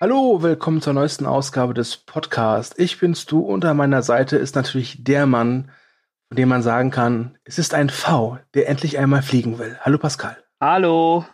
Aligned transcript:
Hallo, 0.00 0.42
willkommen 0.42 0.80
zur 0.80 0.92
neuesten 0.92 1.26
Ausgabe 1.26 1.74
des 1.74 1.96
Podcasts. 1.96 2.78
Ich 2.78 3.00
bin's 3.00 3.26
du 3.26 3.40
und 3.40 3.64
an 3.64 3.76
meiner 3.76 4.02
Seite 4.02 4.36
ist 4.36 4.54
natürlich 4.54 5.02
der 5.02 5.26
Mann, 5.26 5.72
von 6.28 6.36
dem 6.36 6.48
man 6.48 6.62
sagen 6.62 6.92
kann, 6.92 7.36
es 7.42 7.58
ist 7.58 7.74
ein 7.74 7.90
V, 7.90 8.38
der 8.54 8.68
endlich 8.68 8.96
einmal 8.96 9.22
fliegen 9.22 9.58
will. 9.58 9.76
Hallo 9.80 9.98
Pascal. 9.98 10.36
Hallo. 10.60 11.26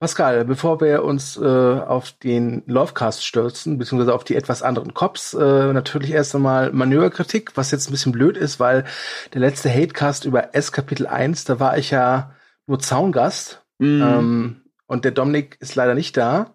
Pascal, 0.00 0.44
bevor 0.44 0.82
wir 0.82 1.02
uns 1.02 1.38
äh, 1.38 1.40
auf 1.46 2.12
den 2.12 2.62
Lovecast 2.66 3.24
stürzen, 3.24 3.78
beziehungsweise 3.78 4.12
auf 4.12 4.24
die 4.24 4.36
etwas 4.36 4.62
anderen 4.62 4.92
Cops, 4.92 5.32
äh, 5.32 5.72
natürlich 5.72 6.10
erst 6.10 6.34
einmal 6.34 6.72
Manöverkritik, 6.72 7.56
was 7.56 7.70
jetzt 7.70 7.88
ein 7.88 7.92
bisschen 7.92 8.12
blöd 8.12 8.36
ist, 8.36 8.60
weil 8.60 8.84
der 9.32 9.40
letzte 9.40 9.70
Hatecast 9.70 10.26
über 10.26 10.54
S 10.54 10.72
Kapitel 10.72 11.06
1, 11.06 11.44
da 11.44 11.58
war 11.58 11.78
ich 11.78 11.90
ja 11.90 12.34
nur 12.66 12.80
Zaungast. 12.80 13.64
Mm. 13.78 14.02
Ähm, 14.02 14.62
und 14.86 15.06
der 15.06 15.12
Dominik 15.12 15.56
ist 15.60 15.74
leider 15.74 15.94
nicht 15.94 16.18
da. 16.18 16.54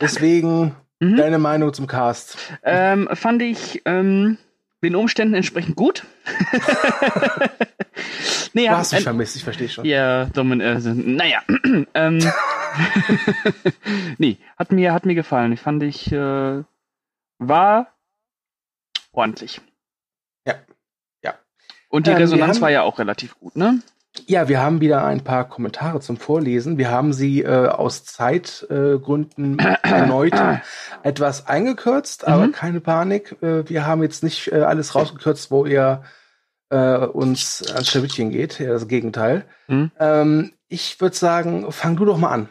Deswegen 0.00 0.74
mhm. 1.00 1.16
deine 1.16 1.38
Meinung 1.38 1.72
zum 1.72 1.86
Cast. 1.86 2.36
Ähm, 2.62 3.08
fand 3.12 3.42
ich 3.42 3.82
ähm, 3.84 4.38
den 4.82 4.96
Umständen 4.96 5.34
entsprechend 5.34 5.76
gut. 5.76 6.04
nee, 8.52 8.66
du 8.66 8.76
hast 8.76 8.92
mich 8.92 9.02
vermisst, 9.02 9.36
ich 9.36 9.44
verstehe 9.44 9.68
schon. 9.68 9.84
Ja, 9.84 10.26
Domin, 10.26 10.60
äh, 10.60 10.78
naja. 10.80 11.42
ähm, 11.94 12.18
nee, 14.18 14.38
hat 14.56 14.72
mir, 14.72 14.92
hat 14.92 15.06
mir 15.06 15.14
gefallen. 15.14 15.52
Ich 15.52 15.60
fand 15.60 15.82
ich, 15.82 16.10
äh, 16.12 16.62
war 17.38 17.88
ordentlich. 19.12 19.60
Ja. 20.46 20.54
Ja. 21.22 21.34
Und 21.88 22.06
die 22.06 22.10
ähm, 22.10 22.18
Resonanz 22.18 22.56
haben, 22.56 22.62
war 22.62 22.70
ja 22.70 22.82
auch 22.82 22.98
relativ 22.98 23.38
gut, 23.38 23.56
ne? 23.56 23.80
Ja, 24.26 24.48
wir 24.48 24.62
haben 24.62 24.80
wieder 24.80 25.04
ein 25.04 25.22
paar 25.22 25.48
Kommentare 25.48 26.00
zum 26.00 26.16
Vorlesen. 26.16 26.78
Wir 26.78 26.90
haben 26.90 27.12
sie 27.12 27.42
äh, 27.42 27.66
aus 27.66 28.04
Zeitgründen 28.04 29.58
äh, 29.58 29.76
erneut 29.82 30.34
etwas 31.02 31.46
eingekürzt, 31.46 32.26
aber 32.26 32.46
mhm. 32.46 32.52
keine 32.52 32.80
Panik. 32.80 33.36
Äh, 33.42 33.68
wir 33.68 33.86
haben 33.86 34.02
jetzt 34.02 34.22
nicht 34.22 34.52
äh, 34.52 34.60
alles 34.60 34.94
rausgekürzt, 34.94 35.50
wo 35.50 35.66
ihr 35.66 36.04
äh, 36.70 36.98
uns 36.98 37.62
ans 37.72 37.88
Schlawittchen 37.88 38.30
geht. 38.30 38.58
Ja, 38.60 38.72
das 38.72 38.88
Gegenteil. 38.88 39.44
Mhm. 39.68 39.90
Ähm, 39.98 40.52
ich 40.68 41.00
würde 41.00 41.16
sagen, 41.16 41.70
fang 41.70 41.96
du 41.96 42.04
doch 42.04 42.18
mal 42.18 42.30
an. 42.30 42.48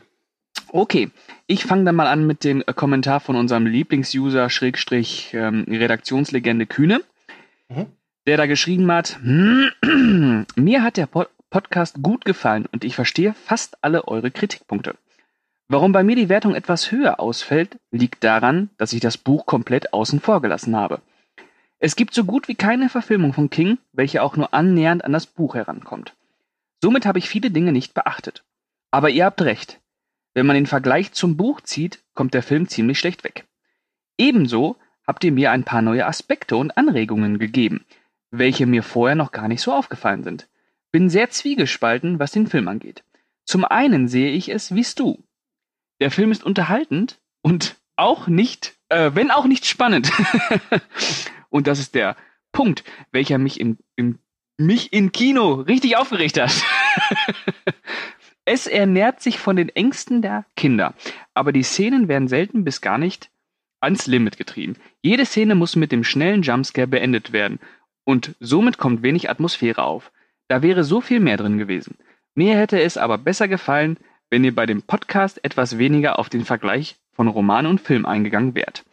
Okay, 0.69 1.11
ich 1.47 1.65
fange 1.65 1.83
dann 1.85 1.95
mal 1.95 2.07
an 2.07 2.25
mit 2.27 2.43
dem 2.43 2.61
äh, 2.61 2.73
Kommentar 2.73 3.19
von 3.19 3.35
unserem 3.35 3.65
Lieblingsuser 3.65 4.49
Schrägstrich 4.49 5.33
ähm, 5.33 5.65
Redaktionslegende 5.67 6.65
Kühne, 6.65 7.01
mhm. 7.69 7.87
der 8.27 8.37
da 8.37 8.45
geschrieben 8.47 8.91
hat, 8.91 9.19
mir 9.23 10.83
hat 10.83 10.97
der 10.97 11.05
Pod 11.05 11.29
Podcast 11.53 12.01
gut 12.01 12.25
gefallen 12.25 12.65
und 12.71 12.83
ich 12.83 12.95
verstehe 12.95 13.35
fast 13.35 13.77
alle 13.83 14.07
eure 14.07 14.31
Kritikpunkte. 14.31 14.95
Warum 15.67 15.91
bei 15.91 16.03
mir 16.03 16.15
die 16.15 16.27
Wertung 16.27 16.55
etwas 16.55 16.91
höher 16.91 17.19
ausfällt, 17.19 17.77
liegt 17.91 18.23
daran, 18.23 18.71
dass 18.79 18.91
ich 18.91 19.01
das 19.01 19.19
Buch 19.19 19.45
komplett 19.45 19.93
außen 19.93 20.19
vor 20.19 20.41
gelassen 20.41 20.75
habe. 20.75 20.99
Es 21.77 21.95
gibt 21.95 22.15
so 22.15 22.23
gut 22.23 22.47
wie 22.47 22.55
keine 22.55 22.89
Verfilmung 22.89 23.33
von 23.33 23.51
King, 23.51 23.77
welche 23.91 24.23
auch 24.23 24.35
nur 24.35 24.51
annähernd 24.51 25.05
an 25.05 25.13
das 25.13 25.27
Buch 25.27 25.53
herankommt. 25.53 26.15
Somit 26.81 27.05
habe 27.05 27.19
ich 27.19 27.29
viele 27.29 27.51
Dinge 27.51 27.71
nicht 27.71 27.93
beachtet. 27.93 28.43
Aber 28.89 29.11
ihr 29.11 29.25
habt 29.25 29.43
recht. 29.43 29.79
Wenn 30.33 30.47
man 30.47 30.55
den 30.55 30.65
Vergleich 30.65 31.11
zum 31.11 31.37
Buch 31.37 31.61
zieht, 31.61 31.99
kommt 32.15 32.33
der 32.33 32.41
Film 32.41 32.67
ziemlich 32.67 32.97
schlecht 32.97 33.23
weg. 33.23 33.45
Ebenso 34.17 34.77
habt 35.05 35.23
ihr 35.23 35.31
mir 35.31 35.51
ein 35.51 35.65
paar 35.65 35.83
neue 35.83 36.07
Aspekte 36.07 36.57
und 36.57 36.75
Anregungen 36.77 37.37
gegeben, 37.37 37.85
welche 38.31 38.65
mir 38.65 38.81
vorher 38.81 39.15
noch 39.15 39.31
gar 39.31 39.47
nicht 39.47 39.61
so 39.61 39.71
aufgefallen 39.71 40.23
sind. 40.23 40.47
Bin 40.93 41.09
sehr 41.09 41.29
zwiegespalten, 41.29 42.19
was 42.19 42.31
den 42.31 42.47
Film 42.47 42.69
angeht. 42.69 43.03
Zum 43.45 43.65
einen 43.65 44.07
sehe 44.07 44.31
ich 44.31 44.49
es 44.49 44.73
wie 44.73 44.85
du. 44.95 45.21
Der 45.99 46.11
Film 46.11 46.31
ist 46.31 46.43
unterhaltend 46.43 47.19
und 47.41 47.75
auch 47.95 48.27
nicht, 48.27 48.75
äh, 48.89 49.11
wenn 49.13 49.31
auch 49.31 49.45
nicht 49.45 49.65
spannend. 49.65 50.11
und 51.49 51.67
das 51.67 51.79
ist 51.79 51.95
der 51.95 52.15
Punkt, 52.51 52.83
welcher 53.11 53.37
mich 53.39 53.59
im, 53.59 53.79
im 53.95 54.19
mich 54.57 54.93
im 54.93 55.11
Kino 55.11 55.53
richtig 55.55 55.97
aufgeregt 55.97 56.39
hat. 56.39 56.53
es 58.45 58.67
ernährt 58.67 59.19
sich 59.21 59.39
von 59.39 59.55
den 59.55 59.69
Ängsten 59.69 60.21
der 60.21 60.45
Kinder, 60.55 60.93
aber 61.33 61.51
die 61.51 61.63
Szenen 61.63 62.07
werden 62.07 62.27
selten 62.27 62.63
bis 62.63 62.81
gar 62.81 62.99
nicht 62.99 63.31
ans 63.81 64.05
Limit 64.05 64.37
getrieben. 64.37 64.75
Jede 65.01 65.25
Szene 65.25 65.55
muss 65.55 65.75
mit 65.75 65.91
dem 65.91 66.03
schnellen 66.03 66.43
Jumpscare 66.43 66.87
beendet 66.87 67.33
werden 67.33 67.59
und 68.03 68.35
somit 68.39 68.77
kommt 68.77 69.01
wenig 69.01 69.29
Atmosphäre 69.29 69.83
auf. 69.83 70.11
Da 70.47 70.61
wäre 70.61 70.83
so 70.83 71.01
viel 71.01 71.19
mehr 71.19 71.37
drin 71.37 71.57
gewesen. 71.57 71.97
Mir 72.35 72.57
hätte 72.57 72.81
es 72.81 72.97
aber 72.97 73.17
besser 73.17 73.47
gefallen, 73.47 73.97
wenn 74.29 74.43
ihr 74.43 74.55
bei 74.55 74.65
dem 74.65 74.81
Podcast 74.81 75.43
etwas 75.43 75.77
weniger 75.77 76.17
auf 76.19 76.29
den 76.29 76.45
Vergleich 76.45 76.95
von 77.11 77.27
Roman 77.27 77.67
und 77.67 77.81
Film 77.81 78.05
eingegangen 78.05 78.55
wärt. 78.55 78.83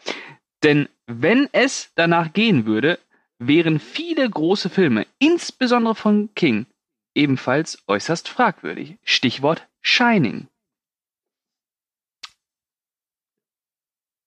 Denn 0.63 0.89
wenn 1.07 1.49
es 1.53 1.93
danach 1.95 2.33
gehen 2.33 2.67
würde, 2.67 2.99
wären 3.39 3.81
viele 3.81 4.29
große 4.29 4.69
Filme, 4.69 5.07
insbesondere 5.19 5.95
von 5.95 6.29
King, 6.35 6.67
ebenfalls 7.15 7.83
äußerst 7.89 8.29
fragwürdig. 8.29 8.99
Stichwort 9.03 9.67
Shining. 9.81 10.47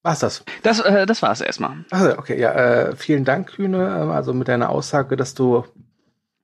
War's 0.02 0.20
das? 0.20 0.44
Das, 0.64 0.80
äh, 0.82 1.06
das 1.06 1.22
war's 1.22 1.40
erstmal. 1.40 1.86
Also, 1.90 2.18
okay, 2.18 2.38
ja, 2.38 2.52
äh, 2.54 2.96
vielen 2.96 3.24
Dank, 3.24 3.52
Kühne. 3.52 4.02
Ähm, 4.02 4.10
also 4.10 4.34
mit 4.34 4.50
deiner 4.50 4.70
Aussage, 4.70 5.16
dass 5.16 5.34
du 5.34 5.64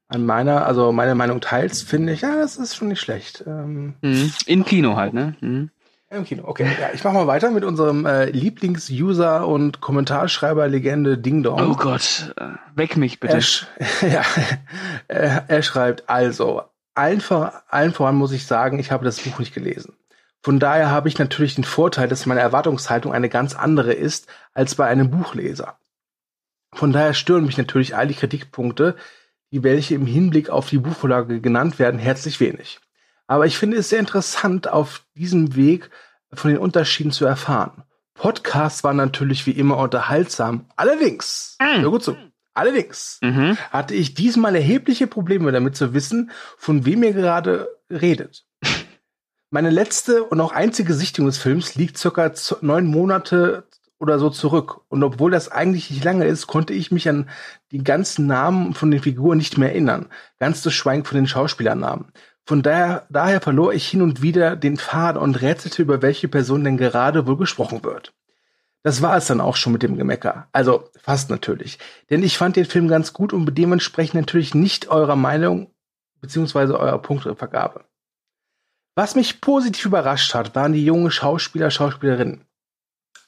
an 0.09 0.25
meiner, 0.25 0.65
also 0.65 0.91
meine 0.91 1.15
Meinung 1.15 1.39
teilst, 1.39 1.87
finde 1.87 2.13
ich, 2.13 2.21
ja, 2.21 2.35
das 2.35 2.57
ist 2.57 2.75
schon 2.75 2.89
nicht 2.89 2.99
schlecht. 2.99 3.43
Ähm, 3.45 3.93
mhm. 4.01 4.33
Im 4.47 4.65
Kino 4.65 4.95
halt, 4.95 5.13
ne? 5.13 5.35
Mhm. 5.39 5.69
Im 6.09 6.25
Kino, 6.25 6.43
okay. 6.47 6.67
Ja, 6.81 6.89
ich 6.91 7.03
mache 7.03 7.13
mal 7.13 7.27
weiter 7.27 7.51
mit 7.51 7.63
unserem 7.63 8.07
äh, 8.07 8.25
Lieblings-User 8.25 9.47
und 9.47 9.79
Kommentarschreiber-Legende 9.79 11.19
Ding 11.19 11.43
Dong. 11.43 11.61
Oh 11.61 11.75
Gott, 11.75 12.33
äh, 12.37 12.47
weck 12.73 12.97
mich 12.97 13.19
bitte. 13.19 13.39
Er, 14.01 14.09
ja, 14.09 14.23
er, 15.07 15.45
er 15.47 15.61
schreibt 15.61 16.09
also, 16.09 16.63
allen, 16.95 17.21
vor, 17.21 17.53
allen 17.69 17.93
voran 17.93 18.15
muss 18.15 18.31
ich 18.31 18.47
sagen, 18.47 18.79
ich 18.79 18.91
habe 18.91 19.05
das 19.05 19.19
Buch 19.21 19.37
nicht 19.37 19.53
gelesen. 19.53 19.93
Von 20.41 20.57
daher 20.57 20.89
habe 20.89 21.07
ich 21.07 21.19
natürlich 21.19 21.53
den 21.53 21.63
Vorteil, 21.63 22.07
dass 22.07 22.25
meine 22.25 22.39
Erwartungshaltung 22.39 23.13
eine 23.13 23.29
ganz 23.29 23.55
andere 23.55 23.93
ist 23.93 24.27
als 24.53 24.73
bei 24.73 24.87
einem 24.87 25.11
Buchleser. 25.11 25.77
Von 26.73 26.91
daher 26.91 27.13
stören 27.13 27.45
mich 27.45 27.57
natürlich 27.57 27.95
all 27.95 28.07
die 28.07 28.15
Kritikpunkte, 28.15 28.95
die 29.51 29.63
welche 29.63 29.95
im 29.95 30.05
Hinblick 30.05 30.49
auf 30.49 30.69
die 30.69 30.77
Buchvorlage 30.77 31.41
genannt 31.41 31.79
werden, 31.79 31.99
herzlich 31.99 32.39
wenig. 32.39 32.79
Aber 33.27 33.45
ich 33.45 33.57
finde 33.57 33.77
es 33.77 33.89
sehr 33.89 33.99
interessant, 33.99 34.67
auf 34.67 35.03
diesem 35.15 35.55
Weg 35.55 35.89
von 36.33 36.51
den 36.51 36.59
Unterschieden 36.59 37.11
zu 37.11 37.25
erfahren. 37.25 37.83
Podcast 38.13 38.83
war 38.83 38.93
natürlich 38.93 39.45
wie 39.45 39.51
immer 39.51 39.77
unterhaltsam. 39.77 40.65
Allerdings, 40.75 41.55
mhm. 41.61 41.81
hör 41.81 41.91
gut 41.91 42.03
zu, 42.03 42.17
allerdings 42.53 43.19
mhm. 43.21 43.57
hatte 43.71 43.95
ich 43.95 44.13
diesmal 44.13 44.55
erhebliche 44.55 45.07
Probleme 45.07 45.51
damit 45.51 45.75
zu 45.75 45.93
wissen, 45.93 46.31
von 46.57 46.85
wem 46.85 47.03
ihr 47.03 47.13
gerade 47.13 47.69
redet. 47.89 48.45
Meine 49.51 49.69
letzte 49.69 50.23
und 50.23 50.41
auch 50.41 50.51
einzige 50.51 50.93
Sichtung 50.93 51.25
des 51.25 51.37
Films 51.37 51.75
liegt 51.75 51.97
circa 51.97 52.31
neun 52.61 52.85
Monate 52.87 53.68
oder 53.99 54.17
so 54.17 54.29
zurück. 54.29 54.81
Und 54.87 55.03
obwohl 55.03 55.31
das 55.31 55.49
eigentlich 55.49 55.91
nicht 55.91 56.03
lange 56.03 56.25
ist, 56.25 56.47
konnte 56.47 56.73
ich 56.73 56.91
mich 56.91 57.07
an 57.07 57.29
die 57.71 57.83
ganzen 57.83 58.27
Namen 58.27 58.73
von 58.73 58.91
den 58.91 59.01
Figuren 59.01 59.37
nicht 59.37 59.57
mehr 59.57 59.69
erinnern. 59.69 60.07
Ganz 60.39 60.61
zu 60.61 60.71
schweigen 60.71 61.05
von 61.05 61.17
den 61.17 61.27
Schauspielernamen. 61.27 62.11
Von 62.45 62.63
daher, 62.63 63.05
daher 63.09 63.41
verlor 63.41 63.73
ich 63.73 63.87
hin 63.87 64.01
und 64.01 64.21
wieder 64.21 64.55
den 64.55 64.77
Faden 64.77 65.21
und 65.21 65.41
rätselte, 65.41 65.81
über 65.81 66.01
welche 66.01 66.27
Person 66.27 66.63
denn 66.63 66.77
gerade 66.77 67.27
wohl 67.27 67.37
gesprochen 67.37 67.83
wird. 67.83 68.13
Das 68.81 69.01
war 69.01 69.17
es 69.17 69.27
dann 69.27 69.41
auch 69.41 69.57
schon 69.57 69.73
mit 69.73 69.83
dem 69.83 69.97
Gemecker. 69.97 70.47
Also 70.51 70.89
fast 70.99 71.29
natürlich. 71.29 71.77
Denn 72.09 72.23
ich 72.23 72.37
fand 72.37 72.55
den 72.55 72.65
Film 72.65 72.87
ganz 72.87 73.13
gut 73.13 73.33
und 73.33 73.53
dementsprechend 73.57 74.15
natürlich 74.15 74.55
nicht 74.55 74.89
eurer 74.89 75.17
Meinung 75.17 75.71
beziehungsweise 76.21 76.79
eurer 76.79 76.99
Punktevergabe. 76.99 77.85
Was 78.95 79.15
mich 79.15 79.41
positiv 79.41 79.85
überrascht 79.85 80.33
hat, 80.33 80.55
waren 80.55 80.73
die 80.73 80.83
jungen 80.83 81.11
Schauspieler, 81.11 81.71
Schauspielerinnen. 81.71 82.45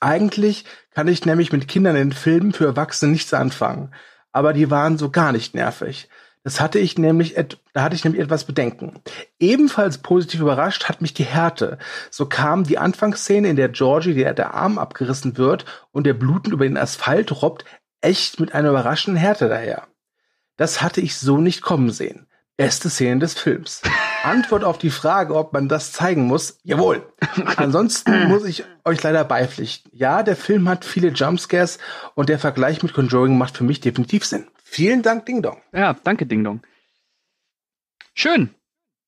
Eigentlich 0.02 0.66
kann 0.90 1.08
ich 1.08 1.26
nämlich 1.26 1.54
mit 1.54 1.68
Kindern 1.68 1.96
in 1.96 2.12
Filmen 2.12 2.52
für 2.52 2.66
Erwachsene 2.66 3.12
nichts 3.12 3.34
anfangen. 3.34 3.94
Aber 4.34 4.52
die 4.52 4.70
waren 4.70 4.98
so 4.98 5.10
gar 5.10 5.32
nicht 5.32 5.54
nervig. 5.56 6.10
Das 6.44 6.60
hatte 6.60 6.80
ich 6.80 6.98
nämlich, 6.98 7.36
da 7.74 7.84
hatte 7.84 7.96
ich 7.96 8.04
nämlich 8.04 8.22
etwas 8.22 8.46
Bedenken. 8.46 9.00
Ebenfalls 9.40 10.00
positiv 10.00 10.40
überrascht 10.40 10.86
hat 10.86 11.00
mich 11.00 11.14
die 11.14 11.24
Härte. 11.24 11.78
So 12.10 12.26
kam 12.26 12.64
die 12.64 12.80
Anfangsszene, 12.80 13.48
in 13.48 13.56
der 13.56 13.70
Georgie 13.70 14.16
der, 14.16 14.34
der 14.34 14.56
Arm 14.56 14.80
abgerissen 14.80 15.38
wird 15.38 15.66
und 15.92 16.06
der 16.06 16.16
blutend 16.16 16.54
über 16.54 16.66
den 16.66 16.78
Asphalt 16.78 17.44
robbt, 17.44 17.66
echt 18.02 18.40
mit 18.40 18.56
einer 18.56 18.70
überraschenden 18.70 19.22
Härte 19.22 19.50
daher. 19.50 19.88
Das 20.58 20.82
hatte 20.82 21.00
ich 21.00 21.16
so 21.16 21.38
nicht 21.38 21.62
kommen 21.62 21.92
sehen. 21.92 22.26
Beste 22.58 22.90
Szene 22.90 23.20
des 23.20 23.36
Films. 23.36 23.82
Antwort 24.24 24.64
auf 24.64 24.78
die 24.78 24.90
Frage, 24.90 25.36
ob 25.36 25.54
man 25.54 25.68
das 25.68 25.92
zeigen 25.92 26.26
muss, 26.28 26.60
jawohl. 26.64 27.12
Ansonsten 27.58 28.28
muss 28.28 28.46
ich 28.46 28.64
euch 28.86 29.02
leider 29.02 29.24
beipflichten. 29.24 29.92
Ja, 29.94 30.24
der 30.24 30.36
Film 30.36 30.70
hat 30.70 30.86
viele 30.86 31.10
Jumpscares 31.10 31.80
und 32.16 32.30
der 32.30 32.40
Vergleich 32.40 32.84
mit 32.84 32.94
Conjuring 32.94 33.38
macht 33.38 33.58
für 33.58 33.64
mich 33.64 33.80
definitiv 33.80 34.26
Sinn. 34.26 34.48
Vielen 34.64 35.02
Dank, 35.02 35.26
Ding 35.26 35.42
Dong. 35.42 35.62
Ja, 35.74 35.96
danke, 36.04 36.26
Ding 36.26 36.44
Dong. 36.44 36.62
Schön. 38.14 38.54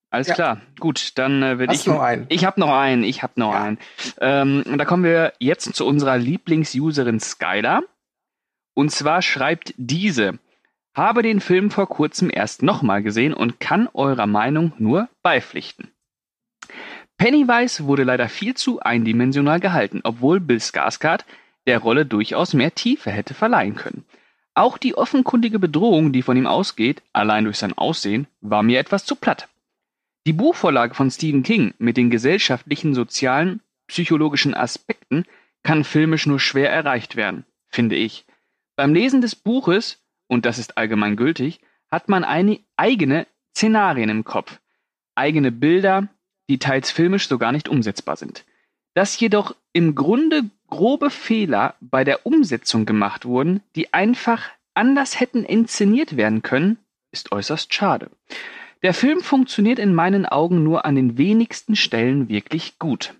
Alles 0.09 0.27
ja. 0.27 0.35
klar. 0.35 0.61
Gut, 0.79 1.13
dann 1.15 1.41
äh, 1.41 1.57
werde 1.57 1.73
ich. 1.73 1.87
noch 1.87 2.01
einen? 2.01 2.25
Ich 2.29 2.45
habe 2.45 2.59
noch 2.59 2.71
einen. 2.71 3.03
Ich 3.03 3.23
habe 3.23 3.33
noch 3.37 3.53
ja. 3.53 3.63
einen. 3.63 3.79
Ähm, 4.21 4.63
und 4.67 4.77
da 4.77 4.85
kommen 4.85 5.03
wir 5.03 5.33
jetzt 5.39 5.73
zu 5.73 5.85
unserer 5.87 6.17
Lieblingsuserin 6.17 7.19
Skylar. 7.19 7.81
Und 8.75 8.91
zwar 8.91 9.21
schreibt 9.21 9.73
diese: 9.77 10.37
Habe 10.95 11.23
den 11.23 11.39
Film 11.39 11.71
vor 11.71 11.87
kurzem 11.87 12.29
erst 12.31 12.61
nochmal 12.61 13.01
gesehen 13.01 13.33
und 13.33 13.59
kann 13.59 13.89
eurer 13.93 14.27
Meinung 14.27 14.73
nur 14.77 15.09
beipflichten. 15.23 15.91
Pennywise 17.17 17.85
wurde 17.85 18.03
leider 18.03 18.29
viel 18.29 18.53
zu 18.55 18.79
eindimensional 18.79 19.59
gehalten, 19.59 20.01
obwohl 20.03 20.39
Bill 20.39 20.59
Skarsgård 20.59 21.25
der 21.65 21.79
Rolle 21.79 22.05
durchaus 22.05 22.53
mehr 22.53 22.75
Tiefe 22.75 23.11
hätte 23.11 23.33
verleihen 23.33 23.75
können. 23.75 24.05
Auch 24.55 24.77
die 24.77 24.95
offenkundige 24.95 25.57
Bedrohung, 25.57 26.11
die 26.11 26.21
von 26.21 26.37
ihm 26.37 26.45
ausgeht, 26.45 27.01
allein 27.11 27.45
durch 27.45 27.57
sein 27.57 27.73
Aussehen, 27.75 28.27
war 28.41 28.61
mir 28.61 28.79
etwas 28.79 29.05
zu 29.05 29.15
platt. 29.15 29.47
Die 30.27 30.33
Buchvorlage 30.33 30.93
von 30.93 31.09
Stephen 31.09 31.43
King 31.43 31.73
mit 31.79 31.97
den 31.97 32.09
gesellschaftlichen, 32.09 32.93
sozialen, 32.93 33.61
psychologischen 33.87 34.53
Aspekten 34.53 35.25
kann 35.63 35.83
filmisch 35.83 36.27
nur 36.27 36.39
schwer 36.39 36.71
erreicht 36.71 37.15
werden, 37.15 37.45
finde 37.69 37.95
ich. 37.95 38.25
Beim 38.75 38.93
Lesen 38.93 39.21
des 39.21 39.35
Buches, 39.35 40.02
und 40.33 40.45
das 40.45 40.57
ist 40.57 40.77
allgemein 40.77 41.15
gültig, 41.15 41.61
hat 41.91 42.09
man 42.09 42.23
eine 42.23 42.59
eigene 42.75 43.27
Szenarien 43.55 44.09
im 44.09 44.23
Kopf, 44.23 44.59
eigene 45.15 45.51
Bilder, 45.51 46.09
die 46.49 46.57
teils 46.57 46.91
filmisch 46.91 47.27
so 47.27 47.37
gar 47.37 47.51
nicht 47.51 47.69
umsetzbar 47.69 48.17
sind. 48.17 48.45
Dass 48.95 49.19
jedoch 49.19 49.55
im 49.71 49.95
Grunde 49.95 50.49
grobe 50.69 51.09
Fehler 51.09 51.75
bei 51.81 52.03
der 52.03 52.25
Umsetzung 52.25 52.85
gemacht 52.85 53.25
wurden, 53.25 53.61
die 53.75 53.93
einfach 53.93 54.49
anders 54.73 55.19
hätten 55.19 55.45
inszeniert 55.45 56.17
werden 56.17 56.41
können, 56.41 56.77
ist 57.11 57.31
äußerst 57.31 57.73
schade. 57.73 58.09
Der 58.81 58.93
Film 58.93 59.21
funktioniert 59.21 59.79
in 59.79 59.93
meinen 59.93 60.25
Augen 60.25 60.63
nur 60.63 60.83
an 60.85 60.95
den 60.95 61.17
wenigsten 61.17 61.75
Stellen 61.75 62.27
wirklich 62.27 62.79
gut. 62.79 63.13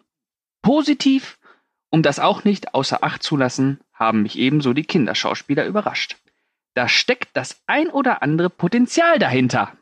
Positiv, 0.61 1.37
um 1.89 2.01
das 2.01 2.19
auch 2.19 2.43
nicht 2.43 2.73
außer 2.73 3.03
Acht 3.03 3.21
zu 3.23 3.37
lassen, 3.37 3.79
haben 3.93 4.23
mich 4.23 4.37
ebenso 4.37 4.73
die 4.73 4.83
Kinderschauspieler 4.83 5.65
überrascht. 5.65 6.17
Da 6.73 6.87
steckt 6.87 7.35
das 7.37 7.61
ein 7.67 7.89
oder 7.89 8.21
andere 8.21 8.49
Potenzial 8.49 9.19
dahinter. 9.19 9.75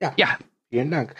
Ja. 0.00 0.12
Ja. 0.16 0.38
Vielen 0.70 0.90
Dank. 0.90 1.14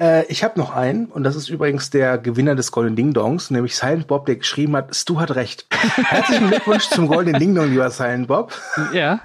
Äh, 0.00 0.26
ich 0.26 0.42
habe 0.42 0.58
noch 0.58 0.74
einen, 0.74 1.06
und 1.06 1.24
das 1.24 1.36
ist 1.36 1.48
übrigens 1.48 1.90
der 1.90 2.18
Gewinner 2.18 2.54
des 2.54 2.72
Golden 2.72 2.96
Ding 2.96 3.12
Dongs, 3.12 3.50
nämlich 3.50 3.76
Silent 3.76 4.06
Bob, 4.06 4.26
der 4.26 4.36
geschrieben 4.36 4.74
hat, 4.76 4.94
Stu 4.94 5.20
hat 5.20 5.34
recht. 5.34 5.66
Herzlichen 5.70 6.48
Glückwunsch 6.48 6.88
zum 6.88 7.06
Golden 7.06 7.38
Ding 7.38 7.54
Dong, 7.54 7.70
lieber 7.70 7.90
Silent 7.90 8.28
Bob. 8.28 8.52
Ja. 8.92 9.20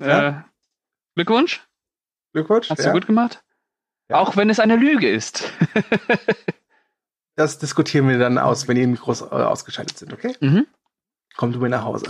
ja. 0.00 0.28
Äh, 0.28 0.34
Glückwunsch. 1.14 1.66
Glückwunsch. 2.32 2.70
Hast 2.70 2.78
ja. 2.78 2.86
du 2.86 2.92
gut 2.92 3.06
gemacht? 3.06 3.42
Ja. 4.10 4.16
Auch 4.16 4.36
wenn 4.36 4.48
es 4.48 4.60
eine 4.60 4.76
Lüge 4.76 5.10
ist. 5.10 5.52
das 7.36 7.58
diskutieren 7.58 8.08
wir 8.08 8.18
dann 8.18 8.38
aus, 8.38 8.66
wenn 8.66 8.76
die 8.76 8.86
Mikros 8.86 9.20
äh, 9.20 9.26
ausgeschaltet 9.26 9.98
sind, 9.98 10.12
okay? 10.12 10.34
Mhm. 10.40 10.66
Kommt 11.38 11.54
du 11.54 11.60
mir 11.60 11.68
nach 11.68 11.84
Hause. 11.84 12.06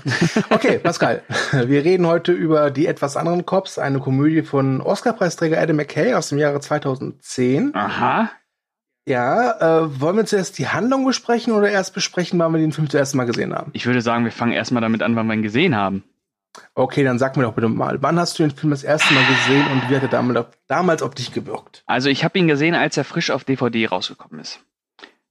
Okay, 0.48 0.78
Pascal, 0.82 1.22
wir 1.52 1.84
reden 1.84 2.06
heute 2.06 2.32
über 2.32 2.70
die 2.70 2.86
etwas 2.86 3.14
anderen 3.14 3.44
Cops, 3.44 3.78
eine 3.78 4.00
Komödie 4.00 4.40
von 4.40 4.80
Oscar-Preisträger 4.80 5.60
Adam 5.60 5.76
McKay 5.76 6.14
aus 6.14 6.30
dem 6.30 6.38
Jahre 6.38 6.60
2010. 6.60 7.74
Aha. 7.74 8.30
Ja, 9.06 9.82
äh, 9.82 10.00
wollen 10.00 10.16
wir 10.16 10.24
zuerst 10.24 10.58
die 10.58 10.68
Handlung 10.68 11.04
besprechen 11.04 11.52
oder 11.52 11.68
erst 11.68 11.92
besprechen, 11.92 12.38
wann 12.38 12.52
wir 12.52 12.58
den 12.58 12.72
Film 12.72 12.88
zuerst 12.88 13.14
mal 13.14 13.26
gesehen 13.26 13.54
haben? 13.54 13.70
Ich 13.74 13.84
würde 13.84 14.00
sagen, 14.00 14.24
wir 14.24 14.32
fangen 14.32 14.52
erstmal 14.52 14.80
damit 14.80 15.02
an, 15.02 15.14
wann 15.14 15.26
wir 15.26 15.34
ihn 15.34 15.42
gesehen 15.42 15.76
haben. 15.76 16.04
Okay, 16.74 17.04
dann 17.04 17.18
sag 17.18 17.36
mir 17.36 17.42
doch 17.42 17.52
bitte 17.52 17.68
mal, 17.68 18.00
wann 18.00 18.18
hast 18.18 18.38
du 18.38 18.44
den 18.44 18.50
Film 18.50 18.70
das 18.70 18.82
erste 18.82 19.12
Mal 19.12 19.24
gesehen 19.26 19.66
und 19.70 19.90
wie 19.90 19.96
hat 19.96 20.04
er 20.04 20.08
damals, 20.08 20.46
damals 20.68 21.02
auf 21.02 21.14
dich 21.14 21.34
gewirkt? 21.34 21.82
Also 21.84 22.08
ich 22.08 22.24
habe 22.24 22.38
ihn 22.38 22.48
gesehen, 22.48 22.74
als 22.74 22.96
er 22.96 23.04
frisch 23.04 23.30
auf 23.30 23.44
DVD 23.44 23.88
rausgekommen 23.88 24.40
ist. 24.40 24.60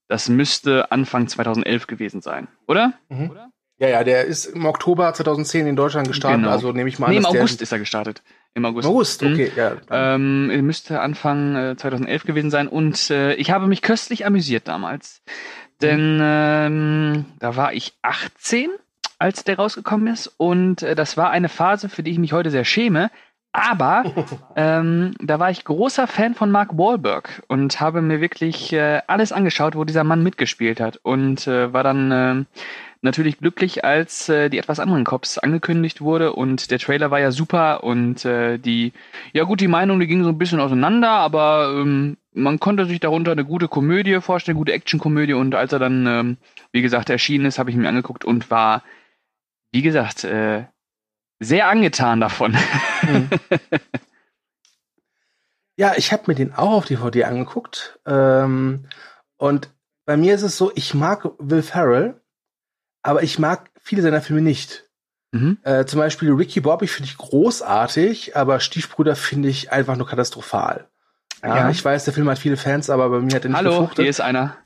Das 0.08 0.30
müsste 0.30 0.92
Anfang 0.92 1.28
2011 1.28 1.88
gewesen 1.88 2.22
sein, 2.22 2.48
oder? 2.68 2.94
Mhm. 3.10 3.32
oder? 3.32 3.52
Ja, 3.80 3.90
ja, 3.90 4.04
der 4.04 4.26
ist 4.26 4.46
im 4.46 4.66
Oktober 4.66 5.14
2010 5.14 5.68
in 5.68 5.76
Deutschland 5.76 6.08
gestartet, 6.08 6.42
genau. 6.42 6.52
also 6.52 6.72
nehme 6.72 6.90
ich 6.90 6.98
mal 6.98 7.08
an. 7.08 7.12
Nee, 7.12 7.20
im 7.20 7.26
August 7.26 7.62
ist 7.62 7.72
er 7.72 7.80
gestartet. 7.80 8.24
Im 8.56 8.66
August. 8.66 8.88
August, 8.88 9.22
okay, 9.22 9.52
mhm. 9.54 9.58
ja. 9.58 9.76
Ähm, 9.92 10.48
müsste 10.66 11.00
Anfang 11.00 11.56
äh, 11.56 11.76
2011 11.78 12.24
gewesen 12.24 12.50
sein 12.50 12.68
und 12.68 13.12
äh, 13.12 13.36
ich 13.36 13.52
habe 13.52 13.68
mich 13.68 13.84
köstlich 13.84 14.26
amüsiert 14.26 14.68
damals. 14.68 15.22
Denn 15.80 16.20
ähm, 16.20 17.26
da 17.38 17.56
war 17.56 17.74
ich 17.74 17.94
18, 18.02 18.72
als 19.20 19.44
der 19.44 19.58
rausgekommen 19.58 20.08
ist 20.08 20.28
und 20.38 20.82
äh, 20.82 20.96
das 20.96 21.16
war 21.16 21.30
eine 21.30 21.50
Phase, 21.50 21.88
für 21.88 22.02
die 22.02 22.12
ich 22.12 22.18
mich 22.18 22.34
heute 22.34 22.50
sehr 22.50 22.66
schäme. 22.66 23.12
Aber 23.52 24.04
ähm, 24.56 25.14
da 25.20 25.40
war 25.40 25.52
ich 25.52 25.64
großer 25.64 26.08
Fan 26.08 26.34
von 26.34 26.50
Mark 26.50 26.78
Wahlberg 26.78 27.44
und 27.48 27.80
habe 27.80 28.02
mir 28.02 28.22
wirklich 28.22 28.74
äh, 28.74 29.02
alles 29.06 29.32
angeschaut, 29.32 29.76
wo 29.76 29.84
dieser 29.84 30.04
Mann 30.04 30.24
mitgespielt 30.24 30.80
hat 30.80 30.98
und 31.04 31.48
äh, 31.48 31.72
war 31.74 31.84
dann 31.84 32.12
äh, 32.12 32.46
natürlich 33.08 33.40
glücklich, 33.40 33.86
als 33.86 34.30
äh, 34.30 34.50
die 34.50 34.58
etwas 34.58 34.80
anderen 34.80 35.06
Cops 35.06 35.38
angekündigt 35.38 36.02
wurde 36.02 36.34
und 36.34 36.70
der 36.70 36.78
Trailer 36.78 37.10
war 37.10 37.20
ja 37.20 37.32
super 37.32 37.84
und 37.84 38.26
äh, 38.26 38.58
die, 38.58 38.94
ja 39.34 39.46
gut, 39.46 39.62
die 39.62 39.70
Meinung, 39.70 40.00
die 40.00 40.08
ging 40.08 40.24
so 40.24 40.30
ein 40.30 40.38
bisschen 40.38 40.60
auseinander, 40.60 41.10
aber 41.10 41.74
ähm, 41.74 42.18
man 42.34 42.60
konnte 42.60 42.86
sich 42.86 43.00
darunter 43.00 43.32
eine 43.32 43.46
gute 43.46 43.68
Komödie 43.68 44.20
vorstellen, 44.20 44.58
gute 44.58 44.74
Actionkomödie 44.74 45.34
und 45.34 45.56
als 45.56 45.72
er 45.72 45.80
dann, 45.80 46.06
ähm, 46.06 46.38
wie 46.72 46.82
gesagt, 46.82 47.10
erschienen 47.10 47.46
ist, 47.46 47.58
habe 47.58 47.72
ich 47.72 47.78
mir 47.78 47.88
angeguckt 47.88 48.26
und 48.26 48.52
war, 48.52 48.84
wie 49.72 49.82
gesagt, 49.82 50.26
äh, 50.26 50.66
sehr 51.40 51.70
angetan 51.70 52.20
davon. 52.20 52.58
Mhm. 53.04 53.30
ja, 55.78 55.94
ich 55.96 56.12
habe 56.12 56.24
mir 56.28 56.36
den 56.36 56.54
auch 56.54 56.74
auf 56.74 56.86
DVD 56.86 57.24
angeguckt 57.24 58.00
ähm, 58.06 58.86
und 59.38 59.70
bei 60.06 60.18
mir 60.18 60.36
ist 60.36 60.44
es 60.44 60.58
so, 60.58 60.72
ich 60.76 60.94
mag 60.94 61.30
Will 61.40 61.62
Ferrell 61.62 62.20
aber 63.08 63.24
ich 63.24 63.40
mag 63.40 63.70
viele 63.82 64.02
seiner 64.02 64.22
Filme 64.22 64.42
nicht. 64.42 64.84
Mhm. 65.32 65.60
Äh, 65.64 65.86
zum 65.86 66.00
Beispiel 66.00 66.32
Ricky 66.34 66.60
Bobby 66.60 66.88
finde 66.88 67.10
ich 67.10 67.18
großartig, 67.18 68.36
aber 68.36 68.60
Stiefbrüder 68.60 69.16
finde 69.16 69.48
ich 69.48 69.72
einfach 69.72 69.96
nur 69.96 70.08
katastrophal. 70.08 70.90
Ja, 71.42 71.56
ja, 71.56 71.70
ich 71.70 71.84
weiß, 71.84 72.04
der 72.04 72.14
Film 72.14 72.30
hat 72.30 72.38
viele 72.38 72.58
Fans, 72.58 72.90
aber 72.90 73.10
bei 73.10 73.20
mir 73.20 73.34
hat 73.34 73.46
er 73.46 73.50
nicht 73.50 73.58
Hallo, 73.58 73.90
hier 73.96 74.10
ist 74.10 74.20
einer. 74.20 74.58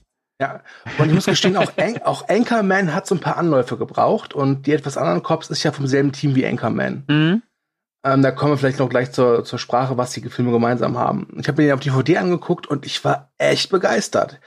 Ja, 0.42 0.62
und 0.98 1.08
ich 1.08 1.14
muss 1.14 1.26
gestehen, 1.26 1.56
auch, 1.56 1.72
An 1.78 2.02
auch 2.04 2.28
Anchorman 2.30 2.96
hat 2.96 3.06
so 3.06 3.14
ein 3.14 3.22
paar 3.22 3.38
Anläufe 3.38 3.78
gebraucht 3.78 4.34
und 4.34 4.66
die 4.66 4.72
etwas 4.72 4.98
anderen 4.98 5.22
Cops 5.22 5.52
ist 5.52 5.62
ja 5.62 5.72
vom 5.72 5.86
selben 5.86 6.12
Team 6.12 6.34
wie 6.34 6.46
Anchorman. 6.46 7.04
Mhm. 7.08 7.42
Ähm, 8.04 8.24
da 8.24 8.32
kommen 8.32 8.54
wir 8.54 8.58
vielleicht 8.58 8.80
noch 8.80 8.90
gleich 8.90 9.12
zur, 9.12 9.44
zur 9.46 9.60
Sprache, 9.60 9.98
was 9.98 10.14
die 10.14 10.28
Filme 10.30 10.52
gemeinsam 10.52 10.98
haben. 10.98 11.28
Ich 11.40 11.48
habe 11.48 11.62
mir 11.62 11.68
den 11.68 11.76
auf 11.76 11.82
DVD 11.82 12.18
angeguckt 12.18 12.66
und 12.66 12.88
ich 12.88 13.06
war 13.06 13.32
echt 13.38 13.70
begeistert. 13.70 14.40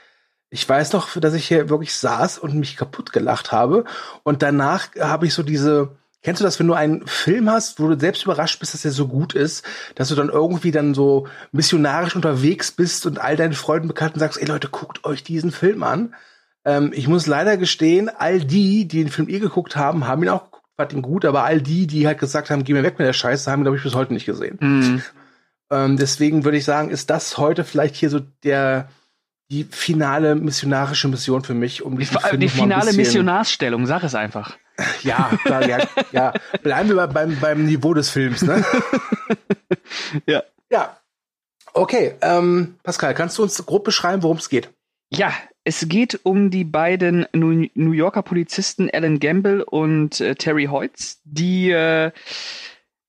Ich 0.55 0.67
weiß 0.69 0.93
noch, 0.93 1.19
dass 1.19 1.33
ich 1.33 1.49
hier 1.49 1.69
wirklich 1.69 1.93
saß 1.93 2.37
und 2.37 2.55
mich 2.55 2.77
kaputt 2.77 3.11
gelacht 3.11 3.51
habe. 3.51 3.83
Und 4.23 4.41
danach 4.41 4.87
habe 4.97 5.27
ich 5.27 5.33
so 5.33 5.43
diese, 5.43 5.97
kennst 6.23 6.39
du 6.39 6.45
das, 6.45 6.57
wenn 6.61 6.67
du 6.67 6.73
einen 6.73 7.05
Film 7.05 7.49
hast, 7.49 7.77
wo 7.77 7.89
du 7.89 7.99
selbst 7.99 8.23
überrascht 8.23 8.61
bist, 8.61 8.73
dass 8.73 8.85
er 8.85 8.91
so 8.91 9.09
gut 9.09 9.33
ist, 9.33 9.65
dass 9.95 10.07
du 10.07 10.15
dann 10.15 10.29
irgendwie 10.29 10.71
dann 10.71 10.93
so 10.93 11.27
missionarisch 11.51 12.15
unterwegs 12.15 12.71
bist 12.71 13.05
und 13.05 13.19
all 13.19 13.35
deinen 13.35 13.51
Freunden 13.51 13.89
Bekannten 13.89 14.19
sagst, 14.19 14.41
ey 14.41 14.47
Leute, 14.47 14.69
guckt 14.69 15.03
euch 15.03 15.25
diesen 15.25 15.51
Film 15.51 15.83
an. 15.83 16.15
Ähm, 16.63 16.93
ich 16.95 17.09
muss 17.09 17.27
leider 17.27 17.57
gestehen, 17.57 18.07
all 18.07 18.39
die, 18.39 18.87
die 18.87 19.03
den 19.03 19.11
Film 19.11 19.27
eh 19.27 19.39
geguckt 19.39 19.75
haben, 19.75 20.07
haben 20.07 20.23
ihn 20.23 20.29
auch 20.29 20.45
geguckt, 20.45 20.69
fand 20.77 20.93
ihn 20.93 21.01
gut, 21.01 21.25
aber 21.25 21.43
all 21.43 21.61
die, 21.61 21.85
die 21.85 22.07
halt 22.07 22.19
gesagt 22.19 22.49
haben, 22.49 22.63
geh 22.63 22.71
mir 22.71 22.83
weg 22.83 22.97
mit 22.97 23.05
der 23.05 23.11
Scheiße, 23.11 23.51
haben 23.51 23.59
ihn, 23.59 23.65
glaube 23.65 23.77
ich, 23.77 23.83
bis 23.83 23.93
heute 23.93 24.13
nicht 24.13 24.25
gesehen. 24.25 24.57
Mhm. 24.61 25.01
Ähm, 25.69 25.97
deswegen 25.97 26.45
würde 26.45 26.57
ich 26.57 26.63
sagen, 26.63 26.91
ist 26.91 27.09
das 27.09 27.37
heute 27.37 27.65
vielleicht 27.65 27.95
hier 27.95 28.09
so 28.09 28.21
der, 28.45 28.87
die 29.49 29.63
finale 29.63 30.35
missionarische 30.35 31.07
Mission 31.07 31.43
für 31.43 31.53
mich, 31.53 31.83
um 31.83 31.97
die, 31.97 32.07
die 32.37 32.49
finale 32.49 32.93
Missionarsstellung, 32.93 33.85
sag 33.85 34.03
es 34.03 34.15
einfach. 34.15 34.57
Ja, 35.03 35.31
klar, 35.45 35.65
ja, 35.69 35.77
ja. 36.11 36.33
Bleiben 36.61 36.89
wir 36.89 37.07
beim, 37.07 37.39
beim 37.39 37.65
Niveau 37.65 37.93
des 37.93 38.09
Films, 38.09 38.41
ne? 38.41 38.61
ja. 40.25 40.43
Ja. 40.69 40.97
Okay, 41.73 42.15
ähm, 42.21 42.75
Pascal, 42.83 43.13
kannst 43.13 43.37
du 43.37 43.43
uns 43.43 43.65
grob 43.65 43.85
beschreiben, 43.85 44.21
worum 44.21 44.35
es 44.35 44.49
geht? 44.49 44.69
Ja, 45.09 45.31
es 45.63 45.87
geht 45.87 46.19
um 46.23 46.51
die 46.51 46.65
beiden 46.65 47.25
New 47.31 47.91
Yorker 47.91 48.21
Polizisten 48.21 48.89
Alan 48.91 49.19
Gamble 49.19 49.63
und 49.63 50.19
äh, 50.19 50.35
Terry 50.35 50.65
Hoyts, 50.65 51.21
die 51.23 51.69
äh, 51.69 52.11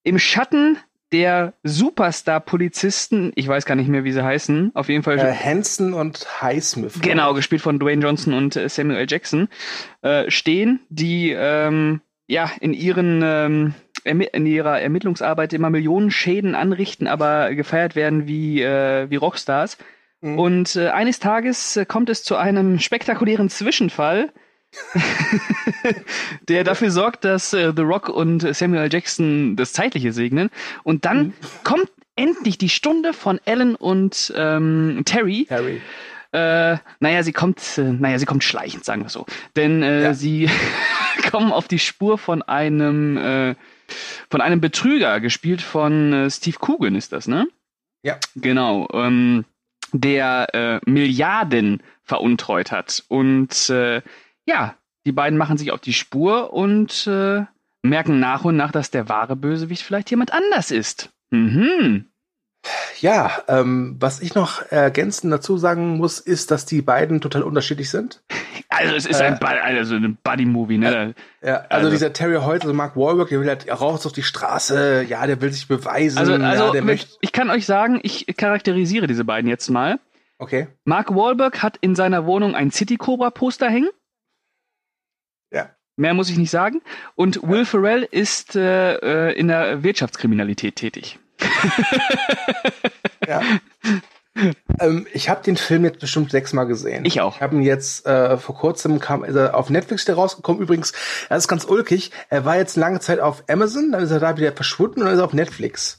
im 0.05 0.21
Schatten 0.21 0.79
der 1.17 1.55
Superstar-Polizisten, 1.63 3.33
ich 3.37 3.49
weiß 3.49 3.65
gar 3.65 3.75
nicht 3.75 3.89
mehr, 3.89 4.05
wie 4.05 4.13
sie 4.13 4.23
heißen, 4.23 4.73
auf 4.75 4.91
jeden 4.91 5.03
Fall. 5.03 5.19
Äh, 5.19 5.33
Hanson 5.33 5.95
und 5.95 6.43
Highsmith. 6.43 7.01
Genau, 7.01 7.33
gespielt 7.33 7.63
von 7.63 7.79
Dwayne 7.79 8.03
Johnson 8.03 8.35
und 8.35 8.55
äh, 8.55 8.69
Samuel 8.69 8.99
L. 8.99 9.07
Jackson, 9.09 9.49
äh, 10.03 10.31
stehen, 10.31 10.81
die 10.91 11.31
ähm, 11.31 12.03
ja 12.27 12.51
in 12.61 12.75
ihren 12.75 13.23
ähm, 13.25 13.75
in 14.05 14.45
ihrer 14.47 14.79
Ermittlungsarbeit 14.79 15.55
immer 15.55 15.71
Millionen 15.71 16.11
Schäden 16.11 16.55
anrichten, 16.55 17.07
aber 17.09 17.55
gefeiert 17.55 17.97
werden 17.97 18.29
wie, 18.29 18.61
äh, 18.61 19.11
wie 19.11 19.17
Rockstars. 19.17 19.79
Mhm. 20.21 20.39
Und 20.39 20.77
äh, 20.77 20.91
eines 20.91 21.19
Tages 21.19 21.79
äh, 21.79 21.87
kommt 21.87 22.11
es 22.11 22.23
zu 22.23 22.37
einem 22.37 22.79
spektakulären 22.79 23.49
Zwischenfall, 23.49 24.29
der 26.49 26.65
dafür 26.65 26.91
sorgt, 26.91 27.25
dass 27.25 27.53
äh, 27.53 27.73
The 27.75 27.83
Rock 27.83 28.09
und 28.09 28.55
Samuel 28.55 28.93
Jackson 28.93 29.57
das 29.57 29.73
Zeitliche 29.73 30.13
segnen. 30.13 30.51
Und 30.83 31.05
dann 31.05 31.19
mhm. 31.19 31.33
kommt 31.65 31.91
endlich 32.17 32.59
die 32.59 32.69
Stunde 32.69 33.13
von 33.13 33.41
Ellen 33.45 33.75
und 33.75 34.33
ähm, 34.37 35.03
Terry. 35.05 35.47
Harry. 35.51 35.81
Äh, 36.33 36.79
naja, 37.01 37.23
sie 37.23 37.33
kommt, 37.33 37.79
äh, 37.79 37.83
naja, 37.83 38.19
sie 38.19 38.27
kommt 38.27 38.45
schleichend, 38.45 38.85
sagen 38.85 39.03
wir 39.03 39.09
so. 39.09 39.27
Denn 39.55 39.83
äh, 39.83 40.03
Ja. 40.03 40.15
sie 40.15 40.51
kommen 41.31 41.53
auf 41.53 41.69
die 41.69 41.79
Spur 41.79 42.19
von 42.19 42.43
einem, 42.43 43.17
äh, 43.17 43.55
von 44.31 44.41
einem 44.41 44.61
Betrüger, 44.61 45.21
gespielt 45.21 45.63
von 45.63 46.13
äh, 46.13 46.31
Steve 46.31 46.59
Coogan 46.59 46.95
ist 46.95 47.13
das, 47.13 47.29
ne? 47.29 47.47
Ja. 48.03 48.19
Genau. 48.35 48.89
Ähm, 48.93 49.45
der 49.93 50.55
äh, 50.55 50.91
Milliarden 50.91 51.83
veruntreut 52.03 52.71
hat. 52.73 53.05
Und 53.09 53.71
äh, 53.71 54.03
ja, 54.47 54.75
die 55.05 55.13
beiden 55.13 55.39
machen 55.39 55.59
sich 55.59 55.71
auf 55.73 55.81
die 55.81 55.93
Spur 55.93 56.53
und 56.53 57.07
äh, 57.07 57.45
merken 57.83 58.19
nach 58.21 58.45
und 58.45 58.57
nach, 58.57 58.73
dass 58.73 58.91
der 58.91 59.09
wahre 59.09 59.37
Bösewicht 59.37 59.83
vielleicht 59.83 60.11
jemand 60.11 60.33
anders 60.33 60.71
ist. 60.71 61.11
Mhm. 61.31 62.07
Ja, 63.01 63.31
ähm, 63.47 63.97
was 64.01 64.21
ich 64.21 64.35
noch 64.35 64.63
ergänzend 64.73 65.33
dazu 65.33 65.57
sagen 65.57 65.99
muss, 65.99 66.19
ist, 66.19 66.51
dass 66.51 66.67
die 66.67 66.83
beiden 66.83 67.21
total 67.21 67.43
unterschiedlich 67.45 67.91
sind. 67.91 68.23
Also 68.69 68.95
es 68.97 69.07
ist 69.07 69.21
Äh, 69.21 69.25
ein, 69.27 69.39
also 69.41 69.95
ein 69.95 70.19
Buddy-Movie, 70.25 70.79
ne? 70.79 71.15
Ja, 71.43 71.55
also, 71.59 71.67
Also- 71.69 71.91
dieser 71.91 72.13
Terry 72.13 72.37
Hoyt, 72.43 72.63
also 72.63 72.75
Mark 72.75 72.97
Wahlberg, 72.97 73.29
der 73.29 73.41
will 73.41 73.47
halt 73.49 73.69
raus 73.71 74.05
auf 74.05 74.13
die 74.13 74.25
Straße, 74.25 75.05
ja, 75.09 75.25
der 75.29 75.41
will 75.41 75.53
sich 75.53 75.69
beweisen, 75.69 76.19
Also, 76.19 76.35
also 76.35 76.75
ja, 76.75 76.83
möchte. 76.83 77.17
ich 77.21 77.31
kann 77.31 77.51
euch 77.51 77.67
sagen, 77.67 78.01
ich 78.03 78.27
charakterisiere 78.37 79.07
diese 79.07 79.25
beiden 79.25 79.49
jetzt 79.49 79.69
mal. 79.71 80.01
Okay. 80.39 80.67
Mark 80.85 81.15
Wahlberg 81.15 81.63
hat 81.63 81.77
in 81.81 81.95
seiner 81.95 82.27
Wohnung 82.27 82.57
ein 82.57 82.73
City 82.73 82.97
Cobra 82.97 83.31
Poster 83.31 83.71
hängen. 83.71 83.91
Mehr 85.97 86.15
muss 86.15 86.31
ich 86.31 86.37
nicht 86.37 86.51
sagen. 86.51 86.83
Und 87.15 87.43
Will 87.43 87.65
Ferrell 87.65 88.07
ist 88.11 88.55
äh, 88.55 89.31
äh, 89.31 89.39
in 89.39 89.49
der 89.49 89.83
Wirtschaftskriminalität 89.83 90.77
tätig. 90.77 91.19
Ja. 93.27 93.43
ähm, 94.79 95.07
ich 95.13 95.29
habe 95.29 95.43
den 95.43 95.57
Film 95.57 95.85
jetzt 95.85 95.99
bestimmt 95.99 96.31
sechsmal 96.31 96.67
gesehen. 96.67 97.05
Ich 97.05 97.21
auch. 97.21 97.37
Ich 97.37 97.43
habe 97.43 97.57
ihn 97.57 97.63
jetzt 97.63 98.07
äh, 98.07 98.37
vor 98.37 98.55
kurzem 98.55 99.01
kam 99.01 99.25
ist 99.25 99.35
er 99.35 99.57
auf 99.57 99.69
Netflix 99.69 100.05
der 100.05 100.15
rausgekommen. 100.15 100.63
Übrigens, 100.63 100.93
er 101.29 101.39
ist 101.39 101.49
ganz 101.49 101.65
ulkig. 101.65 102.13
Er 102.29 102.45
war 102.45 102.57
jetzt 102.57 102.77
lange 102.77 103.01
Zeit 103.01 103.19
auf 103.19 103.43
Amazon, 103.49 103.91
dann 103.91 104.03
ist 104.03 104.13
er 104.13 104.21
da 104.21 104.37
wieder 104.37 104.53
verschwunden 104.53 105.01
und 105.01 105.07
dann 105.07 105.15
ist 105.15 105.21
er 105.21 105.25
auf 105.25 105.33
Netflix. 105.33 105.99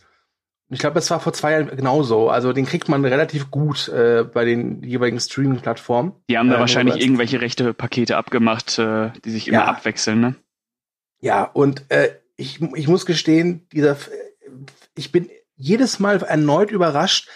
Ich 0.70 0.80
glaube, 0.80 0.96
das 0.96 1.10
war 1.10 1.20
vor 1.22 1.32
zwei 1.32 1.54
Jahren 1.54 1.68
genauso. 1.68 2.30
Also 2.30 2.52
den 2.52 2.66
kriegt 2.66 2.90
man 2.90 3.06
relativ 3.06 3.50
gut 3.52 3.88
äh, 3.88 4.24
bei 4.26 4.44
den 4.44 4.84
jeweiligen 4.84 5.20
Streaming-Plattformen. 5.20 6.14
Die 6.30 6.38
haben 6.38 6.50
da 6.50 6.58
Äh, 6.58 6.60
wahrscheinlich 6.60 7.00
irgendwelche 7.00 7.40
rechte 7.40 7.74
Pakete 7.74 8.18
abgemacht, 8.18 8.78
äh, 8.78 9.12
die 9.24 9.32
sich 9.32 9.48
immer 9.48 9.60
Ja. 9.60 9.66
abwechseln, 9.66 10.20
ne? 10.20 10.36
Ja, 11.20 11.44
und 11.44 11.90
äh, 11.90 12.10
ich, 12.36 12.62
ich 12.62 12.88
muss 12.88 13.06
gestehen, 13.06 13.66
dieser, 13.72 13.92
F- 13.92 14.12
ich 14.96 15.12
bin 15.14 15.30
jedes 15.56 16.00
Mal 16.00 16.22
erneut 16.22 16.70
überrascht, 16.70 17.30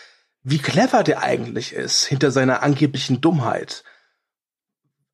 wie 0.43 0.59
clever 0.59 1.03
der 1.03 1.23
eigentlich 1.23 1.73
ist 1.73 2.05
hinter 2.05 2.31
seiner 2.31 2.61
angeblichen 2.63 3.21
Dummheit. 3.21 3.83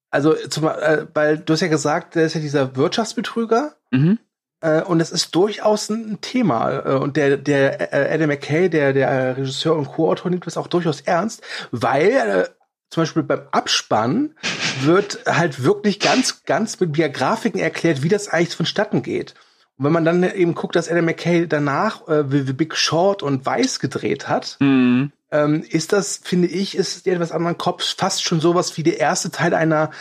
Also, 0.09 0.33
zum, 0.33 0.65
äh, 0.67 1.05
weil 1.13 1.38
du 1.38 1.53
hast 1.53 1.62
ja 1.62 1.67
gesagt, 1.67 2.15
der 2.15 2.25
ist 2.25 2.33
ja 2.33 2.41
dieser 2.41 2.75
Wirtschaftsbetrüger 2.75 3.75
Mhm. 3.91 4.17
Äh, 4.61 4.81
und 4.81 4.99
es 4.99 5.11
ist 5.11 5.33
durchaus 5.35 5.89
ein 5.89 6.19
Thema. 6.21 6.71
Äh, 6.85 6.95
und 6.95 7.17
der, 7.17 7.37
der 7.37 7.93
äh, 7.93 8.13
Adam 8.13 8.29
McKay, 8.29 8.69
der, 8.69 8.93
der 8.93 9.37
Regisseur 9.37 9.75
und 9.75 9.87
Co-Autor, 9.87 10.31
nimmt 10.31 10.45
das 10.45 10.57
auch 10.57 10.67
durchaus 10.67 11.01
ernst, 11.01 11.41
weil 11.71 12.09
äh, 12.11 12.49
zum 12.89 13.01
Beispiel 13.03 13.23
beim 13.23 13.41
Abspann 13.51 14.35
wird 14.81 15.19
halt 15.27 15.63
wirklich 15.63 15.99
ganz, 15.99 16.43
ganz 16.45 16.79
mit 16.79 16.95
via 16.97 17.09
Grafiken 17.09 17.59
erklärt, 17.59 18.01
wie 18.01 18.09
das 18.09 18.29
eigentlich 18.29 18.55
vonstatten 18.55 19.01
geht. 19.03 19.33
Und 19.77 19.85
wenn 19.85 19.91
man 19.91 20.05
dann 20.05 20.23
eben 20.23 20.55
guckt, 20.55 20.75
dass 20.75 20.89
Adam 20.89 21.05
McKay 21.05 21.47
danach 21.47 22.07
äh, 22.07 22.31
wie, 22.31 22.47
wie 22.47 22.53
Big 22.53 22.75
Short 22.75 23.21
und 23.23 23.45
Weiß 23.45 23.79
gedreht 23.79 24.27
hat, 24.27 24.57
Mhm. 24.59 25.11
ähm, 25.31 25.63
ist 25.69 25.91
das, 25.93 26.21
finde 26.23 26.47
ich, 26.47 26.75
ist 26.75 27.05
der 27.05 27.15
etwas 27.15 27.31
anderen 27.31 27.57
Kopf 27.57 27.83
fast 27.95 28.23
schon 28.23 28.39
sowas 28.39 28.75
wie 28.77 28.83
der 28.83 28.99
erste 28.99 29.29
Teil 29.29 29.53
einer 29.53 29.91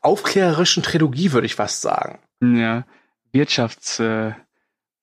aufklärerischen 0.00 0.82
Trilogie, 0.82 1.32
würde 1.32 1.46
ich 1.46 1.54
fast 1.56 1.82
sagen. 1.82 2.18
Ja. 2.40 2.84
Wirtschafts 3.36 4.00
äh, 4.00 4.32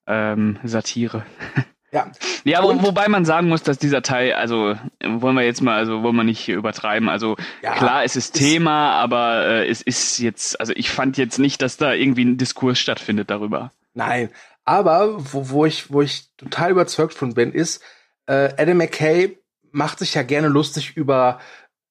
ähm, 0.06 0.58
Satire. 0.64 1.24
Ja. 1.92 2.10
Ja, 2.42 2.60
wo, 2.64 2.82
wobei 2.82 3.06
man 3.06 3.24
sagen 3.24 3.46
muss, 3.48 3.62
dass 3.62 3.78
dieser 3.78 4.02
Teil, 4.02 4.32
also 4.32 4.74
wollen 5.00 5.36
wir 5.36 5.44
jetzt 5.44 5.62
mal, 5.62 5.76
also 5.76 6.02
wollen 6.02 6.16
wir 6.16 6.24
nicht 6.24 6.48
übertreiben. 6.48 7.08
Also 7.08 7.36
Ja, 7.62 7.72
klar, 7.76 8.02
es 8.02 8.16
ist 8.16 8.34
ist- 8.34 8.34
Thema, 8.34 8.94
aber 9.00 9.46
äh, 9.46 9.68
es 9.68 9.80
ist 9.80 10.18
jetzt, 10.18 10.58
also 10.58 10.72
ich 10.74 10.90
fand 10.90 11.16
jetzt 11.18 11.38
nicht, 11.38 11.62
dass 11.62 11.76
da 11.76 11.92
irgendwie 11.92 12.24
ein 12.24 12.36
Diskurs 12.36 12.80
stattfindet 12.80 13.30
darüber. 13.30 13.70
Nein, 13.94 14.30
aber 14.64 15.14
wo, 15.32 15.50
wo 15.50 15.66
ich 15.66 15.92
wo 15.92 16.02
ich 16.02 16.24
total 16.36 16.72
überzeugt 16.72 17.14
von 17.14 17.34
bin, 17.34 17.52
ist 17.52 17.80
äh, 18.26 18.52
Adam 18.58 18.78
McKay 18.78 19.38
macht 19.70 20.00
sich 20.00 20.14
ja 20.14 20.24
gerne 20.24 20.48
lustig 20.48 20.96
über 20.96 21.38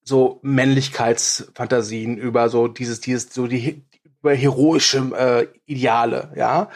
so 0.02 0.38
Männlichkeitsfantasien, 0.42 2.18
über 2.18 2.50
so 2.50 2.68
dieses 2.68 3.00
dieses 3.00 3.32
so 3.32 3.46
die 3.46 3.82
über 4.24 4.34
heroische 4.34 5.10
äh, 5.14 5.46
Ideale, 5.70 6.32
ja. 6.34 6.70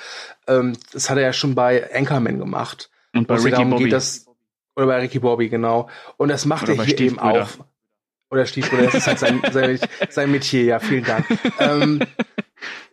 Ähm, 0.46 0.74
das 0.92 1.08
hat 1.08 1.16
er 1.16 1.22
ja 1.22 1.32
schon 1.32 1.54
bei 1.54 1.88
Anchorman 1.94 2.38
gemacht. 2.38 2.90
Und 3.14 3.26
bei 3.26 3.36
Ricky 3.36 3.64
Bobby. 3.64 3.84
geht, 3.84 3.94
dass 3.94 4.26
oder 4.76 4.86
bei 4.86 4.98
Ricky 5.00 5.18
Bobby 5.18 5.48
genau. 5.48 5.88
Und 6.18 6.28
das 6.28 6.44
macht 6.44 6.68
Oder 6.68 6.76
er 6.76 6.84
hier 6.84 7.00
eben 7.00 7.18
auch. 7.18 7.48
Oder 8.30 8.44
Stiefbrüder, 8.44 8.84
das 8.84 8.96
ist 8.96 9.06
halt 9.06 9.18
sein, 9.18 9.40
sein, 9.52 9.80
sein 10.10 10.30
Metier, 10.30 10.64
ja, 10.64 10.78
vielen 10.78 11.04
Dank. 11.04 11.24
ähm, 11.58 12.00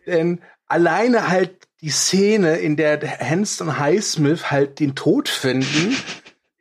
denn 0.06 0.40
alleine 0.66 1.28
halt 1.28 1.68
die 1.82 1.90
Szene, 1.90 2.56
in 2.56 2.76
der 2.76 2.98
Hanson 3.20 3.68
und 3.68 3.78
Highsmith 3.78 4.50
halt 4.50 4.80
den 4.80 4.94
Tod 4.94 5.28
finden, 5.28 5.94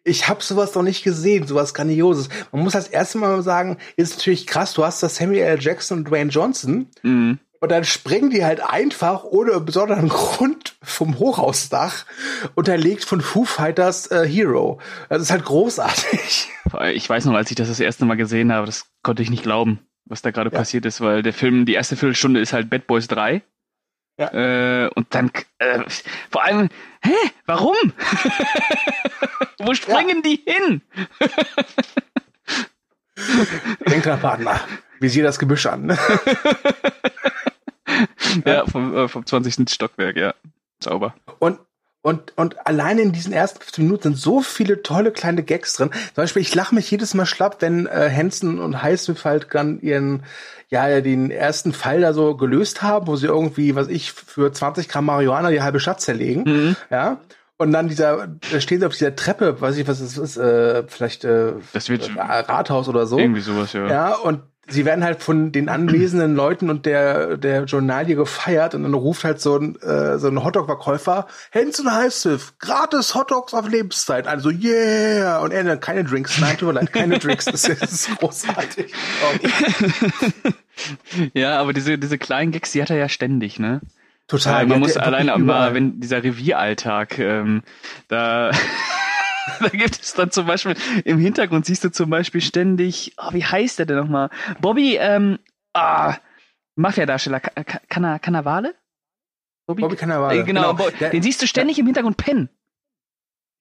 ich 0.03 0.27
habe 0.27 0.43
sowas 0.43 0.75
noch 0.75 0.83
nicht 0.83 1.03
gesehen, 1.03 1.47
sowas 1.47 1.73
Grandioses. 1.73 2.27
Man 2.51 2.61
muss 2.61 2.73
das 2.73 2.89
erste 2.89 3.17
Mal 3.17 3.41
sagen, 3.41 3.77
ist 3.95 4.17
natürlich 4.17 4.45
krass, 4.45 4.73
du 4.73 4.83
hast 4.83 5.01
das 5.01 5.15
Samuel 5.15 5.43
L. 5.43 5.61
Jackson 5.61 5.99
und 5.99 6.09
Dwayne 6.09 6.29
Johnson 6.29 6.87
Mhm. 7.01 7.39
Und 7.65 7.71
dann 7.71 7.83
springen 7.83 8.29
die 8.29 8.45
halt 8.45 8.61
einfach 8.63 9.23
ohne 9.23 9.59
besonderen 9.59 10.07
Grund 10.07 10.75
vom 10.83 11.17
Hochhausdach, 11.17 12.05
unterlegt 12.53 13.03
von 13.03 13.21
Foo 13.21 13.43
Fighters 13.43 14.05
äh, 14.11 14.23
Hero. 14.27 14.79
Das 15.09 15.19
ist 15.23 15.31
halt 15.31 15.45
großartig. 15.45 16.51
Ich 16.93 17.09
weiß 17.09 17.25
noch, 17.25 17.33
als 17.33 17.49
ich 17.49 17.55
das 17.55 17.67
das 17.69 17.79
erste 17.79 18.05
Mal 18.05 18.17
gesehen 18.17 18.53
habe, 18.53 18.67
das 18.67 18.85
konnte 19.01 19.23
ich 19.23 19.31
nicht 19.31 19.41
glauben, 19.41 19.79
was 20.05 20.21
da 20.21 20.29
gerade 20.29 20.51
Ja. 20.51 20.59
passiert 20.59 20.85
ist, 20.85 21.01
weil 21.01 21.23
der 21.23 21.33
Film, 21.33 21.65
die 21.65 21.73
erste 21.73 21.95
Viertelstunde 21.95 22.39
ist 22.39 22.53
halt 22.53 22.69
Bad 22.69 22.85
Boys 22.85 23.07
3. 23.07 23.41
Ja. 24.19 24.31
Äh, 24.31 24.89
und 24.93 25.07
dann, 25.15 25.31
äh, 25.57 25.79
vor 26.29 26.43
allem, 26.43 26.69
hä, 27.03 27.15
warum? 27.47 27.75
Wo 29.57 29.73
springen 29.73 30.21
die 30.21 30.39
hin? 30.45 30.83
Denkt 33.89 34.05
dran, 34.05 34.19
Partner. 34.19 34.59
Visier 34.99 35.23
das 35.23 35.39
Gebüsch 35.39 35.65
an. 35.65 35.97
Ja, 38.45 38.65
vom, 38.65 38.95
äh, 38.95 39.07
vom 39.07 39.25
20. 39.25 39.69
Stockwerk, 39.69 40.15
ja. 40.17 40.33
Sauber. 40.83 41.15
Und, 41.39 41.59
und, 42.01 42.37
und 42.37 42.67
alleine 42.67 43.01
in 43.01 43.11
diesen 43.11 43.33
ersten 43.33 43.59
15 43.61 43.83
Minuten 43.85 44.03
sind 44.03 44.17
so 44.17 44.41
viele 44.41 44.83
tolle 44.83 45.11
kleine 45.11 45.41
Gags 45.43 45.73
drin. 45.73 45.89
Zum 45.91 46.15
Beispiel, 46.15 46.41
ich 46.41 46.53
lache 46.53 46.75
mich 46.75 46.91
jedes 46.91 47.13
Mal 47.13 47.25
schlapp, 47.25 47.61
wenn 47.61 47.87
äh, 47.87 48.11
Hansen 48.15 48.59
und 48.59 48.83
Highsmith 48.83 49.25
halt 49.25 49.47
dann 49.53 49.79
ihren, 49.81 50.23
ja, 50.69 51.01
den 51.01 51.31
ersten 51.31 51.73
Fall 51.73 52.01
da 52.01 52.13
so 52.13 52.35
gelöst 52.35 52.81
haben, 52.81 53.07
wo 53.07 53.15
sie 53.15 53.27
irgendwie, 53.27 53.75
was 53.75 53.87
ich, 53.87 54.11
für 54.11 54.51
20 54.51 54.89
Gramm 54.89 55.05
Marihuana 55.05 55.49
die 55.49 55.61
halbe 55.61 55.79
Stadt 55.79 56.01
zerlegen. 56.01 56.43
Mhm. 56.43 56.75
Ja. 56.91 57.21
Und 57.57 57.71
dann 57.71 57.87
dieser, 57.87 58.27
da 58.51 58.59
stehen 58.59 58.81
sie 58.81 58.85
auf 58.85 58.93
dieser 58.93 59.15
Treppe, 59.15 59.61
weiß 59.61 59.77
ich, 59.77 59.87
was 59.87 60.01
es 60.01 60.17
ist, 60.17 60.35
äh, 60.35 60.83
vielleicht 60.87 61.23
äh, 61.23 61.53
Das 61.71 61.87
wird 61.87 62.11
äh, 62.13 62.19
Rathaus 62.19 62.89
oder 62.89 63.07
so. 63.07 63.17
irgendwie 63.17 63.39
sowas, 63.39 63.71
ja. 63.71 63.87
Ja, 63.87 64.13
und 64.15 64.41
sie 64.67 64.85
werden 64.85 65.03
halt 65.03 65.21
von 65.21 65.51
den 65.51 65.69
anwesenden 65.69 66.35
Leuten 66.35 66.69
und 66.69 66.85
der, 66.85 67.37
der 67.37 67.65
Journalie 67.65 68.15
gefeiert 68.15 68.75
und 68.75 68.83
dann 68.83 68.93
ruft 68.93 69.23
halt 69.23 69.41
so 69.41 69.57
ein, 69.57 69.75
äh, 69.81 70.17
so 70.17 70.27
ein 70.27 70.43
Hotdog-Verkäufer, 70.43 71.27
Henson 71.51 71.91
Highsmith, 71.91 72.53
gratis 72.59 73.15
Hotdogs 73.15 73.53
auf 73.53 73.69
Lebenszeit. 73.69 74.27
Also, 74.27 74.49
yeah! 74.49 75.39
Und 75.39 75.51
er 75.51 75.63
dann 75.63 75.79
keine 75.79 76.03
Drinks. 76.03 76.39
Nein, 76.39 76.57
tut 76.57 76.67
mir 76.67 76.73
leid, 76.73 76.93
keine 76.93 77.19
Drinks. 77.19 77.45
Das 77.45 77.63
ist, 77.63 77.81
das 77.81 77.91
ist 77.91 78.17
großartig. 78.17 78.93
Ja, 81.33 81.57
aber 81.57 81.71
diese, 81.71 81.97
diese 81.97 82.17
kleinen 82.17 82.51
Gags, 82.51 82.73
die 82.73 82.81
hat 82.81 82.89
er 82.89 82.97
ja 82.97 83.07
ständig, 83.07 83.59
ne? 83.59 83.79
total. 84.27 84.63
Äh, 84.63 84.67
man 84.67 84.79
muss 84.79 84.97
alleine 84.97 85.37
mal, 85.37 85.73
wenn 85.73 85.99
dieser 85.99 86.23
Revieralltag, 86.23 87.19
ähm, 87.19 87.63
da, 88.07 88.51
da 89.59 89.69
gibt 89.69 89.99
es 90.01 90.13
dann 90.13 90.31
zum 90.31 90.45
Beispiel, 90.47 90.75
im 91.03 91.19
Hintergrund 91.19 91.65
siehst 91.65 91.83
du 91.83 91.91
zum 91.91 92.09
Beispiel 92.09 92.41
ständig, 92.41 93.13
oh, 93.17 93.33
wie 93.33 93.43
heißt 93.45 93.79
der 93.79 93.85
denn 93.85 93.97
nochmal? 93.97 94.29
Bobby, 94.59 94.97
ähm, 94.97 95.39
ah, 95.73 96.15
Mafia-Darsteller, 96.75 97.39
Ka- 97.39 97.63
Ka- 97.63 97.81
Canna- 97.89 98.19
Cannavale? 98.19 98.75
Bobby 99.67 99.95
Cannavale. 99.95 100.39
Äh, 100.39 100.43
genau, 100.43 100.73
Bo- 100.73 100.89
Der- 100.99 101.09
den 101.09 101.23
siehst 101.23 101.41
du 101.41 101.47
ständig 101.47 101.79
im 101.79 101.85
Hintergrund 101.85 102.17
pennen. 102.17 102.49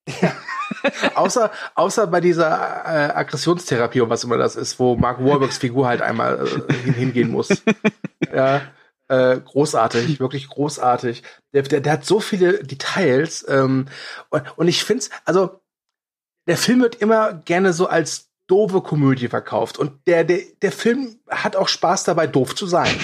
außer, 1.14 1.50
außer 1.74 2.06
bei 2.06 2.20
dieser 2.20 2.50
äh, 2.84 3.12
Aggressionstherapie 3.14 4.00
und 4.00 4.10
was 4.10 4.24
immer 4.24 4.36
das 4.36 4.56
ist, 4.56 4.78
wo 4.78 4.96
Mark 4.96 5.24
Wahlbergs 5.24 5.58
Figur 5.58 5.86
halt 5.86 6.02
einmal 6.02 6.46
äh, 6.46 6.72
hin, 6.74 6.94
hingehen 6.94 7.30
muss. 7.30 7.62
ja, 8.34 8.62
äh, 9.08 9.38
großartig, 9.38 10.20
wirklich 10.20 10.48
großartig. 10.48 11.22
Der, 11.52 11.62
der, 11.62 11.80
der 11.80 11.92
hat 11.92 12.04
so 12.04 12.20
viele 12.20 12.62
Details 12.64 13.46
ähm, 13.48 13.86
und, 14.30 14.58
und 14.58 14.68
ich 14.68 14.84
find's, 14.84 15.10
also 15.24 15.60
der 16.46 16.56
Film 16.56 16.80
wird 16.80 16.96
immer 16.96 17.32
gerne 17.32 17.72
so 17.72 17.86
als 17.86 18.30
doofe 18.46 18.82
Komödie 18.82 19.28
verkauft. 19.28 19.78
Und 19.78 20.06
der, 20.06 20.24
der, 20.24 20.40
der 20.60 20.72
Film 20.72 21.16
hat 21.28 21.56
auch 21.56 21.68
Spaß 21.68 22.04
dabei, 22.04 22.26
doof 22.26 22.54
zu 22.54 22.66
sein. 22.66 22.94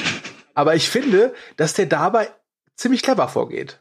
Aber 0.54 0.74
ich 0.74 0.90
finde, 0.90 1.34
dass 1.56 1.74
der 1.74 1.86
dabei 1.86 2.30
ziemlich 2.76 3.02
clever 3.02 3.28
vorgeht. 3.28 3.80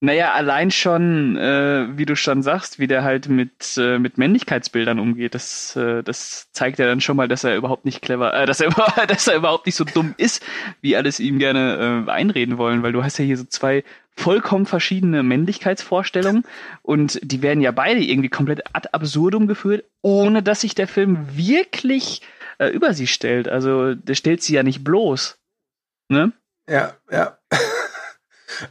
Naja, 0.00 0.32
allein 0.32 0.70
schon, 0.70 1.36
äh, 1.36 1.88
wie 1.98 2.06
du 2.06 2.14
schon 2.14 2.44
sagst, 2.44 2.78
wie 2.78 2.86
der 2.86 3.02
halt 3.02 3.28
mit, 3.28 3.76
äh, 3.76 3.98
mit 3.98 4.16
Männlichkeitsbildern 4.16 5.00
umgeht, 5.00 5.34
das, 5.34 5.74
äh, 5.74 6.04
das 6.04 6.52
zeigt 6.52 6.78
ja 6.78 6.86
dann 6.86 7.00
schon 7.00 7.16
mal, 7.16 7.26
dass 7.26 7.42
er 7.42 7.56
überhaupt 7.56 7.84
nicht 7.84 8.00
clever, 8.00 8.32
äh, 8.32 8.46
dass 8.46 8.60
er, 8.60 8.70
dass 9.08 9.26
er 9.26 9.36
überhaupt 9.36 9.66
nicht 9.66 9.74
so 9.74 9.82
dumm 9.82 10.14
ist, 10.16 10.44
wie 10.80 10.96
alles 10.96 11.18
ihm 11.18 11.40
gerne 11.40 12.04
äh, 12.06 12.10
einreden 12.10 12.58
wollen, 12.58 12.84
weil 12.84 12.92
du 12.92 13.02
hast 13.02 13.18
ja 13.18 13.24
hier 13.24 13.36
so 13.36 13.44
zwei 13.44 13.82
vollkommen 14.14 14.66
verschiedene 14.66 15.24
Männlichkeitsvorstellungen 15.24 16.44
und 16.82 17.18
die 17.22 17.42
werden 17.42 17.60
ja 17.60 17.72
beide 17.72 18.00
irgendwie 18.00 18.28
komplett 18.28 18.62
ad 18.74 18.90
absurdum 18.92 19.48
geführt, 19.48 19.84
ohne 20.02 20.44
dass 20.44 20.60
sich 20.60 20.76
der 20.76 20.88
Film 20.88 21.26
wirklich 21.32 22.22
äh, 22.58 22.68
über 22.68 22.94
sie 22.94 23.06
stellt. 23.08 23.48
Also 23.48 23.94
der 23.94 24.14
stellt 24.14 24.42
sie 24.42 24.54
ja 24.54 24.62
nicht 24.62 24.84
bloß. 24.84 25.38
Ne? 26.08 26.32
Ja, 26.68 26.94
ja. 27.10 27.38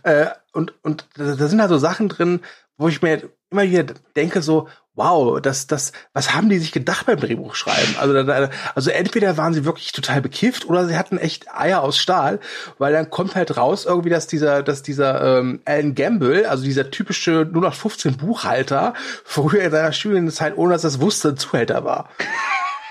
Äh, 0.04 0.28
und, 0.54 0.74
und 0.84 1.08
da 1.16 1.36
sind 1.36 1.62
halt 1.62 1.70
so 1.70 1.78
Sachen 1.78 2.10
drin, 2.10 2.42
wo 2.78 2.88
ich 2.88 3.02
mir 3.02 3.30
immer 3.50 3.64
wieder 3.64 3.86
denke, 4.16 4.42
so, 4.42 4.68
wow, 4.98 5.40
das, 5.40 5.68
das, 5.68 5.92
was 6.14 6.34
haben 6.34 6.50
die 6.50 6.58
sich 6.58 6.72
gedacht 6.72 7.06
beim 7.06 7.20
Drehbuchschreiben? 7.20 7.96
Also, 8.00 8.24
da, 8.24 8.50
also 8.76 8.90
entweder 8.90 9.38
waren 9.38 9.54
sie 9.54 9.64
wirklich 9.64 9.92
total 9.92 10.22
bekifft 10.22 10.66
oder 10.66 10.86
sie 10.88 10.98
hatten 10.98 11.18
echt 11.18 11.54
Eier 11.54 11.82
aus 11.82 11.98
Stahl, 11.98 12.40
weil 12.80 12.94
dann 12.94 13.10
kommt 13.10 13.36
halt 13.36 13.56
raus 13.58 13.86
irgendwie, 13.86 14.10
dass 14.10 14.28
dieser, 14.28 14.64
dass 14.64 14.82
dieser 14.82 15.40
ähm, 15.40 15.62
Alan 15.66 15.96
Gamble, 15.96 16.50
also 16.50 16.64
dieser 16.64 16.90
typische 16.90 17.42
0815 17.42 18.18
Buchhalter, 18.18 18.96
früher 19.24 19.62
in 19.62 19.72
seiner 19.72 19.94
Studienzeit, 19.94 20.58
ohne 20.58 20.74
dass 20.74 20.84
er 20.84 20.90
es 20.90 21.00
wusste, 21.00 21.30
ein 21.30 21.38
Zuhälter 21.38 21.86
war. 21.86 22.10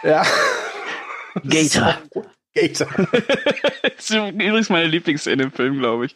ja. 0.02 0.22
Gator. 1.44 1.98
Gator. 2.56 2.88
das 3.82 4.10
ist 4.10 4.10
übrigens 4.10 4.70
meine 4.70 4.88
Lieblingsszene 4.88 5.44
im 5.44 5.52
Film, 5.52 5.78
glaube 5.78 6.06
ich. 6.06 6.14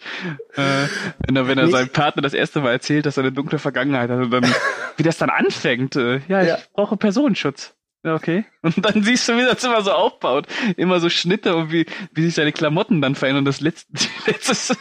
Äh, 0.57 0.89
wenn 1.27 1.37
er, 1.37 1.49
wenn 1.49 1.59
er 1.59 1.69
seinem 1.69 1.91
Partner 1.91 2.23
das 2.23 2.35
erste 2.35 2.61
Mal 2.61 2.73
erzählt, 2.73 3.07
dass 3.07 3.17
er 3.17 3.25
eine 3.25 3.33
dunkle 3.33 3.59
Vergangenheit 3.59 4.11
hat 4.11 4.19
und 4.19 4.31
dann, 4.31 4.45
wie 4.97 5.03
das 5.03 5.19
dann 5.19 5.31
anfängt. 5.31 5.97
Äh, 5.97 6.21
ja, 6.29 6.43
ich 6.43 6.49
ja. 6.49 6.59
brauche 6.73 6.97
Personenschutz. 6.97 7.75
Ja, 8.03 8.15
okay. 8.15 8.47
Und 8.63 8.83
dann 8.85 9.03
siehst 9.03 9.29
du, 9.29 9.37
wie 9.37 9.43
das 9.43 9.63
immer 9.63 9.83
so 9.83 9.93
aufbaut. 9.93 10.47
Immer 10.77 11.01
so 11.01 11.11
Schnitte 11.11 11.55
und 11.55 11.71
wie, 11.71 11.85
wie 12.13 12.23
sich 12.23 12.35
seine 12.35 12.53
Klamotten 12.53 13.03
dann 13.03 13.15
verändern. 13.15 13.45
Das 13.45 13.61
letzte, 13.61 13.93
letztes, 14.27 14.77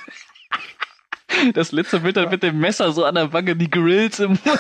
das 1.54 1.74
letzte 1.74 2.00
Bild 2.00 2.16
dann 2.16 2.30
mit 2.30 2.44
dem 2.44 2.60
Messer 2.60 2.94
so 2.94 3.04
an 3.04 3.16
der 3.16 3.34
Wange, 3.34 3.58
die 3.58 3.70
Grills 3.70 4.20
im 4.20 4.30
Mund. 4.32 4.60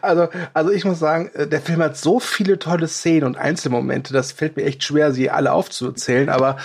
Also, 0.00 0.28
also 0.52 0.70
ich 0.70 0.84
muss 0.84 0.98
sagen, 0.98 1.30
äh, 1.34 1.46
der 1.46 1.60
Film 1.60 1.80
hat 1.82 1.96
so 1.96 2.20
viele 2.20 2.58
tolle 2.58 2.88
Szenen 2.88 3.24
und 3.24 3.36
Einzelmomente, 3.36 4.12
das 4.12 4.32
fällt 4.32 4.56
mir 4.56 4.64
echt 4.64 4.84
schwer, 4.84 5.12
sie 5.12 5.30
alle 5.30 5.52
aufzuzählen. 5.52 6.28
Aber 6.28 6.58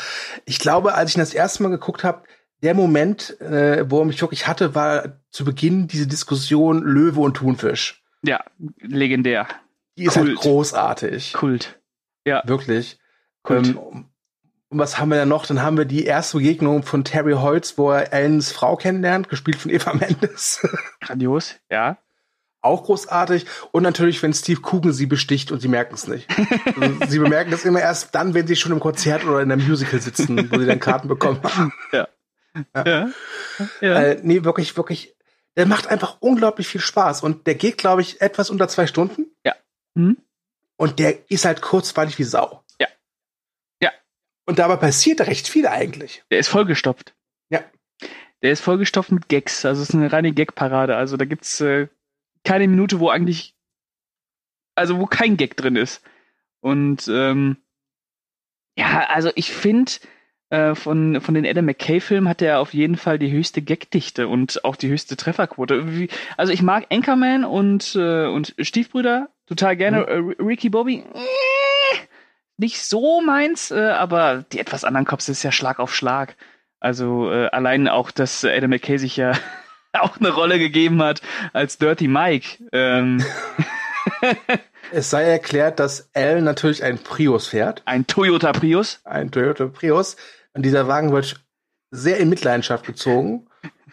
ich 0.46 0.60
glaube, 0.60 0.94
als 0.94 1.12
ich 1.12 1.16
das 1.16 1.34
erste 1.34 1.64
Mal 1.64 1.70
geguckt 1.70 2.04
habe, 2.04 2.24
der 2.62 2.74
Moment, 2.74 3.40
äh, 3.40 3.90
wo 3.90 4.00
er 4.00 4.06
mich 4.06 4.22
wirklich 4.22 4.48
hatte, 4.48 4.76
war 4.76 5.20
zu 5.32 5.46
Beginn 5.46 5.88
diese 5.88 6.08
Diskussion 6.08 6.84
Löwe 6.84 7.22
und 7.22 7.36
Thunfisch. 7.36 8.04
Ja, 8.22 8.44
legendär. 8.80 9.48
Die 9.98 10.04
ist 10.04 10.18
halt 10.18 10.26
Kult. 10.26 10.38
halt 10.38 10.44
großartig. 10.44 11.34
Kult. 11.34 11.80
Ja. 12.26 12.44
Wirklich. 12.46 13.00
Kult. 13.44 13.68
Ähm, 13.68 13.78
und 14.72 14.78
was 14.78 15.00
haben 15.00 15.10
wir 15.10 15.18
dann 15.18 15.30
noch? 15.30 15.46
Dann 15.46 15.64
haben 15.64 15.78
wir 15.78 15.86
die 15.86 16.04
erste 16.04 16.38
Begegnung 16.38 16.84
von 16.84 17.04
Terry 17.04 17.34
Holtz, 17.34 17.78
wo 17.78 17.92
er 17.92 18.14
Allens 18.14 18.52
Frau 18.52 18.76
kennenlernt, 18.76 19.30
gespielt 19.30 19.58
von 19.58 19.72
Eva 19.72 19.94
Mendes. 19.94 20.68
Grandios, 21.00 21.56
ja 21.72 21.98
auch 22.62 22.84
großartig. 22.84 23.46
Und 23.72 23.84
natürlich, 23.84 24.22
wenn 24.22 24.34
Steve 24.34 24.62
Coogan 24.62 24.92
sie 24.92 25.06
besticht 25.06 25.52
und 25.52 25.62
sie 25.62 25.68
merken 25.68 25.96
es 25.96 26.08
nicht. 26.08 26.28
Also, 26.80 27.06
sie 27.08 27.20
bemerken 27.20 27.52
das 27.52 27.66
immer 27.66 27.82
erst 27.82 28.14
dann, 28.16 28.34
wenn 28.34 28.48
sie 28.48 28.56
schon 28.56 28.72
im 28.72 28.80
Konzert 28.80 29.26
oder 29.26 29.42
in 29.42 29.52
einem 29.52 29.68
Musical 29.68 30.00
sitzen, 30.02 30.52
wo 30.52 30.60
sie 30.60 30.66
dann 30.66 30.80
Karten 30.80 31.08
bekommen 31.08 31.42
haben. 31.44 31.74
Ja. 31.92 32.08
Ja. 32.76 32.86
ja. 32.86 33.10
ja. 33.80 34.02
Äh, 34.02 34.20
nee, 34.24 34.44
wirklich, 34.44 34.76
wirklich. 34.76 35.16
Der 35.56 35.66
macht 35.66 35.88
einfach 35.88 36.18
unglaublich 36.20 36.68
viel 36.68 36.82
Spaß. 36.82 37.24
Und 37.24 37.48
der 37.48 37.56
geht, 37.56 37.78
glaube 37.78 38.02
ich, 38.02 38.22
etwas 38.22 38.50
unter 38.50 38.68
zwei 38.68 38.88
Stunden. 38.88 39.28
Ja. 39.46 39.56
Mhm. 39.94 40.18
Und 40.78 41.00
der 41.00 41.30
ist 41.30 41.46
halt 41.46 41.62
kurzweilig 41.62 42.18
wie 42.18 42.24
Sau. 42.24 42.64
Ja. 42.80 42.88
Ja. 43.82 43.92
Und 44.46 44.60
dabei 44.60 44.78
passiert 44.78 45.22
recht 45.22 45.48
viel 45.48 45.68
eigentlich. 45.68 46.24
Der 46.32 46.40
ist 46.40 46.48
vollgestopft. 46.48 47.14
Ja. 47.50 47.64
Der 48.42 48.52
ist 48.52 48.62
vollgestopft 48.62 49.12
mit 49.12 49.28
Gags. 49.30 49.66
Also 49.66 49.82
es 49.82 49.90
ist 49.90 49.96
eine 49.96 50.12
reine 50.12 50.32
Gag-Parade. 50.32 50.96
Also 50.96 51.18
da 51.18 51.26
gibt's 51.26 51.60
äh, 51.62 51.88
keine 52.44 52.68
Minute, 52.68 53.00
wo 53.00 53.10
eigentlich, 53.10 53.56
also 54.76 55.00
wo 55.00 55.06
kein 55.06 55.38
Gag 55.38 55.58
drin 55.58 55.76
ist. 55.76 56.02
Und 56.62 57.08
ähm, 57.08 57.58
ja, 58.78 59.08
also 59.08 59.32
ich 59.36 59.52
finde, 59.52 59.92
äh, 60.50 60.74
von, 60.74 61.22
von 61.22 61.36
den 61.36 61.46
Adam 61.46 61.66
McKay-Filmen 61.66 62.28
hat 62.28 62.42
er 62.42 62.60
auf 62.60 62.74
jeden 62.74 62.98
Fall 62.98 63.20
die 63.20 63.32
höchste 63.32 63.62
Gagdichte 63.62 64.28
und 64.28 64.66
auch 64.66 64.76
die 64.76 64.90
höchste 64.90 65.16
Trefferquote. 65.16 66.08
Also 66.38 66.52
ich 66.52 66.64
mag 66.64 66.88
Anchorman 66.90 67.46
und, 67.46 67.96
äh, 67.96 68.26
und 68.26 68.56
Stiefbrüder 68.60 69.30
total 69.46 69.78
gerne. 69.78 70.02
Mhm. 70.02 70.32
Äh, 70.32 70.44
Ricky 70.44 70.70
Bobby, 70.70 71.04
äh, 71.14 71.98
nicht 72.58 72.82
so 72.82 73.22
meins, 73.22 73.70
äh, 73.70 73.90
aber 73.90 74.44
die 74.52 74.60
etwas 74.60 74.84
anderen 74.84 75.06
Cops 75.06 75.30
ist 75.30 75.44
ja 75.44 75.52
Schlag 75.52 75.80
auf 75.80 75.94
Schlag. 75.94 76.36
Also 76.82 77.28
allein 77.28 77.90
auch, 77.90 78.10
dass 78.10 78.46
Adam 78.46 78.70
McKay 78.70 78.98
sich 78.98 79.18
ja 79.18 79.34
auch 80.00 80.18
eine 80.18 80.30
Rolle 80.30 80.60
gegeben 80.60 81.02
hat 81.02 81.22
als 81.54 81.78
Dirty 81.78 82.08
Mike. 82.08 82.64
Ähm. 82.72 83.24
es 84.92 85.10
sei 85.10 85.24
erklärt, 85.24 85.80
dass 85.80 86.10
Al 86.14 86.42
natürlich 86.42 86.84
ein 86.84 87.00
Prius 87.00 87.48
fährt. 87.48 87.82
Ein 87.86 88.08
Toyota 88.08 88.52
Prius. 88.52 89.00
Ein 89.04 89.32
Toyota 89.32 89.68
Prius. 89.68 90.16
Und 90.54 90.64
dieser 90.64 90.88
Wagen 90.88 91.12
wird 91.12 91.42
sehr 91.92 92.18
in 92.18 92.30
Mitleidenschaft 92.30 92.86
gezogen. 92.86 93.48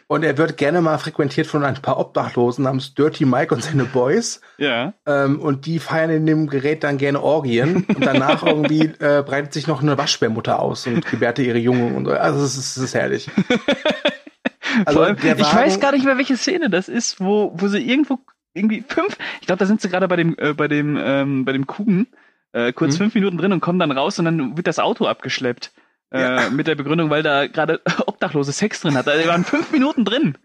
Und 0.09 0.23
er 0.23 0.39
wird 0.39 0.57
gerne 0.57 0.81
mal 0.81 0.99
frequentiert 0.99 1.49
von 1.49 1.65
ein 1.65 1.75
paar 1.83 1.99
Obdachlosen 1.99 2.63
namens 2.63 2.95
Dirty 2.95 3.25
Mike 3.25 3.53
und 3.53 3.65
seine 3.65 3.85
Boys. 3.85 4.41
Ja. 4.57 4.95
Ähm, 5.05 5.41
und 5.41 5.67
die 5.67 5.81
feiern 5.81 6.11
in 6.11 6.27
dem 6.27 6.47
Gerät 6.47 6.85
dann 6.85 6.97
gerne 6.97 7.21
Orgien. 7.21 7.85
Und 7.89 8.07
danach 8.07 8.43
irgendwie 8.47 8.93
äh, 9.01 9.25
breitet 9.27 9.53
sich 9.53 9.67
noch 9.67 9.83
eine 9.83 9.99
Waschbärmutter 9.99 10.61
aus 10.61 10.87
und 10.87 11.05
gebärte 11.07 11.43
ihre 11.43 11.59
Jungen. 11.59 11.97
Und 11.97 12.05
so. 12.05 12.13
Also 12.13 12.45
es 12.45 12.57
ist, 12.57 12.77
es 12.77 12.85
ist 12.85 12.95
herrlich. 12.95 13.29
Also 14.85 15.03
allem, 15.03 15.17
ich 15.17 15.55
weiß 15.55 15.81
gar 15.81 15.93
nicht 15.93 16.05
mehr, 16.05 16.19
welche 16.19 16.37
Szene 16.37 16.71
das 16.71 16.89
ist, 16.89 17.21
wo, 17.21 17.53
wo 17.57 17.69
sie 17.69 17.79
irgendwo 17.79 18.19
irgendwie 18.55 18.83
fünf, 18.87 19.17
ich 19.41 19.47
glaube, 19.47 19.59
da 19.59 19.67
sind 19.67 19.81
sie 19.81 19.89
gerade 19.89 20.09
bei 20.09 20.17
dem, 20.17 20.35
äh, 20.39 20.55
bei 20.55 20.69
dem, 20.69 20.97
ähm, 20.99 21.45
bei 21.45 21.53
dem 21.53 21.67
Kuchen, 21.67 22.07
äh, 22.53 22.73
kurz 22.73 22.95
mhm. 22.95 22.99
fünf 22.99 23.15
Minuten 23.15 23.39
drin 23.39 23.53
und 23.53 23.61
kommen 23.61 23.79
dann 23.79 23.93
raus 23.93 24.19
und 24.19 24.25
dann 24.25 24.57
wird 24.57 24.67
das 24.67 24.79
Auto 24.79 25.07
abgeschleppt. 25.07 25.73
Äh, 26.11 26.21
ja. 26.21 26.51
Mit 26.51 26.67
der 26.67 26.75
Begründung, 26.75 27.11
weil 27.11 27.23
da 27.23 27.47
gerade 27.47 27.81
obdachlose 28.07 28.53
Sex 28.53 28.81
drin 28.81 28.97
hat. 28.97 29.09
Also, 29.09 29.23
die 29.23 29.29
waren 29.29 29.45
fünf 29.45 29.71
Minuten 29.73 30.05
drin. 30.05 30.39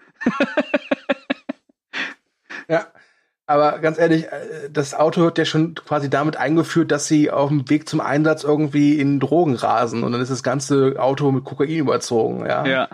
ja. 2.67 2.87
Aber 3.47 3.79
ganz 3.79 3.99
ehrlich, 3.99 4.25
äh, 4.25 4.69
das 4.71 4.93
Auto 4.93 5.21
wird 5.21 5.37
ja 5.37 5.45
schon 5.45 5.75
quasi 5.75 6.09
damit 6.09 6.37
eingeführt, 6.37 6.91
dass 6.91 7.07
sie 7.07 7.29
auf 7.29 7.49
dem 7.49 7.69
Weg 7.69 7.87
zum 7.87 7.99
Einsatz 7.99 8.43
irgendwie 8.43 8.99
in 8.99 9.19
Drogen 9.19 9.55
rasen 9.55 10.03
und 10.03 10.13
dann 10.13 10.21
ist 10.21 10.31
das 10.31 10.41
ganze 10.41 10.95
Auto 10.97 11.31
mit 11.31 11.43
Kokain 11.43 11.69
überzogen, 11.77 12.45
ja. 12.45 12.65
Ja. 12.65 12.89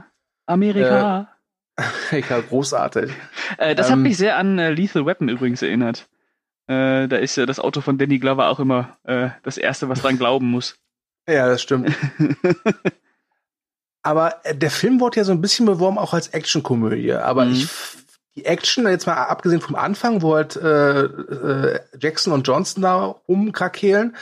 Amerika. 0.48 1.30
Äh, 1.76 1.84
Amerika, 2.12 2.40
großartig. 2.42 3.12
Äh, 3.58 3.76
das 3.76 3.88
ähm, 3.88 3.94
hat 3.94 4.00
mich 4.00 4.18
sehr 4.18 4.38
an 4.38 4.58
äh, 4.58 4.72
Lethal 4.72 5.06
Weapon 5.06 5.30
übrigens 5.30 5.62
erinnert. 5.62 6.10
Äh, 6.68 7.08
da 7.08 7.18
ist 7.18 7.36
ja 7.36 7.46
das 7.46 7.60
Auto 7.60 7.82
von 7.82 7.98
Danny 7.98 8.18
Glover 8.18 8.50
auch 8.50 8.60
immer 8.60 8.98
äh, 9.04 9.30
das 9.44 9.58
Erste, 9.58 9.88
was 9.88 10.02
dran 10.02 10.18
glauben 10.18 10.50
muss. 10.50 10.78
Ja, 11.30 11.50
das 11.50 11.62
stimmt. 11.62 11.94
aber 14.02 14.40
äh, 14.46 14.56
der 14.56 14.72
Film 14.72 15.02
wurde 15.02 15.18
ja 15.18 15.26
so 15.26 15.34
ein 15.34 15.42
bisschen 15.42 15.66
beworben 15.66 15.98
auch 15.98 16.14
als 16.14 16.30
Actionkomödie. 16.30 17.12
Aber 17.12 17.44
mhm. 17.44 17.52
ich 17.52 17.68
die 18.38 18.46
Action, 18.46 18.88
jetzt 18.88 19.08
mal 19.08 19.16
abgesehen 19.16 19.62
vom 19.62 19.76
Anfang, 19.76 20.22
wo 20.22 20.36
halt 20.36 20.56
äh, 20.56 21.02
äh, 21.02 21.80
Jackson 22.00 22.32
und 22.32 22.48
Johnson 22.48 22.84
da 22.84 23.16
rumkrakehlen, 23.28 24.16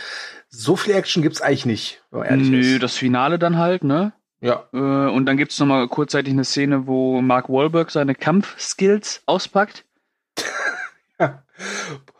so 0.48 0.78
viel 0.78 0.96
Action 0.96 1.22
gibt's 1.22 1.42
eigentlich 1.42 1.66
nicht. 1.66 2.02
Nö, 2.12 2.76
ist. 2.76 2.82
das 2.82 2.96
Finale 2.96 3.38
dann 3.38 3.58
halt, 3.58 3.84
ne? 3.84 4.14
Ja. 4.46 4.64
Äh, 4.74 4.78
und 4.78 5.26
dann 5.26 5.38
gibt 5.38 5.52
es 5.52 5.60
nochmal 5.60 5.88
kurzzeitig 5.88 6.32
eine 6.32 6.46
Szene, 6.46 6.86
wo 6.86 7.20
Mark 7.22 7.50
Wahlberg 7.50 7.90
seine 7.90 8.14
Kampfskills 8.14 9.24
auspackt. 9.26 9.86
ja. 11.20 11.42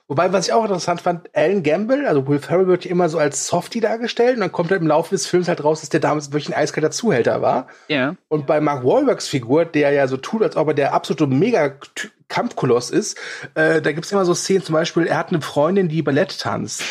Wobei, 0.08 0.32
was 0.32 0.48
ich 0.48 0.54
auch 0.54 0.64
interessant 0.64 1.02
fand, 1.02 1.30
Alan 1.34 1.64
Gamble, 1.64 2.08
also 2.08 2.28
Will 2.28 2.38
Ferrell 2.38 2.68
wird 2.68 2.86
immer 2.86 3.10
so 3.10 3.18
als 3.18 3.48
Softie 3.48 3.80
dargestellt 3.80 4.36
und 4.36 4.42
dann 4.42 4.52
kommt 4.52 4.70
er 4.70 4.78
im 4.78 4.86
Laufe 4.86 5.16
des 5.16 5.26
Films 5.26 5.48
halt 5.48 5.64
raus, 5.64 5.82
dass 5.82 5.90
der 5.90 6.00
damals 6.00 6.32
wirklich 6.32 6.50
ein 6.50 6.62
eiskalter 6.62 6.92
Zuhälter 6.92 7.42
war. 7.42 7.68
Ja. 7.88 8.16
Und 8.28 8.46
bei 8.46 8.62
Mark 8.62 8.84
Wahlbergs 8.86 9.28
Figur, 9.28 9.66
der 9.66 9.90
ja 9.92 10.08
so 10.08 10.18
tut, 10.18 10.44
als 10.44 10.58
ob 10.58 10.68
er 10.68 10.74
der 10.76 10.94
absolute 10.94 11.26
Mega-Kampfkoloss 11.26 12.92
ist, 12.92 13.18
äh, 13.56 13.82
da 13.82 13.92
gibt's 13.94 14.12
immer 14.12 14.26
so 14.26 14.36
Szenen, 14.36 14.62
zum 14.64 14.74
Beispiel, 14.74 15.08
er 15.08 15.18
hat 15.18 15.30
eine 15.30 15.42
Freundin, 15.42 15.90
die 15.90 16.04
Ballett 16.04 16.40
tanzt. 16.40 16.84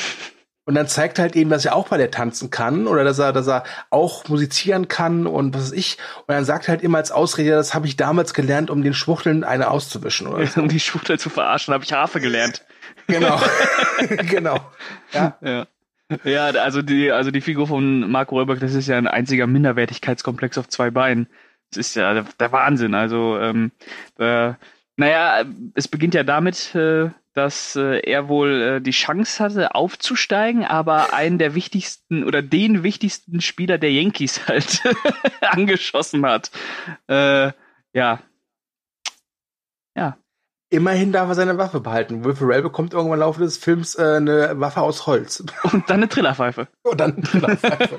Und 0.67 0.75
dann 0.75 0.89
zeigt 0.89 1.19
halt 1.19 1.37
eben, 1.37 1.51
dass 1.51 1.67
er 1.67 1.75
auch 1.75 1.89
Ballett 1.89 2.15
tanzen 2.15 2.51
kann 2.51 2.87
oder 2.87 3.05
dass 3.05 3.19
er, 3.19 3.33
dass 3.33 3.47
er 3.47 3.65
auch 3.91 4.27
musizieren 4.29 4.89
kann 4.89 5.27
und 5.27 5.55
was 5.55 5.65
weiß 5.65 5.73
ich. 5.73 5.99
Und 6.27 6.35
dann 6.35 6.45
sagt 6.47 6.69
er 6.69 6.73
halt 6.73 6.83
immer 6.83 6.99
als 6.99 7.13
Ausrede, 7.13 7.51
das 7.51 7.75
habe 7.75 7.87
ich 7.87 7.97
damals 7.97 8.33
gelernt, 8.33 8.71
um 8.71 8.83
den 8.83 8.95
Schwuchteln 8.95 9.45
eine 9.45 9.71
auszuwischen. 9.71 10.27
Oder 10.27 10.47
so. 10.47 10.61
um 10.63 10.69
die 10.69 10.81
Schwuchtel 10.81 11.19
zu 11.19 11.29
verarschen, 11.29 11.75
habe 11.75 11.85
ich 11.85 11.93
Harfe 11.93 12.21
gelernt. 12.21 12.65
Genau. 13.07 13.39
genau. 14.31 14.59
Ja. 15.13 15.37
ja. 15.43 15.67
Ja, 16.23 16.47
also 16.47 16.83
die, 16.83 17.11
also 17.11 17.31
die 17.31 17.41
Figur 17.41 17.67
von 17.67 18.11
Marco 18.11 18.37
Röberg, 18.37 18.61
das 18.61 18.75
ist 18.75 18.89
ja 18.89 18.99
ein 18.99 19.07
einziger 19.07 19.47
Minderwertigkeitskomplex 19.47 20.59
auf 20.59 20.69
zwei 20.69 20.91
Beinen. 20.91 21.29
Das 21.71 21.79
ist 21.79 21.97
ja 21.97 22.13
der, 22.13 22.27
der 22.39 22.53
Wahnsinn. 22.53 22.95
Also, 22.95 23.39
ähm, 23.39 23.73
äh, 24.19 24.53
naja, 24.97 25.45
es 25.75 25.89
beginnt 25.89 26.15
ja 26.15 26.23
damit, 26.23 26.75
äh, 26.75 27.09
dass 27.35 27.77
äh, 27.77 27.99
er 28.01 28.29
wohl 28.29 28.63
äh, 28.63 28.81
die 28.81 28.93
Chance 28.93 29.43
hatte, 29.43 29.75
aufzusteigen, 29.75 30.65
aber 30.65 31.13
einen 31.13 31.39
der 31.39 31.55
wichtigsten 31.55 32.25
oder 32.25 32.43
den 32.43 32.83
wichtigsten 32.83 33.41
Spieler 33.41 33.77
der 33.77 33.93
Yankees 33.93 34.49
halt 34.49 34.83
angeschossen 35.41 36.25
hat. 36.25 36.51
Äh, 37.09 37.53
ja. 37.93 38.21
Ja. 39.97 40.17
Immerhin 40.71 41.13
darf 41.13 41.29
er 41.29 41.35
seine 41.35 41.59
Waffe 41.59 41.81
behalten. 41.81 42.25
Will 42.25 42.35
Ferrell 42.35 42.63
bekommt 42.63 42.95
irgendwann 42.95 43.19
im 43.19 43.21
Laufe 43.21 43.41
des 43.41 43.59
Films 43.59 43.97
äh, 43.97 44.17
eine 44.17 44.59
Waffe 44.59 44.81
aus 44.81 45.07
Holz. 45.07 45.45
Und 45.73 45.89
dann 45.89 45.99
eine 45.99 46.09
Trillerpfeife. 46.09 46.69
Und 46.83 47.01
dann 47.01 47.15
eine 47.15 47.23
Trillerpfeife. 47.23 47.97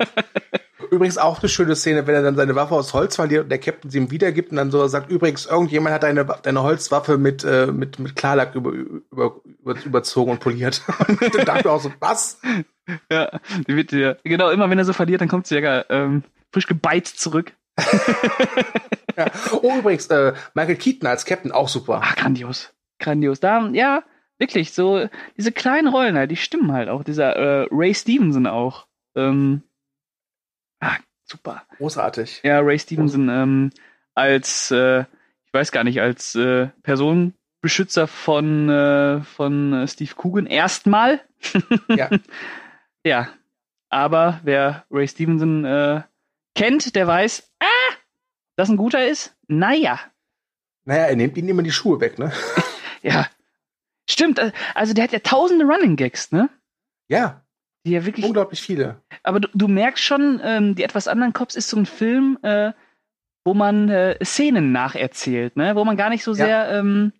Übrigens 0.90 1.18
auch 1.18 1.40
eine 1.40 1.48
schöne 1.48 1.76
Szene, 1.76 2.06
wenn 2.06 2.14
er 2.14 2.22
dann 2.22 2.36
seine 2.36 2.54
Waffe 2.54 2.74
aus 2.74 2.94
Holz 2.94 3.16
verliert 3.16 3.44
und 3.44 3.48
der 3.50 3.58
Captain 3.58 3.90
sie 3.90 3.98
ihm 3.98 4.10
wiedergibt 4.10 4.50
und 4.50 4.56
dann 4.56 4.70
so 4.70 4.86
sagt, 4.86 5.10
übrigens, 5.10 5.46
irgendjemand 5.46 5.94
hat 5.94 6.02
deine, 6.02 6.24
deine 6.24 6.62
Holzwaffe 6.62 7.18
mit, 7.18 7.44
äh, 7.44 7.66
mit, 7.66 7.98
mit 7.98 8.16
Klarlack 8.16 8.54
über, 8.54 8.70
über, 8.70 9.40
über, 9.60 9.74
überzogen 9.84 10.32
und 10.32 10.40
poliert. 10.40 10.82
und 11.08 11.34
dann 11.34 11.44
dachte 11.44 11.70
auch 11.70 11.80
so, 11.80 11.92
was? 12.00 12.40
Ja, 13.10 13.40
die 13.66 13.76
wird 13.76 13.92
ja, 13.92 14.16
genau, 14.24 14.50
immer 14.50 14.70
wenn 14.70 14.78
er 14.78 14.84
so 14.84 14.92
verliert, 14.92 15.20
dann 15.20 15.28
kommt 15.28 15.46
sie 15.46 15.58
ja 15.58 15.84
ähm, 15.88 16.22
frisch 16.52 16.66
gebeizt 16.66 17.20
zurück. 17.20 17.52
ja. 19.16 19.26
Oh, 19.62 19.78
übrigens, 19.78 20.06
äh, 20.08 20.32
Michael 20.54 20.76
Keaton 20.76 21.06
als 21.06 21.24
Captain 21.24 21.52
auch 21.52 21.68
super. 21.68 22.00
Ah, 22.02 22.14
grandios. 22.14 22.72
Grandios. 22.98 23.40
Da, 23.40 23.68
ja, 23.72 24.02
wirklich, 24.38 24.72
so, 24.72 25.08
diese 25.36 25.52
kleinen 25.52 25.88
Rollen 25.88 26.16
halt, 26.16 26.30
die 26.30 26.36
stimmen 26.36 26.72
halt 26.72 26.88
auch. 26.88 27.04
Dieser 27.04 27.36
äh, 27.36 27.68
Ray 27.70 27.94
Stevenson 27.94 28.46
auch. 28.46 28.86
Ähm, 29.14 29.62
super. 31.26 31.62
Großartig. 31.78 32.40
Ja, 32.42 32.60
Ray 32.60 32.78
Stevenson 32.78 33.28
ähm, 33.28 33.70
als, 34.14 34.70
äh, 34.70 35.00
ich 35.00 35.52
weiß 35.52 35.72
gar 35.72 35.84
nicht, 35.84 36.00
als 36.00 36.34
äh, 36.34 36.68
Personenbeschützer 36.82 38.06
von, 38.06 38.68
äh, 38.68 39.22
von 39.22 39.72
äh, 39.72 39.88
Steve 39.88 40.14
Coogan 40.16 40.46
erstmal. 40.46 41.20
ja. 41.88 42.10
ja. 43.04 43.28
Aber 43.88 44.40
wer 44.42 44.84
Ray 44.90 45.06
Stevenson 45.06 45.64
äh, 45.64 46.02
kennt, 46.54 46.94
der 46.96 47.06
weiß, 47.06 47.52
ah, 47.60 47.94
dass 48.56 48.68
ein 48.68 48.76
guter 48.76 49.06
ist? 49.06 49.36
Naja. 49.46 50.00
Naja, 50.84 51.04
er 51.06 51.16
nimmt 51.16 51.36
ihnen 51.36 51.48
immer 51.48 51.62
die 51.62 51.72
Schuhe 51.72 52.00
weg, 52.00 52.18
ne? 52.18 52.32
ja. 53.02 53.26
Stimmt, 54.08 54.38
äh, 54.38 54.52
also 54.74 54.94
der 54.94 55.04
hat 55.04 55.12
ja 55.12 55.18
tausende 55.18 55.64
Running 55.64 55.96
Gags, 55.96 56.32
ne? 56.32 56.48
Ja. 57.08 57.45
Die 57.86 57.92
ja 57.92 58.04
wirklich. 58.04 58.26
Unglaublich 58.26 58.60
viele. 58.60 59.00
Aber 59.22 59.40
du, 59.40 59.48
du 59.54 59.68
merkst 59.68 60.02
schon, 60.02 60.40
ähm, 60.42 60.74
die 60.74 60.82
etwas 60.82 61.06
anderen 61.06 61.32
Cops 61.32 61.54
ist 61.54 61.68
so 61.68 61.76
ein 61.76 61.86
Film, 61.86 62.36
äh, 62.42 62.72
wo 63.44 63.54
man 63.54 63.88
äh, 63.88 64.22
Szenen 64.24 64.72
nacherzählt, 64.72 65.56
ne? 65.56 65.76
Wo 65.76 65.84
man 65.84 65.96
gar 65.96 66.10
nicht 66.10 66.24
so 66.24 66.32
sehr 66.32 66.48
ja. 66.48 66.78
ähm, 66.78 67.12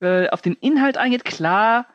äh, 0.00 0.28
auf 0.28 0.40
den 0.40 0.54
Inhalt 0.54 0.96
eingeht. 0.96 1.24
Klar, 1.24 1.86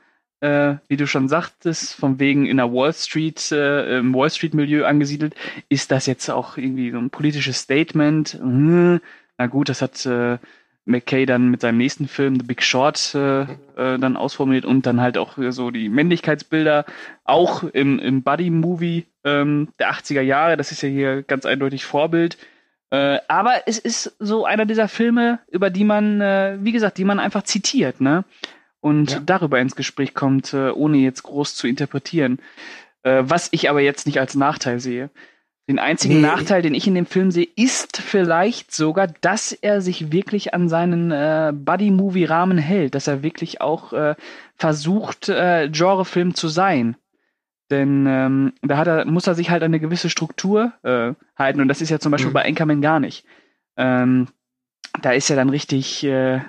äh, 0.41 0.75
wie 0.89 0.97
du 0.97 1.07
schon 1.07 1.29
sagtest, 1.29 1.95
von 1.95 2.19
wegen 2.19 2.45
in 2.45 2.57
der 2.57 2.73
Wall 2.73 2.93
Street, 2.93 3.53
äh, 3.53 3.99
im 3.99 4.13
Wall 4.13 4.29
Street 4.29 4.53
Milieu 4.53 4.85
angesiedelt, 4.85 5.33
ist 5.69 5.91
das 5.91 6.05
jetzt 6.05 6.29
auch 6.29 6.57
irgendwie 6.57 6.91
so 6.91 6.97
ein 6.97 7.09
politisches 7.09 7.59
Statement. 7.59 8.33
Hm, 8.33 8.99
na 9.37 9.47
gut, 9.47 9.69
das 9.69 9.81
hat 9.81 10.05
äh, 10.05 10.39
McKay 10.85 11.25
dann 11.25 11.49
mit 11.49 11.61
seinem 11.61 11.77
nächsten 11.77 12.07
Film 12.07 12.39
The 12.39 12.45
Big 12.45 12.63
Short 12.63 13.13
äh, 13.13 13.41
äh, 13.41 13.47
dann 13.75 14.17
ausformuliert 14.17 14.65
und 14.65 14.85
dann 14.85 15.01
halt 15.01 15.17
auch 15.17 15.37
so 15.49 15.71
die 15.71 15.89
Männlichkeitsbilder, 15.89 16.85
auch 17.23 17.63
im, 17.63 17.99
im 17.99 18.23
Buddy-Movie 18.23 19.05
ähm, 19.23 19.69
der 19.79 19.91
80er 19.91 20.21
Jahre, 20.21 20.57
das 20.57 20.71
ist 20.71 20.81
ja 20.81 20.89
hier 20.89 21.23
ganz 21.23 21.45
eindeutig 21.45 21.85
Vorbild. 21.85 22.37
Äh, 22.91 23.19
aber 23.27 23.67
es 23.67 23.77
ist 23.77 24.15
so 24.19 24.45
einer 24.45 24.65
dieser 24.65 24.87
Filme, 24.87 25.39
über 25.51 25.69
die 25.69 25.83
man, 25.83 26.21
äh, 26.21 26.57
wie 26.61 26.71
gesagt, 26.71 26.97
die 26.97 27.05
man 27.05 27.19
einfach 27.19 27.43
zitiert, 27.43 28.01
ne? 28.01 28.25
Und 28.81 29.11
ja. 29.11 29.19
darüber 29.19 29.59
ins 29.59 29.75
Gespräch 29.75 30.13
kommt, 30.13 30.53
äh, 30.53 30.69
ohne 30.69 30.97
jetzt 30.97 31.23
groß 31.23 31.55
zu 31.55 31.67
interpretieren. 31.67 32.39
Äh, 33.03 33.23
was 33.25 33.49
ich 33.51 33.69
aber 33.69 33.81
jetzt 33.81 34.07
nicht 34.07 34.19
als 34.19 34.35
Nachteil 34.35 34.79
sehe. 34.79 35.09
Den 35.69 35.77
einzigen 35.77 36.15
nee. 36.15 36.21
Nachteil, 36.21 36.63
den 36.63 36.73
ich 36.73 36.87
in 36.87 36.95
dem 36.95 37.05
Film 37.05 37.29
sehe, 37.29 37.47
ist 37.55 37.97
vielleicht 37.97 38.71
sogar, 38.71 39.05
dass 39.05 39.51
er 39.51 39.81
sich 39.81 40.11
wirklich 40.11 40.55
an 40.55 40.67
seinen 40.67 41.11
äh, 41.11 41.53
Buddy-Movie-Rahmen 41.53 42.57
hält, 42.57 42.95
dass 42.95 43.05
er 43.05 43.21
wirklich 43.21 43.61
auch 43.61 43.93
äh, 43.93 44.15
versucht, 44.55 45.29
äh, 45.29 45.69
Genrefilm 45.69 46.33
zu 46.33 46.47
sein. 46.47 46.95
Denn 47.69 48.07
ähm, 48.07 48.53
da 48.63 48.77
hat 48.77 48.87
er, 48.87 49.05
muss 49.05 49.27
er 49.27 49.35
sich 49.35 49.51
halt 49.51 49.61
eine 49.61 49.79
gewisse 49.79 50.09
Struktur 50.09 50.73
äh, 50.81 51.13
halten 51.37 51.61
und 51.61 51.67
das 51.67 51.81
ist 51.81 51.91
ja 51.91 51.99
zum 51.99 52.11
Beispiel 52.11 52.31
mhm. 52.31 52.33
bei 52.33 52.45
Anchorman 52.45 52.81
gar 52.81 52.99
nicht. 52.99 53.23
Ähm, 53.77 54.27
da 55.03 55.11
ist 55.11 55.29
ja 55.29 55.35
dann 55.35 55.51
richtig, 55.51 56.03
äh, 56.03 56.41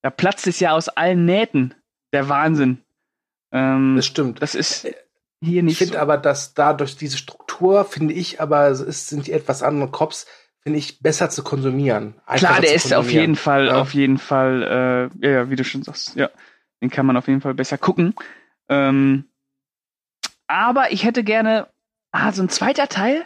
da 0.00 0.08
platzt 0.08 0.46
es 0.46 0.60
ja 0.60 0.72
aus 0.72 0.88
allen 0.88 1.26
Nähten. 1.26 1.74
Der 2.14 2.30
Wahnsinn. 2.30 2.78
Ähm, 3.52 3.96
das 3.96 4.06
stimmt. 4.06 4.40
Das 4.40 4.54
ist 4.54 4.88
hier 5.40 5.62
nicht. 5.62 5.74
Ich 5.74 5.78
finde 5.78 5.94
so. 5.94 6.00
aber, 6.00 6.16
dass 6.18 6.54
dadurch 6.54 6.96
diese 6.96 7.16
Struktur, 7.16 7.84
finde 7.84 8.14
ich, 8.14 8.40
aber 8.40 8.68
es 8.68 9.08
sind 9.08 9.26
die 9.26 9.32
etwas 9.32 9.62
anderen 9.62 9.92
Cops, 9.92 10.26
finde 10.60 10.78
ich, 10.78 11.00
besser 11.00 11.30
zu 11.30 11.44
konsumieren. 11.44 12.14
Klar, 12.26 12.60
der 12.60 12.74
ist 12.74 12.92
auf 12.92 13.10
jeden 13.10 13.36
Fall, 13.36 13.66
ja. 13.66 13.80
auf 13.80 13.94
jeden 13.94 14.18
Fall, 14.18 15.10
äh, 15.22 15.28
ja, 15.32 15.50
wie 15.50 15.56
du 15.56 15.64
schon 15.64 15.82
sagst, 15.82 16.16
ja, 16.16 16.30
den 16.82 16.90
kann 16.90 17.06
man 17.06 17.16
auf 17.16 17.28
jeden 17.28 17.40
Fall 17.40 17.54
besser 17.54 17.78
gucken. 17.78 18.14
Ähm, 18.68 19.24
aber 20.48 20.92
ich 20.92 21.04
hätte 21.04 21.22
gerne, 21.24 21.68
ah, 22.12 22.32
so 22.32 22.42
ein 22.42 22.48
zweiter 22.48 22.88
Teil. 22.88 23.24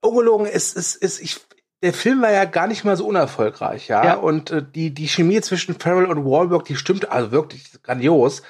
Ungelogen, 0.00 0.46
es 0.46 0.72
ist, 0.74 0.96
ist, 0.96 1.20
ich, 1.20 1.40
der 1.82 1.92
Film 1.92 2.22
war 2.22 2.30
ja 2.30 2.44
gar 2.44 2.66
nicht 2.66 2.84
mal 2.84 2.96
so 2.96 3.06
unerfolgreich, 3.06 3.88
ja. 3.88 4.04
ja. 4.04 4.14
Und 4.14 4.50
äh, 4.50 4.62
die, 4.64 4.94
die 4.94 5.08
Chemie 5.08 5.40
zwischen 5.40 5.78
Farrell 5.78 6.06
und 6.06 6.24
Wahlberg, 6.24 6.64
die 6.64 6.76
stimmt 6.76 7.10
also 7.10 7.32
wirklich 7.32 7.64
grandios. 7.82 8.42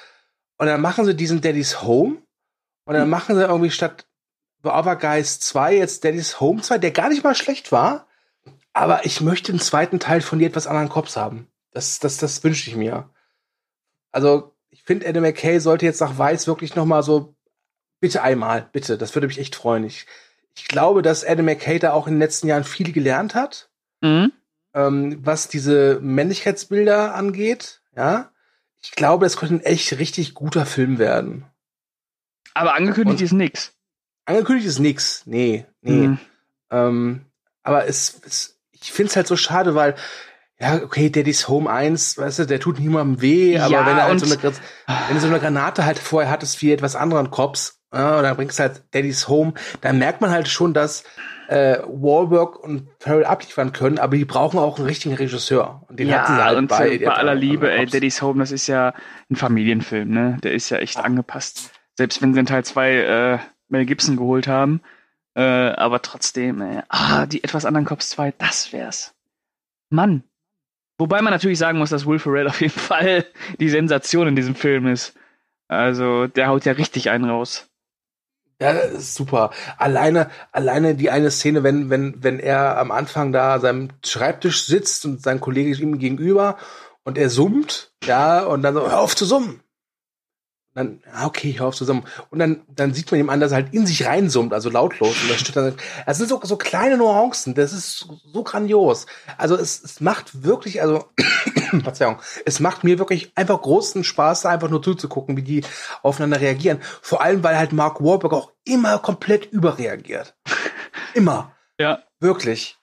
Und 0.57 0.67
dann 0.67 0.81
machen 0.81 1.05
sie 1.05 1.15
diesen 1.15 1.41
Daddy's 1.41 1.81
Home. 1.81 2.21
Und 2.85 2.93
dann 2.93 3.05
mhm. 3.05 3.09
machen 3.09 3.35
sie 3.35 3.43
irgendwie 3.43 3.71
statt 3.71 4.05
Guys 4.63 5.39
2 5.39 5.75
jetzt 5.75 6.03
Daddy's 6.03 6.39
Home 6.39 6.61
2, 6.61 6.77
der 6.77 6.91
gar 6.91 7.09
nicht 7.09 7.23
mal 7.23 7.35
schlecht 7.35 7.71
war. 7.71 8.07
Aber 8.73 9.05
ich 9.05 9.21
möchte 9.21 9.51
einen 9.51 9.59
zweiten 9.59 9.99
Teil 9.99 10.21
von 10.21 10.39
die 10.39 10.45
etwas 10.45 10.67
anderen 10.67 10.89
Cops 10.89 11.15
haben. 11.15 11.47
Das, 11.71 11.99
das, 11.99 12.17
das 12.17 12.43
wünsche 12.43 12.69
ich 12.69 12.75
mir. 12.75 13.09
Also, 14.11 14.55
ich 14.69 14.83
finde, 14.83 15.07
Adam 15.07 15.23
McKay 15.23 15.59
sollte 15.59 15.85
jetzt 15.85 16.01
nach 16.01 16.17
Weiß 16.17 16.47
wirklich 16.47 16.75
noch 16.75 16.85
mal 16.85 17.03
so, 17.03 17.35
bitte 17.99 18.21
einmal, 18.21 18.69
bitte. 18.71 18.97
Das 18.97 19.15
würde 19.15 19.27
mich 19.27 19.39
echt 19.39 19.55
freuen. 19.55 19.83
Ich, 19.83 20.05
ich 20.55 20.67
glaube, 20.67 21.01
dass 21.01 21.25
Adam 21.25 21.45
McKay 21.45 21.79
da 21.79 21.93
auch 21.93 22.07
in 22.07 22.15
den 22.15 22.19
letzten 22.19 22.47
Jahren 22.47 22.63
viel 22.63 22.91
gelernt 22.91 23.35
hat. 23.35 23.69
Mhm. 24.01 24.31
Ähm, 24.73 25.19
was 25.23 25.47
diese 25.47 25.99
Männlichkeitsbilder 26.01 27.13
angeht, 27.13 27.81
ja. 27.95 28.32
Ich 28.83 28.91
glaube, 28.91 29.25
es 29.25 29.37
könnte 29.37 29.55
ein 29.55 29.61
echt 29.61 29.97
richtig 29.97 30.33
guter 30.33 30.65
Film 30.65 30.99
werden. 30.99 31.45
Aber 32.53 32.75
angekündigt 32.75 33.21
Und 33.21 33.25
ist 33.25 33.31
nix. 33.31 33.73
Angekündigt 34.25 34.67
ist 34.67 34.79
nix. 34.79 35.23
Nee, 35.25 35.65
nee. 35.81 36.07
Mhm. 36.07 36.19
Ähm, 36.69 37.25
aber 37.63 37.87
es, 37.87 38.21
es 38.25 38.59
ich 38.71 38.91
finde 38.91 39.09
es 39.09 39.15
halt 39.15 39.27
so 39.27 39.37
schade, 39.37 39.75
weil, 39.75 39.95
ja, 40.59 40.75
okay, 40.83 41.09
Daddy's 41.09 41.47
Home 41.47 41.71
1, 41.71 42.17
weißt 42.17 42.39
du, 42.39 42.45
der 42.45 42.59
tut 42.59 42.79
niemandem 42.79 43.21
weh, 43.21 43.57
aber 43.57 43.71
ja, 43.71 43.85
wenn 43.85 43.97
er 43.97 44.03
halt 44.03 44.19
so 44.19 44.25
eine, 44.25 44.43
wenn 44.43 45.15
du 45.15 45.21
so 45.21 45.27
eine 45.27 45.39
Granate 45.39 45.85
halt 45.85 45.99
vorher 45.99 46.29
hattest 46.29 46.61
wie 46.61 46.71
etwas 46.71 46.95
anderen 46.95 47.31
Cops, 47.31 47.81
ja, 47.93 48.17
und 48.17 48.23
dann 48.23 48.35
bringst 48.35 48.59
du 48.59 48.63
halt 48.63 48.83
Daddy's 48.91 49.27
Home, 49.27 49.53
dann 49.81 49.99
merkt 49.99 50.19
man 50.19 50.31
halt 50.31 50.47
schon, 50.47 50.73
dass 50.73 51.03
äh, 51.53 51.83
Wahlberg 51.85 52.57
und 52.63 52.87
Farrell 52.99 53.25
abliefern 53.25 53.73
können, 53.73 53.99
aber 53.99 54.17
die 54.17 54.25
brauchen 54.25 54.57
auch 54.57 54.77
einen 54.77 54.87
richtigen 54.87 55.13
Regisseur. 55.13 55.83
Und 55.87 55.99
den 55.99 56.07
ja, 56.07 56.23
hatten 56.23 56.33
sie 56.33 56.43
halt 56.43 56.57
und 56.57 56.67
bei, 56.67 56.97
bei 56.97 57.13
aller 57.13 57.35
Liebe, 57.35 57.71
ey, 57.71 57.85
Daddy's 57.85 58.23
Home, 58.23 58.39
das 58.39 58.51
ist 58.51 58.65
ja 58.65 58.93
ein 59.29 59.35
Familienfilm, 59.35 60.09
ne? 60.09 60.37
Der 60.41 60.53
ist 60.53 60.71
ja 60.71 60.77
echt 60.79 60.95
ja. 60.95 61.03
angepasst. 61.03 61.71
Selbst 61.95 62.23
wenn 62.23 62.33
sie 62.33 62.39
in 62.39 62.47
Teil 62.47 62.65
2 62.65 62.91
äh, 62.91 63.39
Mel 63.67 63.85
Gibson 63.85 64.17
geholt 64.17 64.47
haben, 64.47 64.81
äh, 65.35 65.41
aber 65.41 66.01
trotzdem, 66.01 66.59
ey, 66.59 66.81
ah, 66.89 67.27
die 67.27 67.43
etwas 67.43 67.65
anderen 67.65 67.85
Cops 67.85 68.09
2, 68.09 68.33
das 68.39 68.73
wär's. 68.73 69.13
Mann. 69.91 70.23
Wobei 70.97 71.21
man 71.21 71.33
natürlich 71.33 71.59
sagen 71.59 71.77
muss, 71.77 71.91
dass 71.91 72.07
Will 72.07 72.17
Ferrell 72.17 72.47
auf 72.47 72.61
jeden 72.61 72.73
Fall 72.79 73.25
die 73.59 73.69
Sensation 73.69 74.27
in 74.27 74.35
diesem 74.35 74.55
Film 74.55 74.87
ist. 74.87 75.15
Also, 75.67 76.25
der 76.25 76.47
haut 76.47 76.65
ja 76.65 76.73
richtig 76.73 77.11
einen 77.11 77.29
raus. 77.29 77.69
Ja, 78.63 78.97
super. 78.97 79.49
Alleine, 79.77 80.29
alleine 80.53 80.95
die 80.95 81.09
eine 81.09 81.31
Szene, 81.31 81.63
wenn, 81.63 81.89
wenn, 81.89 82.23
wenn 82.23 82.39
er 82.39 82.77
am 82.77 82.91
Anfang 82.91 83.33
da 83.33 83.59
seinem 83.59 83.89
Schreibtisch 84.05 84.63
sitzt 84.63 85.03
und 85.03 85.21
sein 85.21 85.41
Kollege 85.41 85.69
ihm 85.81 85.99
gegenüber 85.99 86.55
und 87.03 87.17
er 87.17 87.29
summt, 87.29 87.91
ja, 88.05 88.41
und 88.45 88.61
dann 88.61 88.73
so, 88.73 88.89
hör 88.89 88.99
auf 88.99 89.17
zu 89.17 89.25
summen. 89.25 89.62
Dann, 90.75 91.01
okay, 91.23 91.49
ich 91.49 91.59
hör 91.59 91.67
auf 91.67 91.75
zusammen. 91.75 92.03
Und 92.31 92.39
dann, 92.39 92.61
dann 92.67 92.93
sieht 92.93 93.11
man 93.11 93.19
ihm 93.19 93.29
an, 93.29 93.39
dass 93.39 93.51
er 93.51 93.57
halt 93.57 93.73
in 93.73 93.85
sich 93.85 94.05
reinsummt, 94.05 94.53
also 94.53 94.69
lautlos. 94.69 95.21
Und 95.21 95.29
das 95.29 95.39
steht 95.39 95.55
dann, 95.55 95.75
es 96.05 96.17
sind 96.17 96.29
so, 96.29 96.39
so 96.43 96.57
kleine 96.57 96.97
Nuancen, 96.97 97.53
das 97.53 97.73
ist 97.73 97.99
so, 97.99 98.19
so 98.31 98.43
grandios. 98.43 99.05
Also 99.37 99.55
es, 99.55 99.83
es 99.83 100.01
macht 100.01 100.43
wirklich, 100.43 100.81
also, 100.81 101.05
Verzeihung, 101.83 102.17
es 102.45 102.59
macht 102.59 102.83
mir 102.83 102.97
wirklich 102.97 103.31
einfach 103.35 103.61
großen 103.61 104.03
Spaß, 104.03 104.41
da 104.41 104.49
einfach 104.49 104.69
nur 104.69 104.81
zuzugucken, 104.81 105.37
wie 105.37 105.43
die 105.43 105.63
aufeinander 106.01 106.41
reagieren. 106.41 106.79
Vor 107.01 107.21
allem, 107.21 107.43
weil 107.43 107.57
halt 107.57 107.71
Mark 107.71 108.03
Wahlberg 108.03 108.33
auch 108.33 108.51
immer 108.65 108.97
komplett 108.99 109.45
überreagiert. 109.51 110.35
immer. 111.13 111.55
Ja. 111.79 112.03
Wirklich. 112.19 112.77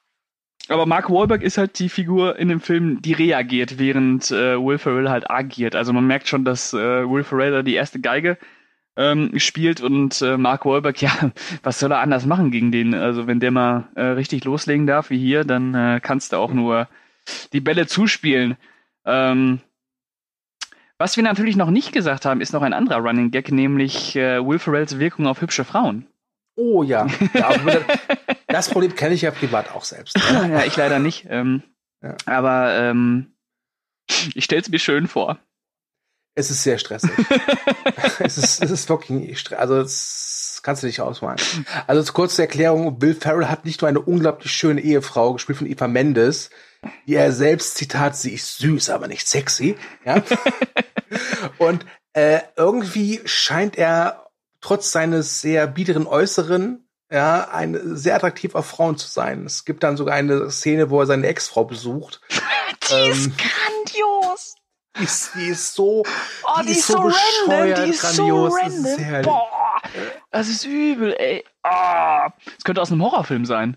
Aber 0.71 0.87
Mark 0.87 1.11
Wahlberg 1.11 1.43
ist 1.43 1.59
halt 1.59 1.81
die 1.81 1.89
Figur 1.89 2.39
in 2.39 2.49
dem 2.49 2.61
Film, 2.61 3.03
die 3.03 3.13
reagiert, 3.13 3.81
während 3.81 4.31
äh, 4.31 4.57
Will 4.57 4.79
Ferrell 4.79 5.11
halt 5.11 5.29
agiert. 5.29 5.75
Also 5.75 5.93
man 5.93 6.07
merkt 6.07 6.29
schon, 6.29 6.45
dass 6.45 6.73
äh, 6.73 6.77
Will 7.11 7.25
Ferrell 7.25 7.51
da 7.51 7.63
die 7.63 7.75
erste 7.75 7.99
Geige 7.99 8.39
ähm, 8.97 9.37
spielt 9.41 9.81
und 9.81 10.23
äh, 10.23 10.37
Mark 10.37 10.65
Wahlberg, 10.65 11.03
ja, 11.03 11.11
was 11.65 11.81
soll 11.81 11.91
er 11.91 11.99
anders 11.99 12.25
machen 12.25 12.53
gegen 12.53 12.71
den? 12.71 12.95
Also 12.95 13.27
wenn 13.27 13.41
der 13.41 13.51
mal 13.51 13.89
äh, 13.97 14.03
richtig 14.03 14.45
loslegen 14.45 14.87
darf 14.87 15.11
wie 15.11 15.19
hier, 15.19 15.43
dann 15.43 15.75
äh, 15.75 15.99
kannst 16.01 16.33
du 16.33 16.37
auch 16.37 16.53
nur 16.53 16.87
die 17.53 17.61
Bälle 17.61 17.89
zuspielen. 17.89 18.57
Ähm, 19.05 19.59
was 20.99 21.17
wir 21.17 21.25
natürlich 21.25 21.57
noch 21.57 21.71
nicht 21.71 21.93
gesagt 21.93 22.27
haben, 22.27 22.41
ist 22.41 22.53
noch 22.53 22.63
ein 22.63 22.75
anderer 22.75 23.01
Running 23.01 23.33
Gag, 23.33 23.51
nämlich 23.51 24.15
äh, 24.15 24.47
Will 24.47 24.61
Ferrells 24.61 25.01
Wirkung 25.01 25.27
auf 25.27 25.41
hübsche 25.41 25.65
Frauen. 25.65 26.07
Oh 26.55 26.85
ja. 26.85 27.09
ja 27.35 27.51
das 28.51 28.69
Problem 28.69 28.95
kenne 28.95 29.15
ich 29.15 29.23
ja 29.23 29.31
privat 29.31 29.71
auch 29.73 29.85
selbst. 29.85 30.17
ja, 30.31 30.65
ich 30.65 30.77
leider 30.77 30.99
nicht. 30.99 31.27
Ähm, 31.29 31.63
ja. 32.03 32.17
Aber 32.27 32.75
ähm, 32.75 33.35
ich 34.35 34.45
stelle 34.45 34.63
es 34.63 34.69
mir 34.69 34.79
schön 34.79 35.07
vor. 35.07 35.39
Es 36.35 36.51
ist 36.51 36.63
sehr 36.63 36.79
stressig. 36.79 37.11
es, 38.21 38.39
ist, 38.39 38.63
es 38.63 38.71
ist 38.71 38.89
wirklich 38.89 39.39
stressig. 39.39 39.61
Also 39.61 39.83
das 39.83 40.61
kannst 40.63 40.83
du 40.83 40.87
nicht 40.87 41.01
ausmalen. 41.01 41.39
Also 41.87 42.03
zur 42.03 42.15
kurzen 42.15 42.43
Erklärung, 42.43 42.99
Bill 42.99 43.15
Farrell 43.15 43.49
hat 43.49 43.65
nicht 43.65 43.81
nur 43.81 43.89
eine 43.89 44.01
unglaublich 44.01 44.53
schöne 44.53 44.81
Ehefrau, 44.81 45.35
gespielt 45.35 45.59
von 45.59 45.67
Eva 45.67 45.89
Mendes, 45.89 46.51
die 47.07 47.15
er 47.15 47.33
selbst, 47.33 47.77
Zitat, 47.77 48.17
sie 48.17 48.33
ist 48.33 48.59
süß, 48.59 48.91
aber 48.91 49.09
nicht 49.09 49.29
sexy. 49.29 49.77
Ja? 50.05 50.23
Und 51.59 51.85
äh, 52.13 52.41
irgendwie 52.57 53.21
scheint 53.25 53.77
er 53.77 54.31
trotz 54.61 54.93
seines 54.93 55.41
sehr 55.41 55.67
biederen 55.67 56.07
Äußeren 56.07 56.90
ja, 57.11 57.49
ein 57.49 57.97
sehr 57.97 58.15
attraktiv 58.15 58.55
auf 58.55 58.67
Frauen 58.67 58.97
zu 58.97 59.09
sein. 59.09 59.45
Es 59.45 59.65
gibt 59.65 59.83
dann 59.83 59.97
sogar 59.97 60.15
eine 60.15 60.51
Szene, 60.51 60.91
wo 60.91 61.01
er 61.01 61.07
seine 61.07 61.27
Ex-Frau 61.27 61.65
besucht. 61.65 62.21
die 62.89 62.95
ähm, 62.95 63.13
ist 63.13 63.31
grandios. 63.37 64.55
Die 64.99 65.05
ist, 65.05 65.31
die 65.35 65.47
ist 65.47 65.75
so, 65.75 66.03
oh, 66.03 66.61
die, 66.63 66.67
die 66.67 66.73
ist 66.73 66.87
so, 66.87 67.11
so 67.11 67.17
random, 67.49 67.85
die 67.85 67.91
ist 67.91 68.01
grandios. 68.03 68.53
so 68.53 68.59
random. 68.59 68.85
Ist 68.87 69.23
Boah, 69.23 69.81
das 70.31 70.49
ist 70.49 70.65
übel, 70.65 71.15
ey. 71.19 71.45
Oh, 71.65 72.29
das 72.45 72.65
könnte 72.65 72.83
aus 72.83 72.91
einem 72.91 73.03
Horrorfilm 73.03 73.45
sein. 73.45 73.77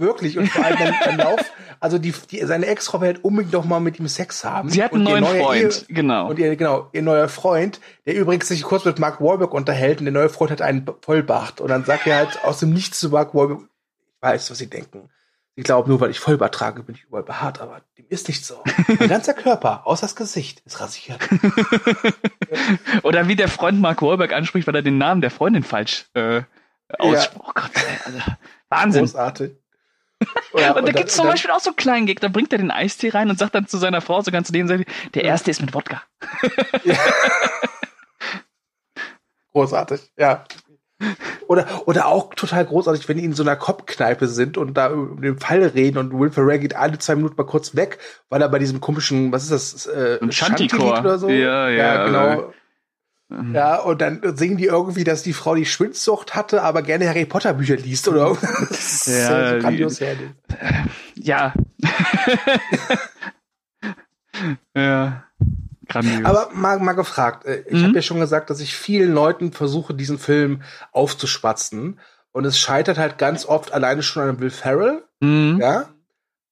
Wirklich. 0.00 0.38
Und 0.38 0.48
vor 0.48 0.64
allem 0.64 0.78
beim, 0.78 0.94
beim 1.04 1.16
Lauf, 1.26 1.40
also 1.78 1.98
die, 1.98 2.14
die, 2.30 2.40
seine 2.46 2.66
Ex-Frau 2.66 3.00
will 3.02 3.18
unbedingt 3.22 3.52
noch 3.52 3.66
mal 3.66 3.80
mit 3.80 4.00
ihm 4.00 4.08
Sex 4.08 4.44
haben. 4.44 4.70
Sie 4.70 4.82
hat 4.82 4.94
einen 4.94 5.04
neuen 5.04 5.24
Freund, 5.24 5.86
Ehe, 5.88 5.94
genau. 5.94 6.30
Und 6.30 6.38
ihr, 6.38 6.56
genau, 6.56 6.88
ihr 6.92 7.02
neuer 7.02 7.28
Freund, 7.28 7.80
der 8.06 8.14
übrigens 8.14 8.48
sich 8.48 8.62
kurz 8.62 8.84
mit 8.86 8.98
Mark 8.98 9.20
Wahlberg 9.20 9.52
unterhält 9.52 9.98
und 9.98 10.06
der 10.06 10.14
neue 10.14 10.30
Freund 10.30 10.50
hat 10.50 10.62
einen 10.62 10.86
Vollbart. 11.02 11.60
Und 11.60 11.68
dann 11.68 11.84
sagt 11.84 12.06
er 12.06 12.16
halt 12.16 12.42
aus 12.44 12.60
dem 12.60 12.72
Nichts 12.72 12.98
zu 12.98 13.10
Mark 13.10 13.34
Wahlberg, 13.34 13.60
ich 13.60 14.22
weiß, 14.22 14.50
was 14.50 14.58
sie 14.58 14.68
denken. 14.68 15.10
Ich 15.54 15.64
glaube, 15.64 15.90
nur 15.90 16.00
weil 16.00 16.10
ich 16.10 16.18
Vollbart 16.18 16.54
trage, 16.54 16.82
bin 16.82 16.94
ich 16.94 17.04
überall 17.04 17.24
behaart, 17.24 17.60
aber 17.60 17.82
dem 17.98 18.06
ist 18.08 18.28
nicht 18.28 18.46
so. 18.46 18.62
Mein 18.98 19.08
ganzer 19.08 19.34
Körper, 19.34 19.86
außer 19.86 20.02
das 20.02 20.16
Gesicht, 20.16 20.62
ist 20.64 20.80
rasiert. 20.80 21.28
Oder 23.02 23.28
wie 23.28 23.36
der 23.36 23.48
Freund 23.48 23.78
Mark 23.78 24.00
Wahlberg 24.00 24.32
anspricht, 24.32 24.66
weil 24.66 24.76
er 24.76 24.82
den 24.82 24.96
Namen 24.96 25.20
der 25.20 25.30
Freundin 25.30 25.62
falsch 25.62 26.06
äh, 26.14 26.42
ausspricht. 26.98 27.34
Ja. 27.34 27.44
Oh 27.46 27.52
Gott, 27.54 27.70
also, 28.06 28.18
Wahnsinn. 28.70 29.02
Großartig. 29.02 29.52
Ja, 30.58 30.72
und 30.72 30.86
da 30.86 30.92
gibt 30.92 31.08
es 31.08 31.16
zum 31.16 31.26
Beispiel 31.26 31.50
auch 31.50 31.60
so 31.60 31.70
einen 31.70 31.76
kleinen 31.76 32.06
Gag, 32.06 32.20
da 32.20 32.28
bringt 32.28 32.52
er 32.52 32.58
den 32.58 32.70
Eistee 32.70 33.10
rein 33.10 33.30
und 33.30 33.38
sagt 33.38 33.54
dann 33.54 33.66
zu 33.66 33.78
seiner 33.78 34.00
Frau 34.00 34.20
so 34.20 34.30
ganz 34.30 34.50
nebensächlich, 34.50 34.86
der 35.14 35.24
erste 35.24 35.50
ist 35.50 35.60
mit 35.60 35.72
Wodka. 35.72 36.02
Ja. 36.84 36.96
Großartig, 39.52 40.12
ja. 40.16 40.44
Oder, 41.46 41.66
oder 41.86 42.06
auch 42.06 42.34
total 42.34 42.64
großartig, 42.66 43.08
wenn 43.08 43.16
die 43.16 43.24
in 43.24 43.32
so 43.32 43.42
einer 43.42 43.56
Kopfkneipe 43.56 44.28
sind 44.28 44.58
und 44.58 44.74
da 44.74 44.90
über 44.90 45.20
den 45.20 45.38
Fall 45.38 45.62
reden 45.62 45.98
und 45.98 46.16
Will 46.18 46.30
Ferrell 46.30 46.58
geht 46.58 46.76
alle 46.76 46.98
zwei 46.98 47.16
Minuten 47.16 47.36
mal 47.36 47.46
kurz 47.46 47.74
weg, 47.74 47.98
weil 48.28 48.42
er 48.42 48.48
bei 48.48 48.58
diesem 48.58 48.80
komischen, 48.80 49.32
was 49.32 49.44
ist 49.44 49.52
das, 49.52 49.86
äh, 49.86 50.18
Ein 50.20 50.30
Shanty 50.30 50.68
oder 50.76 51.18
so? 51.18 51.28
Ja, 51.28 51.68
ja, 51.68 51.70
ja 51.70 52.04
genau. 52.04 52.52
Mhm. 53.30 53.54
Ja, 53.54 53.76
und 53.76 54.00
dann 54.00 54.20
singen 54.36 54.56
die 54.56 54.66
irgendwie, 54.66 55.04
dass 55.04 55.22
die 55.22 55.32
Frau 55.32 55.54
die 55.54 55.64
Schwindsucht 55.64 56.34
hatte, 56.34 56.62
aber 56.62 56.82
gerne 56.82 57.08
Harry 57.08 57.24
Potter 57.24 57.54
Bücher 57.54 57.76
liest 57.76 58.08
oder 58.08 58.26
irgendwas. 58.26 59.06
Ja, 59.06 59.54
so 59.54 59.58
grandios 59.60 59.98
die, 59.98 60.06
ja. 61.14 61.54
ja. 64.74 65.24
Grandios. 65.88 66.24
Aber 66.24 66.50
mal, 66.52 66.78
mal 66.80 66.92
gefragt, 66.92 67.46
äh, 67.46 67.62
ich 67.68 67.78
mhm. 67.78 67.84
habe 67.84 67.94
ja 67.94 68.02
schon 68.02 68.18
gesagt, 68.18 68.50
dass 68.50 68.60
ich 68.60 68.76
vielen 68.76 69.12
Leuten 69.12 69.52
versuche, 69.52 69.94
diesen 69.94 70.18
Film 70.18 70.62
aufzuspatzen. 70.92 72.00
Und 72.32 72.44
es 72.44 72.58
scheitert 72.58 72.98
halt 72.98 73.18
ganz 73.18 73.46
oft 73.46 73.72
alleine 73.72 74.02
schon 74.02 74.28
an 74.28 74.40
Will 74.40 74.50
Ferrell. 74.50 75.04
Mhm. 75.20 75.58
Ja. 75.60 75.88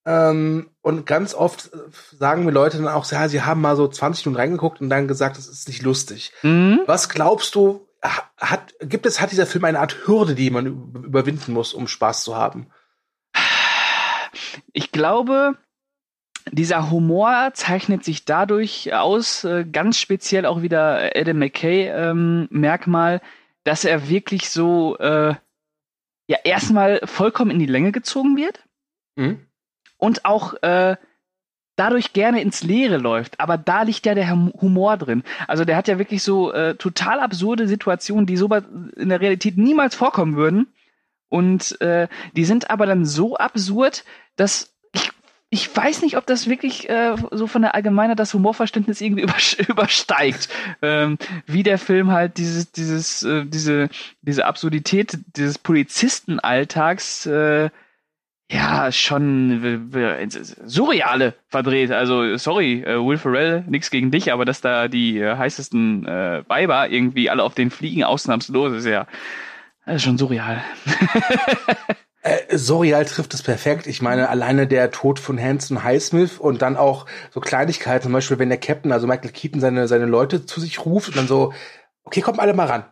Ähm, 0.09 0.71
und 0.81 1.05
ganz 1.05 1.35
oft 1.35 1.71
äh, 1.75 1.79
sagen 2.19 2.47
mir 2.47 2.51
Leute 2.51 2.79
dann 2.79 2.89
auch, 2.89 3.11
ja, 3.13 3.29
sie 3.29 3.43
haben 3.43 3.61
mal 3.61 3.77
so 3.77 3.87
20 3.87 4.25
Minuten 4.25 4.41
reingeguckt 4.41 4.81
und 4.81 4.89
dann 4.89 5.07
gesagt, 5.07 5.37
das 5.37 5.47
ist 5.47 5.69
nicht 5.69 5.83
lustig. 5.83 6.33
Mhm. 6.41 6.81
Was 6.87 7.11
glaubst 7.11 7.55
du, 7.55 7.87
hat, 8.01 8.73
gibt 8.81 9.05
es, 9.05 9.21
hat 9.21 9.33
dieser 9.33 9.45
Film 9.45 9.67
eine 9.67 9.81
Art 9.81 10.07
Hürde, 10.07 10.35
die 10.35 10.49
man 10.49 10.67
überwinden 10.67 11.53
muss, 11.53 11.75
um 11.75 11.87
Spaß 11.89 12.25
zu 12.25 12.35
haben? 12.35 12.69
Ich 14.73 14.93
glaube, 14.93 15.59
dieser 16.53 16.91
Humor 16.91 17.51
zeichnet 17.53 18.03
sich 18.03 18.25
dadurch 18.25 18.95
aus, 18.95 19.45
äh, 19.45 19.67
ganz 19.71 19.99
speziell 19.99 20.47
auch 20.47 20.63
wieder 20.63 21.11
Adam 21.15 21.39
McKay 21.39 21.89
ähm, 21.89 22.49
Merkmal, 22.51 23.21
dass 23.63 23.85
er 23.85 24.09
wirklich 24.09 24.49
so 24.49 24.97
äh, 25.01 25.35
ja 26.29 26.39
erstmal 26.45 27.01
vollkommen 27.05 27.51
in 27.51 27.59
die 27.59 27.67
Länge 27.67 27.93
gezogen 27.93 28.39
wird. 28.39 28.65
Mhm 29.17 29.48
und 29.99 30.25
auch 30.25 30.55
äh, 30.63 30.97
dadurch 31.79 32.13
gerne 32.13 32.43
ins 32.43 32.63
Leere 32.63 32.97
läuft. 32.97 33.39
Aber 33.41 33.57
da 33.57 33.83
liegt 33.83 34.05
ja 34.07 34.15
der 34.15 34.31
Humor 34.31 34.97
drin. 34.97 35.23
Also 35.47 35.65
der 35.65 35.77
hat 35.77 35.89
ja 35.89 35.99
wirklich 35.99 36.23
so 36.23 36.53
äh, 36.53 36.75
total 36.75 37.21
absurde 37.21 37.69
Situationen, 37.69 38.27
die 38.27 38.37
so 38.37 38.49
in 38.97 39.09
der 39.09 39.21
Realität 39.21 39.57
niemals 39.57 39.95
vorkommen 39.95 40.37
würden. 40.37 40.67
Und 41.29 41.81
äh, 41.81 42.09
die 42.35 42.45
sind 42.45 42.71
aber 42.71 42.87
dann 42.87 43.05
so 43.05 43.37
absurd, 43.37 44.05
dass 44.37 44.73
ich, 44.93 45.11
ich 45.51 45.77
weiß 45.77 46.03
nicht, 46.03 46.17
ob 46.17 46.27
das 46.27 46.49
wirklich 46.49 46.89
äh, 46.89 47.15
so 47.31 47.47
von 47.47 47.63
der 47.63 47.75
Allgemeinheit 47.75 48.19
das 48.19 48.35
Humorverständnis 48.35 49.01
irgendwie 49.01 49.27
übersteigt. 49.69 50.49
Ähm, 50.83 51.19
wie 51.47 51.63
der 51.63 51.79
Film 51.79 52.11
halt 52.11 52.39
dieses, 52.39 52.73
dieses, 52.73 53.23
äh, 53.23 53.45
diese, 53.45 53.89
diese 54.23 54.47
Absurdität 54.47 55.19
dieses 55.37 55.59
Polizistenalltags 55.59 57.27
äh, 57.27 57.71
ja, 58.51 58.91
schon 58.93 59.91
surreale 60.65 61.35
verdreht. 61.49 61.91
Also, 61.91 62.37
sorry, 62.37 62.83
äh, 62.83 62.97
Will 62.97 63.19
Ferrell, 63.19 63.65
nix 63.69 63.91
gegen 63.91 64.11
dich, 64.11 64.33
aber 64.33 64.45
dass 64.45 64.61
da 64.61 64.89
die 64.89 65.19
äh, 65.19 65.37
heißesten 65.37 66.07
äh, 66.07 66.43
Weiber 66.49 66.89
irgendwie 66.89 67.29
alle 67.29 67.43
auf 67.43 67.55
den 67.55 67.71
Fliegen 67.71 68.05
ausnahmslos 68.05 68.73
ist 68.73 68.87
ja 68.87 69.07
das 69.89 69.97
ist 69.97 70.03
schon 70.03 70.19
surreal. 70.19 70.63
äh, 72.23 72.57
surreal 72.57 73.07
trifft 73.07 73.33
es 73.33 73.43
perfekt. 73.43 73.87
Ich 73.87 74.03
meine, 74.03 74.29
alleine 74.29 74.67
der 74.67 74.91
Tod 74.91 75.19
von 75.19 75.41
Hanson 75.41 75.83
Highsmith 75.83 76.39
und 76.39 76.61
dann 76.61 76.77
auch 76.77 77.07
so 77.31 77.41
Kleinigkeiten, 77.41 78.03
zum 78.03 78.13
Beispiel, 78.13 78.39
wenn 78.39 78.51
der 78.51 78.61
Captain, 78.61 78.93
also 78.93 79.07
Michael 79.07 79.31
Keaton, 79.31 79.61
seine, 79.61 79.89
seine 79.89 80.05
Leute 80.05 80.45
zu 80.45 80.61
sich 80.61 80.85
ruft 80.85 81.09
und 81.09 81.17
dann 81.17 81.27
so, 81.27 81.55
okay, 82.05 82.21
kommt 82.21 82.39
alle 82.39 82.53
mal 82.53 82.67
ran. 82.67 82.85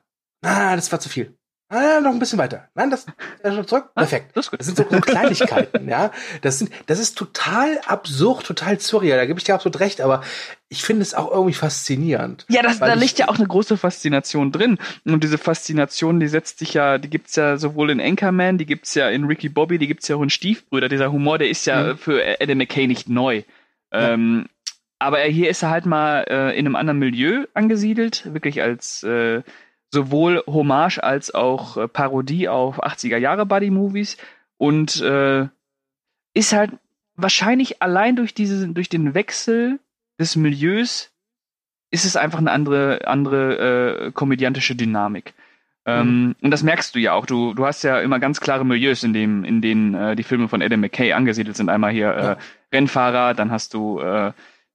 Ah, 0.42 0.74
das 0.74 0.90
war 0.90 0.98
zu 0.98 1.10
viel. 1.10 1.36
Ah, 1.68 2.00
noch 2.00 2.12
ein 2.12 2.20
bisschen 2.20 2.38
weiter. 2.38 2.68
Nein, 2.76 2.90
das 2.90 3.06
ist 3.42 3.54
schon 3.54 3.66
zurück. 3.66 3.90
Ah, 3.96 4.02
Perfekt. 4.02 4.36
Das, 4.36 4.50
sind 4.60 4.76
so, 4.76 4.86
so 4.88 5.00
Kleinigkeiten, 5.00 5.88
ja. 5.88 6.12
Das 6.40 6.60
sind, 6.60 6.70
das 6.86 7.00
ist 7.00 7.18
total 7.18 7.80
absurd, 7.86 8.46
total 8.46 8.78
surreal. 8.78 9.18
Da 9.18 9.26
gebe 9.26 9.40
ich 9.40 9.44
dir 9.44 9.54
absolut 9.54 9.80
recht, 9.80 10.00
aber 10.00 10.22
ich 10.68 10.84
finde 10.84 11.02
es 11.02 11.14
auch 11.14 11.28
irgendwie 11.32 11.54
faszinierend. 11.54 12.46
Ja, 12.48 12.62
das, 12.62 12.78
da 12.78 12.94
liegt 12.94 13.18
ja 13.18 13.28
auch 13.28 13.38
eine 13.38 13.48
große 13.48 13.76
Faszination 13.76 14.52
drin. 14.52 14.78
Und 15.04 15.24
diese 15.24 15.38
Faszination, 15.38 16.20
die 16.20 16.28
setzt 16.28 16.60
sich 16.60 16.74
ja, 16.74 16.98
die 16.98 17.10
gibt's 17.10 17.34
ja 17.34 17.56
sowohl 17.56 17.90
in 17.90 18.00
Anchorman, 18.00 18.58
die 18.58 18.66
gibt's 18.66 18.94
ja 18.94 19.08
in 19.08 19.24
Ricky 19.24 19.48
Bobby, 19.48 19.78
die 19.78 19.88
gibt's 19.88 20.06
ja 20.06 20.14
auch 20.14 20.22
in 20.22 20.30
Stiefbrüder. 20.30 20.88
Dieser 20.88 21.10
Humor, 21.10 21.38
der 21.38 21.50
ist 21.50 21.66
ja 21.66 21.94
mhm. 21.94 21.98
für 21.98 22.22
Adam 22.40 22.58
McKay 22.58 22.86
nicht 22.86 23.08
neu. 23.08 23.42
Ja. 23.92 24.12
Ähm, 24.12 24.46
aber 24.98 25.18
hier 25.20 25.50
ist 25.50 25.62
er 25.62 25.70
halt 25.70 25.84
mal 25.84 26.24
äh, 26.28 26.58
in 26.58 26.66
einem 26.66 26.76
anderen 26.76 26.98
Milieu 26.98 27.44
angesiedelt, 27.54 28.32
wirklich 28.32 28.62
als 28.62 29.02
äh, 29.02 29.42
sowohl 29.90 30.42
Hommage 30.46 30.98
als 31.02 31.34
auch 31.34 31.76
äh, 31.76 31.88
Parodie 31.88 32.48
auf 32.48 32.82
80er 32.82 33.16
Jahre 33.16 33.46
Buddy 33.46 33.70
Movies 33.70 34.16
und 34.56 35.00
äh, 35.00 35.48
ist 36.34 36.52
halt 36.52 36.72
wahrscheinlich 37.14 37.82
allein 37.82 38.16
durch 38.16 38.34
diese 38.34 38.68
durch 38.68 38.88
den 38.88 39.14
Wechsel 39.14 39.78
des 40.18 40.36
Milieus 40.36 41.10
ist 41.90 42.04
es 42.04 42.16
einfach 42.16 42.38
eine 42.38 42.50
andere, 42.50 43.06
andere 43.06 44.06
äh, 44.06 44.12
komödiantische 44.12 44.74
Dynamik. 44.74 45.34
Ähm, 45.86 46.08
mhm. 46.08 46.36
Und 46.42 46.50
das 46.50 46.62
merkst 46.62 46.94
du 46.94 46.98
ja 46.98 47.12
auch. 47.12 47.26
Du, 47.26 47.54
du 47.54 47.64
hast 47.64 47.84
ja 47.84 48.00
immer 48.00 48.18
ganz 48.18 48.40
klare 48.40 48.66
Milieus, 48.66 49.04
in, 49.04 49.12
dem, 49.12 49.44
in 49.44 49.62
denen 49.62 49.94
äh, 49.94 50.16
die 50.16 50.24
Filme 50.24 50.48
von 50.48 50.62
Adam 50.62 50.80
McKay 50.80 51.12
angesiedelt 51.12 51.56
sind. 51.56 51.68
Einmal 51.68 51.92
hier 51.92 52.08
äh, 52.08 52.36
Rennfahrer, 52.74 53.34
dann 53.34 53.52
hast 53.52 53.72
du 53.72 54.00
äh, 54.00 54.32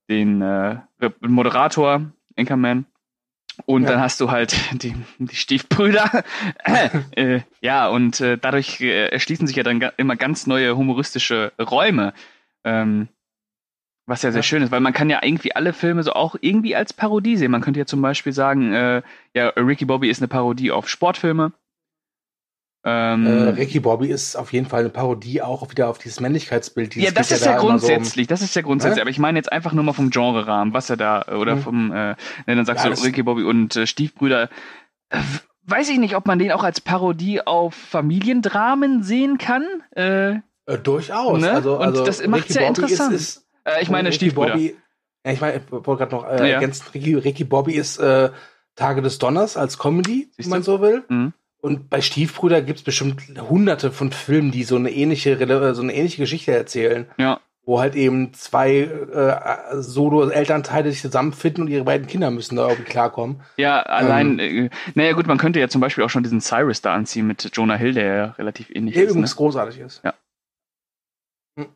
den 0.10 0.41
äh, 0.41 0.78
Moderator, 1.19 2.02
Anchorman. 2.38 2.86
Und 3.65 3.84
ja. 3.84 3.91
dann 3.91 4.02
hast 4.02 4.21
du 4.21 4.32
halt 4.32 4.56
die, 4.84 4.95
die 5.19 5.36
Stiefbrüder. 5.36 6.24
äh, 7.12 7.41
ja, 7.62 7.88
und 7.88 8.21
äh, 8.21 8.38
dadurch 8.38 8.82
äh, 8.82 9.08
erschließen 9.10 9.47
sich 9.47 9.56
ja 9.56 9.63
dann 9.63 9.80
ga 9.80 9.91
immer 9.97 10.15
ganz 10.15 10.47
neue 10.47 10.76
humoristische 10.76 11.54
Räume. 11.60 12.13
Ähm, 12.63 13.08
was 14.08 14.24
ja 14.24 14.32
sehr 14.32 14.39
ja. 14.39 14.43
schön 14.43 14.63
ist, 14.63 14.71
weil 14.71 14.82
man 14.82 14.93
kann 14.93 15.10
ja 15.10 15.19
irgendwie 15.24 15.56
alle 15.56 15.74
Filme 15.74 16.04
so 16.04 16.13
auch 16.13 16.36
irgendwie 16.41 16.76
als 16.76 16.91
Parodie 16.91 17.38
sehen. 17.38 17.52
Man 17.52 17.62
könnte 17.62 17.80
ja 17.80 17.86
zum 17.86 18.02
Beispiel 18.02 18.34
sagen, 18.34 18.74
äh, 18.74 19.02
ja, 19.34 19.50
Ricky 19.50 19.86
Bobby 19.86 20.10
ist 20.10 20.21
eine 20.21 20.28
Parodie 20.28 20.71
auf 20.71 20.89
Sportfilme. 20.89 21.54
Ähm, 22.83 23.27
äh, 23.27 23.49
Ricky 23.49 23.79
Bobby 23.79 24.07
ist 24.07 24.35
auf 24.35 24.53
jeden 24.53 24.65
Fall 24.65 24.79
eine 24.79 24.89
Parodie 24.89 25.41
auch 25.41 25.69
wieder 25.69 25.87
auf 25.87 25.99
dieses 25.99 26.19
Männlichkeitsbild. 26.19 26.95
Dieses 26.95 27.09
ja, 27.09 27.13
das 27.13 27.31
ist 27.31 27.45
ja, 27.45 27.51
ja 27.51 27.57
grundsätzlich, 27.59 28.27
so 28.27 28.31
um, 28.31 28.35
das 28.35 28.41
ist 28.41 28.55
ja 28.55 28.63
grundsätzlich, 28.63 28.97
äh? 28.97 29.01
aber 29.01 29.11
ich 29.11 29.19
meine 29.19 29.37
jetzt 29.37 29.51
einfach 29.51 29.73
nur 29.73 29.83
mal 29.83 29.93
vom 29.93 30.09
Genre-Rahmen, 30.09 30.73
was 30.73 30.89
er 30.89 30.97
da, 30.97 31.23
oder 31.27 31.57
mhm. 31.57 31.61
vom, 31.61 31.91
äh, 31.91 32.15
dann 32.47 32.65
sagst 32.65 32.83
ja, 32.83 32.91
du 32.91 33.01
Ricky 33.01 33.21
Bobby 33.21 33.43
und 33.43 33.75
äh, 33.75 33.85
Stiefbrüder. 33.85 34.49
Äh, 35.09 35.19
weiß 35.65 35.89
ich 35.89 35.99
nicht, 35.99 36.15
ob 36.15 36.25
man 36.25 36.39
den 36.39 36.51
auch 36.51 36.63
als 36.63 36.81
Parodie 36.81 37.41
auf 37.41 37.75
Familiendramen 37.75 39.03
sehen 39.03 39.37
kann. 39.37 39.63
Äh, 39.95 40.31
äh 40.65 40.77
durchaus. 40.81 41.39
Ne? 41.39 41.51
Also, 41.51 41.75
und 41.75 41.83
also 41.83 42.03
das 42.03 42.25
macht 42.25 42.49
es 42.49 42.55
ja 42.55 42.67
interessant. 42.67 43.13
Ist, 43.13 43.21
ist, 43.37 43.47
äh, 43.65 43.83
ich 43.83 43.91
meine 43.91 44.11
Stiefbrüder. 44.11 44.53
Bobby, 44.53 44.75
ja, 45.23 45.31
ich 45.31 45.41
meine, 45.41 45.57
ich 45.57 45.71
wollte 45.71 45.97
gerade 45.97 46.15
noch 46.15 46.27
äh, 46.27 46.37
ja. 46.49 46.55
ergänzen, 46.55 46.85
Ricky, 46.95 47.13
Ricky 47.13 47.43
Bobby 47.43 47.73
ist 47.73 47.99
äh, 47.99 48.31
Tage 48.75 49.03
des 49.03 49.19
Donners 49.19 49.55
als 49.55 49.77
Comedy, 49.77 50.29
Siehst 50.31 50.39
wenn 50.39 50.49
man 50.49 50.63
so 50.63 50.81
will. 50.81 51.03
Mhm. 51.07 51.33
Und 51.62 51.91
bei 51.91 52.02
Stiefbrüder 52.02 52.63
gibt 52.63 52.80
es 52.80 52.84
bestimmt 52.84 53.21
hunderte 53.39 53.91
von 53.91 54.12
Filmen, 54.12 54.52
die 54.52 54.63
so 54.63 54.76
eine 54.76 54.91
ähnliche, 54.91 55.38
so 55.76 55.82
eine 55.82 55.93
ähnliche 55.93 56.21
Geschichte 56.21 56.52
erzählen. 56.52 57.08
Ja. 57.17 57.39
Wo 57.63 57.80
halt 57.80 57.93
eben 57.93 58.34
zwei 58.34 58.80
äh, 58.80 59.80
Solo-Elternteile 59.80 60.89
sich 60.89 61.02
zusammenfinden 61.02 61.63
und 61.63 61.69
ihre 61.69 61.84
beiden 61.84 62.08
Kinder 62.08 62.32
müssen 62.32 62.56
da 62.56 62.67
irgendwie 62.67 62.89
klarkommen. 62.89 63.41
Ja, 63.58 63.84
allein, 63.84 64.39
ähm, 64.39 64.65
äh, 64.65 64.69
naja 64.95 65.13
gut, 65.13 65.28
man 65.28 65.38
könnte 65.38 65.60
ja 65.60 65.69
zum 65.69 65.80
Beispiel 65.80 66.04
auch 66.04 66.10
schon 66.10 66.24
diesen 66.24 66.41
Cyrus 66.41 66.82
da 66.82 66.95
anziehen 66.95 67.28
mit 67.28 67.52
Jonah 67.54 67.76
Hill, 67.76 67.93
der 67.93 68.15
ja 68.15 68.26
relativ 68.32 68.71
ähnlich 68.71 68.95
der 68.95 69.04
ist. 69.04 69.10
Der 69.10 69.12
übrigens 69.12 69.32
ne? 69.32 69.38
großartig 69.38 69.80
ist. 69.80 70.02
Ja. 70.04 70.15
Hm. 71.60 71.67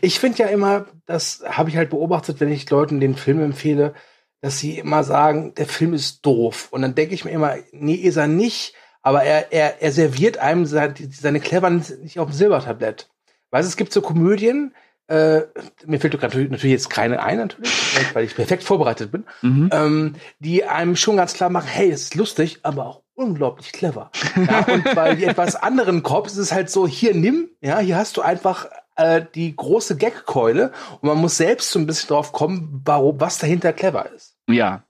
Ich 0.00 0.18
finde 0.18 0.38
ja 0.38 0.46
immer, 0.46 0.86
das 1.04 1.44
habe 1.46 1.68
ich 1.68 1.76
halt 1.76 1.90
beobachtet, 1.90 2.40
wenn 2.40 2.50
ich 2.50 2.70
Leuten 2.70 3.00
den 3.00 3.14
Film 3.14 3.42
empfehle, 3.42 3.92
dass 4.40 4.58
sie 4.58 4.78
immer 4.78 5.04
sagen, 5.04 5.54
der 5.54 5.66
Film 5.66 5.92
ist 5.92 6.24
doof. 6.24 6.68
Und 6.70 6.80
dann 6.80 6.94
denke 6.94 7.14
ich 7.14 7.26
mir 7.26 7.32
immer, 7.32 7.56
nee, 7.72 7.94
ist 7.94 8.16
er 8.16 8.28
nicht 8.28 8.74
aber 9.04 9.22
er, 9.22 9.52
er, 9.52 9.82
er 9.82 9.92
serviert 9.92 10.38
einem 10.38 10.66
seine, 10.66 10.94
seine 11.12 11.38
Cleverness 11.38 11.98
nicht 11.98 12.18
auf 12.18 12.30
dem 12.30 12.34
Silbertablett. 12.34 13.08
Weißt 13.50 13.66
du, 13.66 13.68
es 13.68 13.76
gibt 13.76 13.92
so 13.92 14.00
Komödien, 14.00 14.74
äh, 15.06 15.42
mir 15.84 16.00
fällt 16.00 16.20
natürlich, 16.20 16.50
natürlich 16.50 16.72
jetzt 16.72 16.88
keine 16.88 17.22
ein, 17.22 17.36
natürlich, 17.36 17.70
weil 18.14 18.24
ich 18.24 18.34
perfekt 18.34 18.64
vorbereitet 18.64 19.12
bin, 19.12 19.24
mhm. 19.42 19.68
ähm, 19.72 20.14
die 20.38 20.64
einem 20.64 20.96
schon 20.96 21.18
ganz 21.18 21.34
klar 21.34 21.50
machen, 21.50 21.68
hey, 21.68 21.90
es 21.90 22.04
ist 22.04 22.14
lustig, 22.14 22.60
aber 22.62 22.86
auch 22.86 23.02
unglaublich 23.14 23.72
clever. 23.72 24.10
Ja, 24.36 24.60
und 24.72 24.84
bei 24.94 25.10
etwas 25.22 25.54
anderen 25.54 26.02
Cops 26.02 26.32
ist 26.32 26.38
es 26.38 26.52
halt 26.52 26.70
so, 26.70 26.88
hier 26.88 27.14
nimm, 27.14 27.50
ja, 27.60 27.78
hier 27.80 27.98
hast 27.98 28.16
du 28.16 28.22
einfach 28.22 28.68
äh, 28.96 29.22
die 29.34 29.54
große 29.54 29.98
Gagkeule 29.98 30.72
und 31.00 31.08
man 31.08 31.18
muss 31.18 31.36
selbst 31.36 31.70
so 31.70 31.78
ein 31.78 31.86
bisschen 31.86 32.08
drauf 32.08 32.32
kommen, 32.32 32.80
warum, 32.86 33.20
was 33.20 33.38
dahinter 33.38 33.74
clever 33.74 34.10
ist. 34.10 34.36
Ja, 34.48 34.84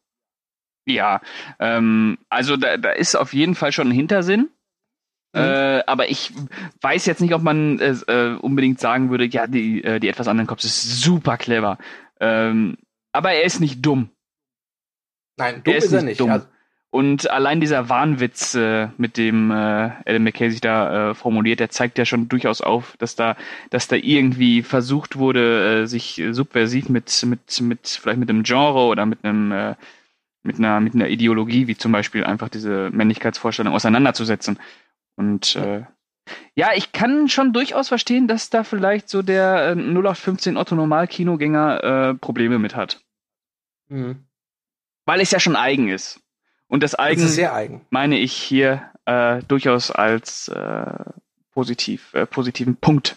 ja, 0.87 1.20
ähm, 1.59 2.18
also 2.29 2.57
da, 2.57 2.77
da 2.77 2.90
ist 2.90 3.14
auf 3.14 3.33
jeden 3.33 3.55
Fall 3.55 3.73
schon 3.73 3.88
ein 3.88 3.94
Hintersinn. 3.94 4.51
Mhm. 5.33 5.40
Äh, 5.40 5.83
aber 5.87 6.11
ich 6.11 6.33
weiß 6.81 7.07
jetzt 7.07 7.20
nicht, 7.20 7.35
ob 7.35 7.42
man 7.42 7.81
äh, 7.81 8.37
unbedingt 8.40 8.81
sagen 8.81 9.11
würde, 9.11 9.27
ja, 9.27 9.47
die, 9.47 9.83
äh, 9.83 9.99
die 9.99 10.09
etwas 10.09 10.29
anderen 10.29 10.47
Cops 10.47 10.64
ist 10.64 11.01
super 11.01 11.37
clever. 11.37 11.79
Ähm, 12.20 12.77
aber 13.12 13.33
er 13.33 13.44
ist 13.44 13.61
nicht 13.61 13.85
dumm. 13.85 14.11
Nein, 15.37 15.62
dumm 15.64 15.73
er 15.73 15.79
ist, 15.79 15.85
ist 15.87 15.92
er 15.92 16.03
nicht. 16.03 16.20
Dumm. 16.20 16.31
Also 16.31 16.47
und 16.94 17.29
allein 17.29 17.59
dieser 17.59 17.88
Wahnwitz, 17.88 18.55
äh, 18.55 18.87
mit 18.99 19.16
dem 19.16 19.51
äh, 19.51 19.55
Adam 20.07 20.23
McKay 20.23 20.49
sich 20.49 20.61
da 20.61 21.11
äh, 21.11 21.14
formuliert, 21.16 21.59
der 21.59 21.68
zeigt 21.68 21.99
ja 21.99 22.05
schon 22.05 22.29
durchaus 22.29 22.61
auf, 22.61 22.97
dass 22.99 23.16
da, 23.16 23.37
dass 23.70 23.88
da 23.88 23.97
irgendwie 23.97 24.62
versucht 24.62 25.16
wurde, 25.16 25.83
äh, 25.83 25.87
sich 25.88 26.23
subversiv 26.31 26.88
mit, 26.88 27.27
mit, 27.27 27.61
mit, 27.61 27.88
vielleicht 27.88 28.20
mit 28.20 28.31
einem 28.31 28.44
Genre 28.44 28.87
oder 28.87 29.07
mit 29.07 29.25
einem 29.25 29.51
äh, 29.51 29.75
mit 30.44 30.59
einer, 30.59 30.78
mit 30.78 30.94
einer 30.94 31.09
Ideologie, 31.09 31.66
wie 31.66 31.76
zum 31.76 31.90
Beispiel 31.90 32.22
einfach 32.24 32.48
diese 32.48 32.90
Männlichkeitsvorstellung 32.90 33.74
auseinanderzusetzen. 33.74 34.61
Und 35.16 35.57
äh, 35.57 35.85
ja, 36.54 36.70
ich 36.74 36.92
kann 36.92 37.28
schon 37.28 37.52
durchaus 37.52 37.88
verstehen, 37.88 38.28
dass 38.28 38.50
da 38.50 38.62
vielleicht 38.62 39.09
so 39.09 39.22
der 39.22 39.68
äh, 39.68 39.72
0815 39.72 40.57
Otto 40.57 40.74
Normal-Kinogänger 40.76 41.83
äh, 41.83 42.14
Probleme 42.14 42.59
mit 42.59 42.76
hat. 42.76 43.00
Mhm. 43.88 44.24
Weil 45.07 45.20
es 45.20 45.30
ja 45.30 45.40
schon 45.40 45.57
eigen 45.57 45.88
ist. 45.88 46.20
Und 46.68 46.83
das 46.83 46.98
Eigen, 46.98 47.22
das 47.22 47.35
sehr 47.35 47.54
eigen. 47.54 47.87
meine 47.90 48.18
ich 48.18 48.33
hier 48.33 48.90
äh, 49.07 49.42
durchaus 49.48 49.90
als 49.90 50.48
äh, 50.48 51.04
positiv, 51.52 52.12
äh, 52.14 52.26
positiven 52.26 52.76
Punkt. 52.76 53.16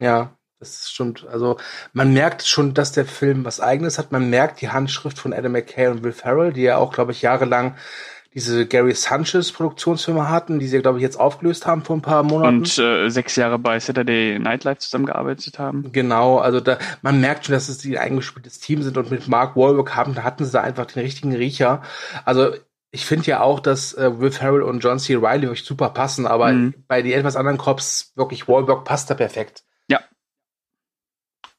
Ja, 0.00 0.36
das 0.58 0.90
stimmt. 0.90 1.26
Also 1.30 1.58
man 1.92 2.12
merkt 2.12 2.46
schon, 2.46 2.74
dass 2.74 2.92
der 2.92 3.04
Film 3.04 3.44
was 3.44 3.60
Eigenes 3.60 3.98
hat. 3.98 4.12
Man 4.12 4.30
merkt 4.30 4.60
die 4.60 4.70
Handschrift 4.70 5.18
von 5.18 5.32
Adam 5.32 5.52
McKay 5.52 5.88
und 5.88 6.02
Will 6.02 6.12
Ferrell, 6.12 6.52
die 6.52 6.62
ja 6.62 6.78
auch, 6.78 6.92
glaube 6.92 7.12
ich, 7.12 7.22
jahrelang 7.22 7.76
diese 8.34 8.66
Gary 8.66 8.94
Sanchez 8.94 9.52
Produktionsfirma 9.52 10.28
hatten, 10.28 10.58
die 10.58 10.66
sie, 10.66 10.80
glaube 10.80 10.98
ich, 10.98 11.02
jetzt 11.02 11.18
aufgelöst 11.18 11.66
haben 11.66 11.82
vor 11.84 11.96
ein 11.96 12.02
paar 12.02 12.24
Monaten. 12.24 12.58
Und 12.58 12.78
äh, 12.78 13.08
sechs 13.08 13.36
Jahre 13.36 13.60
bei 13.60 13.78
Saturday 13.78 14.38
Night 14.40 14.64
Live 14.64 14.78
zusammengearbeitet 14.78 15.60
haben. 15.60 15.92
Genau, 15.92 16.38
also 16.38 16.58
da, 16.58 16.78
man 17.02 17.20
merkt 17.20 17.46
schon, 17.46 17.52
dass 17.52 17.68
es 17.68 17.78
die 17.78 17.96
eingespieltes 17.96 18.58
Team 18.58 18.82
sind 18.82 18.98
und 18.98 19.10
mit 19.10 19.28
Mark 19.28 19.56
Wahlberg 19.56 19.94
haben, 19.94 20.16
da 20.16 20.24
hatten 20.24 20.44
sie 20.44 20.50
da 20.50 20.62
einfach 20.62 20.86
den 20.86 21.02
richtigen 21.02 21.34
Riecher. 21.34 21.82
Also 22.24 22.52
ich 22.90 23.06
finde 23.06 23.26
ja 23.26 23.40
auch, 23.40 23.60
dass 23.60 23.94
äh, 23.94 24.18
Will 24.18 24.32
Ferrell 24.32 24.62
und 24.62 24.80
John 24.80 24.98
C. 24.98 25.14
Reilly 25.14 25.42
wirklich 25.42 25.64
super 25.64 25.90
passen, 25.90 26.26
aber 26.26 26.52
mhm. 26.52 26.74
bei 26.88 27.02
den 27.02 27.12
etwas 27.12 27.36
anderen 27.36 27.58
Cops 27.58 28.12
wirklich 28.16 28.48
Wahlberg 28.48 28.84
passt 28.84 29.10
da 29.10 29.14
perfekt. 29.14 29.62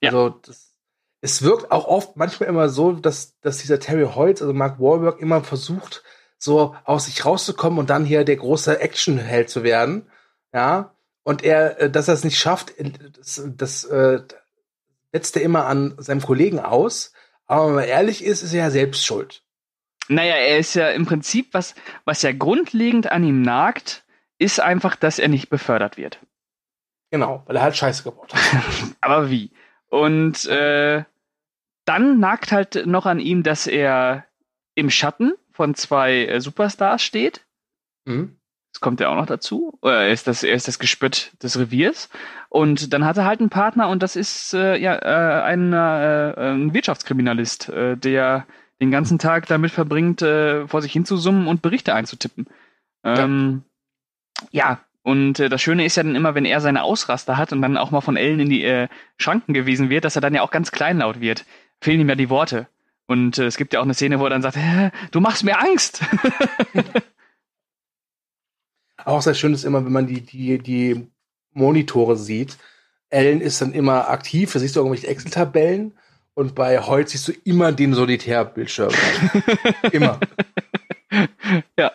Ja. 0.06 0.12
Also 0.12 0.30
das, 0.30 0.76
es 1.22 1.41
wirkt 1.41 1.72
auch 1.72 1.88
oft 1.88 2.18
manchmal 2.18 2.50
immer 2.50 2.70
so, 2.70 2.91
dass, 2.91 3.39
dass 3.39 3.58
dieser 3.58 3.80
Terry 3.80 4.06
Holtz, 4.06 4.41
also 4.41 4.54
Mark 4.54 4.80
Wahlberg, 4.80 5.20
immer 5.20 5.44
versucht, 5.44 6.04
so 6.38 6.76
aus 6.84 7.06
sich 7.06 7.26
rauszukommen 7.26 7.80
und 7.80 7.89
dann 7.89 8.06
hier 8.06 8.24
der 8.24 8.36
große 8.36 8.80
Actionheld 8.80 9.50
zu 9.50 9.63
werden. 9.63 10.10
Ja. 10.54 10.96
Und 11.24 11.44
er, 11.44 11.82
äh, 11.82 11.89
dass 11.89 12.08
er 12.08 12.13
es 12.13 12.24
nicht 12.24 12.38
schafft, 12.38 12.74
das, 13.18 13.41
das 13.46 13.84
äh, 13.86 14.22
setzt 15.12 15.36
er 15.38 15.41
immer 15.41 15.65
an 15.65 15.96
seinem 15.98 16.22
Kollegen 16.22 16.60
aus. 16.60 17.13
Aber 17.48 17.68
wenn 17.68 17.76
man 17.76 17.86
ehrlich 17.86 18.24
ist, 18.24 18.44
ist 18.44 18.54
er 18.54 18.65
ja 18.65 18.70
selbst 18.70 19.06
schuld. 19.06 19.44
Naja, 20.08 20.36
er 20.36 20.60
ist 20.60 20.76
ja 20.76 20.89
im 20.89 21.06
Prinzip, 21.06 21.54
was, 21.54 21.74
was 22.04 22.22
ja 22.22 22.32
grundlegend 22.32 23.12
an 23.12 23.24
ihm 23.24 23.41
nagt, 23.41 24.04
ist 24.38 24.60
einfach, 24.60 24.96
dass 24.96 25.18
er 25.18 25.30
nicht 25.30 25.50
befördert 25.50 25.98
wird. 25.98 26.20
Genau, 27.10 27.44
weil 27.46 27.56
er 27.56 27.63
halt 27.63 27.78
Scheiße 27.78 28.04
gebaut 28.04 28.34
hat. 28.34 28.62
Aber 29.02 29.30
wie? 29.30 29.52
Und 29.89 30.45
äh, 30.45 31.04
dann 31.86 32.19
nagt 32.19 32.52
halt 32.52 32.86
noch 32.86 33.06
an 33.06 33.19
ihm, 33.19 33.43
dass 33.43 33.67
er 33.67 34.26
im 34.74 34.89
Schatten 34.89 35.34
von 35.52 35.76
zwei 35.76 36.26
äh, 36.26 36.41
Superstars 36.41 37.02
steht. 37.02 37.45
Mhm. 38.06 38.38
Das 38.74 38.82
kommt 38.82 39.00
ja 39.00 39.08
auch 39.08 39.15
noch 39.15 39.26
dazu. 39.26 39.80
Er 39.84 40.10
ist 40.10 40.28
das, 40.28 40.43
er 40.43 40.54
ist 40.54 40.67
das 40.67 40.80
Gespött 40.80 41.32
des 41.41 41.58
Reviers. 41.58 42.10
Und 42.50 42.91
dann 42.91 43.06
hat 43.06 43.15
er 43.15 43.26
halt 43.26 43.39
einen 43.39 43.50
Partner 43.50 43.88
und 43.88 44.04
das 44.04 44.17
ist 44.17 44.54
äh, 44.54 44.76
ja 44.76 44.95
äh, 44.95 45.43
ein, 45.43 45.71
äh, 45.71 46.34
ein 46.36 46.74
Wirtschaftskriminalist, 46.74 47.69
äh, 47.69 47.95
der 47.95 48.46
den 48.81 48.92
ganzen 48.92 49.17
Tag 49.17 49.48
damit 49.48 49.71
verbringt, 49.71 50.21
äh, 50.21 50.67
vor 50.67 50.81
sich 50.81 50.92
hinzusummen 50.92 51.48
und 51.48 51.62
Berichte 51.62 51.94
einzutippen. 51.94 52.48
Ähm, 53.06 53.63
ja. 54.52 54.71
ja, 54.71 54.79
und 55.06 55.39
äh, 55.39 55.49
das 55.49 55.62
Schöne 55.62 55.85
ist 55.85 55.97
ja 55.97 56.03
dann 56.03 56.15
immer, 56.15 56.33
wenn 56.33 56.45
er 56.45 56.62
seine 56.62 56.81
Ausraster 56.81 57.37
hat 57.37 57.53
und 57.53 57.62
dann 57.62 57.77
auch 57.77 57.91
mal 57.91 58.01
von 58.01 58.17
Ellen 58.17 58.39
in 58.39 58.49
die 58.49 58.63
äh, 58.63 58.87
Schranken 59.17 59.53
gewiesen 59.53 59.91
wird, 59.91 60.03
dass 60.03 60.15
er 60.15 60.21
dann 60.21 60.33
ja 60.33 60.41
auch 60.41 60.49
ganz 60.49 60.71
kleinlaut 60.71 61.21
wird. 61.21 61.45
Fehlen 61.79 62.01
ihm 62.01 62.10
ja 62.10 62.15
die 62.15 62.31
Worte. 62.31 62.67
Und 63.06 63.37
äh, 63.37 63.45
es 63.45 63.56
gibt 63.56 63.73
ja 63.73 63.81
auch 63.81 63.83
eine 63.83 63.93
Szene, 63.93 64.19
wo 64.19 64.23
er 64.23 64.31
dann 64.31 64.41
sagt, 64.41 64.58
du 65.12 65.19
machst 65.19 65.43
mir 65.43 65.60
Angst. 65.60 66.01
auch 69.06 69.21
sehr 69.21 69.35
schön 69.35 69.53
ist 69.53 69.63
immer, 69.63 69.85
wenn 69.85 69.91
man 69.91 70.08
die, 70.08 70.21
die, 70.21 70.58
die 70.58 71.08
Monitore 71.51 72.17
sieht. 72.17 72.58
Ellen 73.10 73.41
ist 73.41 73.62
dann 73.62 73.73
immer 73.73 74.10
aktiv, 74.10 74.53
da 74.53 74.58
siehst 74.58 74.75
du 74.75 74.79
irgendwelche 74.79 75.06
Excel-Tabellen 75.06 75.95
und 76.33 76.56
bei 76.56 76.79
Holz 76.79 77.12
siehst 77.12 77.27
du 77.27 77.33
immer 77.43 77.71
den 77.71 77.93
Solitärbildschirm. 77.93 78.91
immer. 79.91 80.19
Ja. 81.77 81.91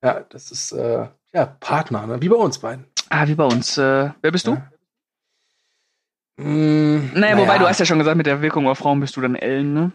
Ja, 0.00 0.20
das 0.20 0.52
ist, 0.52 0.70
äh, 0.70 1.08
ja, 1.36 1.46
Partner, 1.60 2.06
ne? 2.06 2.22
wie 2.22 2.30
bei 2.30 2.36
uns 2.36 2.58
beiden. 2.58 2.86
Ah, 3.10 3.28
wie 3.28 3.34
bei 3.34 3.44
uns. 3.44 3.76
Äh, 3.76 4.10
wer 4.22 4.30
bist 4.32 4.46
du? 4.46 4.52
Ja. 4.52 4.70
Mmh, 6.38 7.10
naja, 7.14 7.34
naja, 7.34 7.38
wobei 7.38 7.58
du 7.58 7.68
hast 7.68 7.78
ja 7.78 7.86
schon 7.86 7.98
gesagt, 7.98 8.16
mit 8.16 8.26
der 8.26 8.40
Wirkung 8.40 8.66
auf 8.66 8.78
Frauen 8.78 9.00
bist 9.00 9.16
du 9.16 9.20
dann 9.20 9.36
Ellen, 9.36 9.74
ne? 9.74 9.92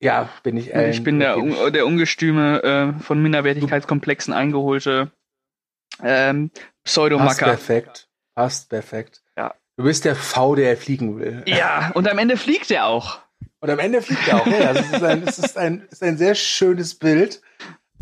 Ja, 0.00 0.28
bin 0.42 0.56
ich. 0.56 0.72
Äh, 0.74 0.90
ich 0.90 1.02
bin 1.02 1.18
der, 1.18 1.36
der 1.70 1.86
ungestüme, 1.86 2.62
äh, 2.62 3.02
von 3.02 3.22
Minderwertigkeitskomplexen 3.22 4.32
eingeholte 4.32 5.10
ähm, 6.02 6.50
Pseudomacker. 6.84 7.28
Passt 7.28 7.40
perfekt. 7.40 8.08
Passt 8.34 8.70
perfekt. 8.70 9.22
Ja. 9.36 9.54
Du 9.76 9.84
bist 9.84 10.04
der 10.04 10.16
V, 10.16 10.54
der 10.54 10.76
fliegen 10.76 11.18
will. 11.18 11.42
Ja, 11.46 11.90
und 11.94 12.08
am 12.08 12.18
Ende 12.18 12.36
fliegt 12.36 12.70
er 12.70 12.86
auch. 12.86 13.18
Und 13.60 13.70
am 13.70 13.78
Ende 13.78 14.00
fliegt 14.00 14.26
er 14.28 14.40
auch. 14.40 14.46
Ja, 14.46 14.72
das 14.72 14.90
ist 14.90 15.02
ein, 15.02 15.22
ist 15.22 15.58
ein, 15.58 15.88
ist 15.90 16.02
ein 16.02 16.16
sehr 16.16 16.34
schönes 16.34 16.94
Bild. 16.94 17.42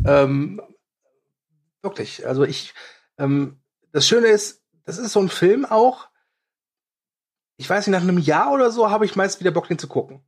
Ähm, 0.05 0.61
wirklich. 1.81 2.25
Also 2.27 2.43
ich, 2.43 2.73
ähm, 3.17 3.59
das 3.91 4.07
Schöne 4.07 4.27
ist, 4.27 4.63
das 4.85 4.97
ist 4.97 5.11
so 5.11 5.19
ein 5.19 5.29
Film 5.29 5.65
auch. 5.65 6.09
Ich 7.57 7.69
weiß 7.69 7.87
nicht, 7.87 7.95
nach 7.95 8.01
einem 8.01 8.19
Jahr 8.19 8.51
oder 8.51 8.71
so 8.71 8.89
habe 8.91 9.05
ich 9.05 9.15
meist 9.15 9.39
wieder 9.39 9.51
Bock, 9.51 9.67
den 9.67 9.79
zu 9.79 9.87
gucken. 9.87 10.21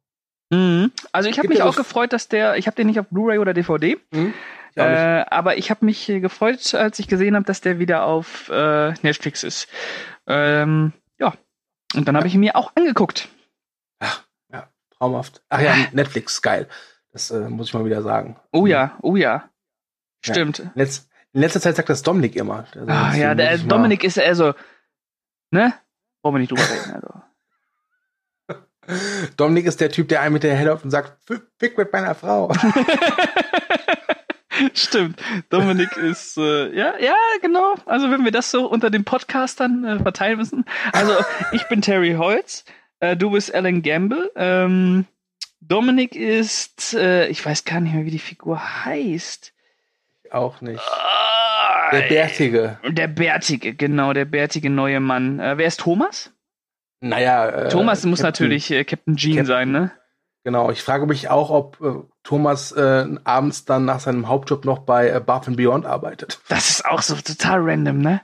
Mhm. 0.49 0.91
Also 1.11 1.29
ich 1.29 1.37
habe 1.37 1.47
mich 1.47 1.61
auch 1.61 1.75
gefreut, 1.75 2.11
dass 2.13 2.27
der, 2.27 2.57
ich 2.57 2.67
habe 2.67 2.75
den 2.75 2.87
nicht 2.87 2.99
auf 2.99 3.07
Blu-ray 3.09 3.37
oder 3.37 3.53
DVD, 3.53 3.97
mhm. 4.11 4.33
äh, 4.75 4.81
aber 5.29 5.57
ich 5.57 5.69
habe 5.69 5.85
mich 5.85 6.07
gefreut, 6.07 6.73
als 6.73 6.97
ich 6.97 7.07
gesehen 7.07 7.35
habe, 7.35 7.45
dass 7.45 7.61
der 7.61 7.77
wieder 7.77 8.05
auf 8.05 8.49
äh, 8.49 8.93
Netflix 9.03 9.43
ist. 9.43 9.67
Ähm, 10.25 10.93
ja, 11.19 11.35
und 11.95 12.07
dann 12.07 12.17
habe 12.17 12.27
ich 12.27 12.33
ihn 12.33 12.39
mir 12.39 12.55
auch 12.55 12.71
angeguckt. 12.75 13.29
Ach, 13.99 14.23
ja, 14.51 14.69
traumhaft. 14.97 15.43
Ach 15.49 15.61
ja, 15.61 15.75
Netflix, 15.91 16.41
geil. 16.41 16.67
Das 17.11 17.31
äh, 17.31 17.49
muss 17.49 17.67
ich 17.67 17.73
mal 17.73 17.85
wieder 17.85 18.01
sagen. 18.01 18.39
Oh 18.51 18.65
ja, 18.65 18.97
oh 19.01 19.15
ja. 19.15 19.49
Stimmt. 20.23 20.59
Ja. 20.59 20.71
Letz, 20.75 21.08
in 21.33 21.41
letzter 21.41 21.61
Zeit 21.61 21.75
sagt 21.75 21.89
das 21.89 22.01
Dominik 22.01 22.35
immer. 22.35 22.65
Also, 22.73 22.87
ah, 22.87 23.13
ja, 23.15 23.35
der 23.35 23.59
Dominik 23.59 24.03
ist 24.03 24.17
also, 24.19 24.55
ne? 25.51 25.73
Wollen 26.21 26.35
wir 26.35 26.39
nicht 26.39 26.51
drüber 26.51 26.63
reden, 26.63 26.93
also. 26.93 27.07
Dominik 29.37 29.65
ist 29.65 29.79
der 29.79 29.91
Typ, 29.91 30.07
der 30.07 30.21
einen 30.21 30.33
mit 30.33 30.43
der 30.43 30.55
Helle 30.55 30.73
auf 30.73 30.83
und 30.83 30.89
sagt, 30.89 31.17
fick 31.59 31.77
mit 31.77 31.93
meiner 31.93 32.15
Frau. 32.15 32.51
Stimmt. 34.73 35.21
Dominik 35.49 35.95
ist, 35.97 36.37
äh, 36.37 36.75
ja, 36.75 36.97
ja, 36.99 37.15
genau. 37.41 37.75
Also 37.85 38.11
wenn 38.11 38.25
wir 38.25 38.31
das 38.31 38.51
so 38.51 38.69
unter 38.69 38.89
den 38.89 39.05
Podcastern 39.05 39.85
äh, 39.85 39.99
verteilen 39.99 40.37
müssen. 40.37 40.65
Also 40.91 41.13
ich 41.51 41.67
bin 41.69 41.81
Terry 41.81 42.15
Holz, 42.15 42.65
äh, 42.99 43.15
du 43.15 43.31
bist 43.31 43.53
Alan 43.53 43.81
Gamble. 43.81 44.31
Ähm, 44.35 45.05
Dominik 45.61 46.15
ist, 46.15 46.93
äh, 46.93 47.27
ich 47.27 47.45
weiß 47.45 47.65
gar 47.65 47.79
nicht 47.79 47.93
mehr, 47.93 48.05
wie 48.05 48.11
die 48.11 48.19
Figur 48.19 48.85
heißt. 48.85 49.53
Auch 50.31 50.61
nicht. 50.61 50.81
Ah, 50.81 51.91
der 51.91 52.07
Bärtige. 52.07 52.79
Der 52.87 53.07
Bärtige, 53.07 53.73
genau, 53.73 54.13
der 54.13 54.25
bärtige 54.25 54.69
neue 54.69 54.99
Mann. 54.99 55.39
Äh, 55.39 55.57
wer 55.57 55.67
ist 55.67 55.79
Thomas? 55.79 56.31
Naja. 57.01 57.49
Äh, 57.49 57.69
Thomas 57.69 58.05
muss 58.05 58.21
Captain, 58.21 58.47
natürlich 58.47 58.71
äh, 58.71 58.83
Captain 58.83 59.15
Jean 59.15 59.37
Captain, 59.37 59.45
sein, 59.45 59.71
ne? 59.71 59.91
Genau, 60.43 60.71
ich 60.71 60.81
frage 60.83 61.05
mich 61.05 61.29
auch, 61.29 61.49
ob 61.49 61.81
äh, 61.81 62.01
Thomas 62.23 62.71
äh, 62.71 63.05
abends 63.23 63.65
dann 63.65 63.85
nach 63.85 63.99
seinem 63.99 64.27
Hauptjob 64.27 64.65
noch 64.65 64.79
bei 64.79 65.09
äh, 65.09 65.19
Bath 65.19 65.55
Beyond 65.55 65.85
arbeitet. 65.85 66.39
Das 66.47 66.69
ist 66.69 66.85
auch 66.85 67.01
so 67.01 67.15
total 67.15 67.59
random, 67.61 67.99
ne? 67.99 68.21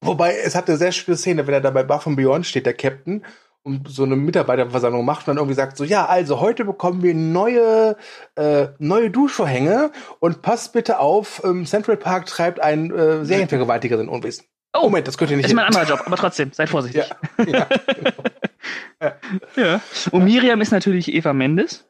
Wobei, 0.00 0.36
es 0.36 0.54
hat 0.54 0.68
eine 0.68 0.76
sehr 0.76 0.92
schöne 0.92 1.16
Szene, 1.16 1.46
wenn 1.46 1.54
er 1.54 1.60
da 1.60 1.70
bei 1.70 1.82
Bath 1.82 2.04
Beyond 2.04 2.46
steht, 2.46 2.66
der 2.66 2.74
Captain, 2.74 3.24
und 3.66 3.88
so 3.88 4.04
eine 4.04 4.14
Mitarbeiterversammlung 4.14 5.04
macht 5.04 5.26
und 5.26 5.32
dann 5.32 5.38
irgendwie 5.38 5.56
sagt 5.56 5.76
so, 5.76 5.82
ja, 5.82 6.06
also 6.06 6.40
heute 6.40 6.64
bekommen 6.64 7.02
wir 7.02 7.14
neue, 7.14 7.96
äh, 8.36 8.68
neue 8.78 9.10
Duschvorhänge 9.10 9.90
und 10.20 10.40
passt 10.40 10.72
bitte 10.72 11.00
auf, 11.00 11.42
ähm, 11.44 11.66
Central 11.66 11.96
Park 11.96 12.26
treibt 12.26 12.60
ein 12.60 12.92
äh, 12.92 13.24
Serienvergewaltiger 13.24 14.00
in 14.00 14.08
Unwissen. 14.08 14.46
Oh, 14.72 14.82
Moment, 14.82 15.08
das 15.08 15.18
könnt 15.18 15.32
ihr 15.32 15.36
nicht. 15.36 15.46
Ist 15.46 15.54
mein 15.54 15.64
anderer 15.64 15.84
Job, 15.84 16.00
aber 16.06 16.16
trotzdem, 16.16 16.52
seid 16.52 16.68
vorsichtig. 16.68 17.10
Ja, 17.38 17.44
ja, 17.44 17.66
genau. 17.92 18.12
ja. 19.02 19.16
ja. 19.56 19.80
Und 20.12 20.24
Miriam 20.24 20.60
ist 20.60 20.70
natürlich 20.70 21.12
Eva 21.12 21.32
Mendes. 21.32 21.84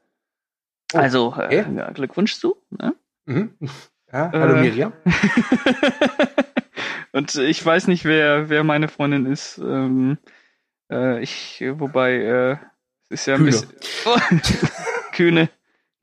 Oh, 0.94 0.98
also 0.98 1.34
äh, 1.38 1.56
ja, 1.56 1.90
Glückwunsch 1.90 2.36
zu. 2.36 2.56
Ne? 2.70 2.94
Mhm. 3.26 3.50
Ja, 4.10 4.30
hallo 4.32 4.54
äh, 4.54 4.62
Miriam. 4.62 4.94
Und 7.12 7.34
ich 7.34 7.64
weiß 7.64 7.88
nicht, 7.88 8.04
wer, 8.04 8.48
wer 8.48 8.64
meine 8.64 8.88
Freundin 8.88 9.26
ist. 9.26 9.58
Ähm, 9.58 10.18
äh, 10.90 11.22
ich, 11.22 11.62
wobei, 11.74 12.14
äh, 12.14 12.52
es 13.08 13.20
ist 13.20 13.26
ja 13.26 13.34
ein 13.34 13.44
Kühne. 13.44 13.50
bisschen. 13.50 14.68
Kühne. 15.12 15.48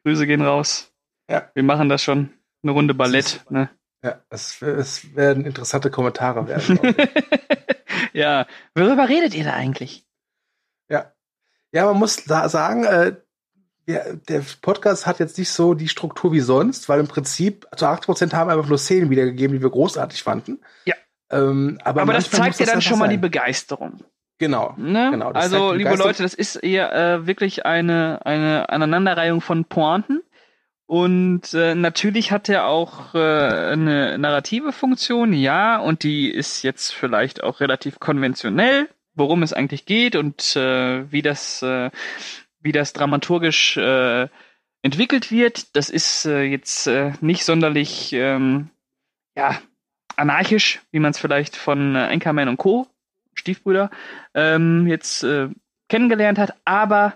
Grüße 0.03 0.27
gehen 0.27 0.41
raus. 0.41 0.91
Ja. 1.29 1.49
Wir 1.53 1.63
machen 1.63 1.89
das 1.89 2.03
schon. 2.03 2.33
Eine 2.63 2.71
Runde 2.71 2.93
Ballett, 2.93 3.43
ne? 3.49 3.69
Ja, 4.03 4.21
es, 4.29 4.61
es 4.61 5.15
werden 5.15 5.45
interessante 5.45 5.89
Kommentare 5.89 6.47
werden. 6.47 6.79
ja, 8.13 8.47
worüber 8.75 9.07
redet 9.07 9.33
ihr 9.33 9.45
da 9.45 9.53
eigentlich? 9.53 10.05
Ja, 10.89 11.13
ja, 11.71 11.85
man 11.85 11.97
muss 11.97 12.23
da 12.25 12.47
sagen, 12.49 12.83
äh, 12.83 13.15
der, 13.87 14.15
der 14.15 14.43
Podcast 14.61 15.05
hat 15.05 15.19
jetzt 15.19 15.37
nicht 15.37 15.49
so 15.49 15.73
die 15.73 15.87
Struktur 15.87 16.31
wie 16.31 16.39
sonst, 16.39 16.87
weil 16.87 16.99
im 16.99 17.07
Prinzip 17.07 17.67
zu 17.75 17.85
80 17.85 18.05
Prozent 18.05 18.33
haben 18.33 18.49
einfach 18.49 18.67
nur 18.67 18.77
Szenen 18.77 19.09
wiedergegeben, 19.09 19.57
die 19.57 19.63
wir 19.63 19.69
großartig 19.69 20.23
fanden. 20.23 20.61
Ja. 20.85 20.95
Ähm, 21.31 21.79
aber, 21.83 22.03
aber 22.03 22.13
das 22.13 22.29
zeigt 22.29 22.59
dir 22.59 22.65
dann 22.65 22.81
schon 22.81 22.99
mal 22.99 23.09
die 23.09 23.17
Begeisterung. 23.17 24.03
Genau. 24.39 24.73
Ne? 24.77 25.09
genau 25.11 25.31
also, 25.31 25.73
liebe 25.73 25.95
Leute, 25.95 26.23
das 26.23 26.33
ist 26.33 26.55
eher 26.55 26.93
äh, 26.93 27.27
wirklich 27.27 27.65
eine, 27.65 28.25
eine 28.25 28.69
Aneinanderreihung 28.69 29.41
von 29.41 29.65
Pointen. 29.65 30.21
Und 30.85 31.53
äh, 31.53 31.75
natürlich 31.75 32.31
hat 32.31 32.49
er 32.49 32.67
auch 32.67 33.15
äh, 33.15 33.17
eine 33.17 34.17
narrative 34.17 34.73
Funktion, 34.73 35.33
ja, 35.33 35.79
und 35.79 36.03
die 36.03 36.29
ist 36.29 36.61
jetzt 36.61 36.93
vielleicht 36.93 37.41
auch 37.41 37.61
relativ 37.61 37.99
konventionell, 37.99 38.89
worum 39.15 39.43
es 39.43 39.53
eigentlich 39.53 39.85
geht 39.85 40.15
und 40.15 40.55
äh, 40.55 41.09
wie 41.11 41.21
das, 41.21 41.61
äh, 41.61 41.89
wie 42.59 42.73
das 42.73 42.93
dramaturgisch 42.93 43.77
äh, 43.77 44.27
entwickelt 44.81 45.31
wird. 45.31 45.75
Das 45.75 45.89
ist 45.89 46.25
äh, 46.25 46.43
jetzt 46.43 46.87
äh, 46.87 47.13
nicht 47.21 47.45
sonderlich, 47.45 48.11
ähm, 48.13 48.69
ja, 49.35 49.59
anarchisch, 50.15 50.81
wie 50.91 50.99
man 50.99 51.11
es 51.11 51.19
vielleicht 51.19 51.55
von 51.55 51.95
äh, 51.95 51.99
Anchorman 51.99 52.49
und 52.49 52.57
Co. 52.57 52.87
Stiefbrüder 53.43 53.91
ähm, 54.33 54.87
jetzt 54.87 55.23
äh, 55.23 55.49
kennengelernt 55.89 56.39
hat, 56.39 56.55
aber 56.63 57.13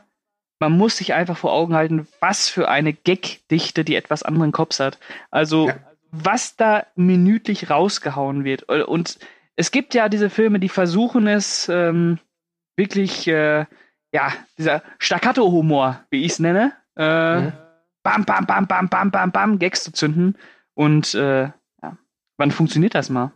man 0.60 0.78
muss 0.78 0.98
sich 0.98 1.14
einfach 1.14 1.38
vor 1.38 1.54
Augen 1.54 1.74
halten, 1.74 2.08
was 2.20 2.50
für 2.50 2.68
eine 2.68 2.94
Gagdichte 2.94 3.86
die 3.86 3.96
etwas 3.96 4.24
anderen 4.24 4.52
Cops 4.52 4.80
hat. 4.80 5.00
Also, 5.32 5.70
ja. 5.70 5.76
was 6.12 6.56
da 6.58 6.86
minütlich 6.96 7.70
rausgehauen 7.70 8.44
wird. 8.44 8.64
Und 8.64 9.20
es 9.56 9.72
gibt 9.72 9.94
ja 9.94 10.10
diese 10.10 10.30
Filme, 10.30 10.60
die 10.60 10.70
versuchen 10.70 11.28
es 11.28 11.70
ähm, 11.70 12.20
wirklich, 12.76 13.28
äh, 13.28 13.66
ja, 14.12 14.34
dieser 14.58 14.84
Staccato-Humor, 15.00 16.04
wie 16.10 16.26
ich 16.26 16.34
es 16.34 16.40
nenne, 16.40 16.74
äh, 16.98 17.42
mhm. 17.42 17.54
bam, 18.04 18.26
bam, 18.26 18.46
bam, 18.46 18.68
bam, 18.68 18.90
bam, 18.90 19.12
bam, 19.12 19.32
bam, 19.32 19.60
Gags 19.60 19.84
zu 19.84 19.92
zünden. 19.92 20.38
Und 20.74 21.14
äh, 21.14 21.44
ja, 21.44 21.98
wann 22.38 22.52
funktioniert 22.52 22.96
das 22.96 23.10
mal? 23.10 23.32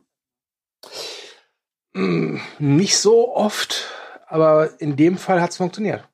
Hm, 1.93 2.39
nicht 2.59 2.97
so 2.97 3.35
oft, 3.35 3.91
aber 4.27 4.79
in 4.79 4.95
dem 4.95 5.17
Fall 5.17 5.41
hat 5.41 5.51
es 5.51 5.57
funktioniert. 5.57 6.07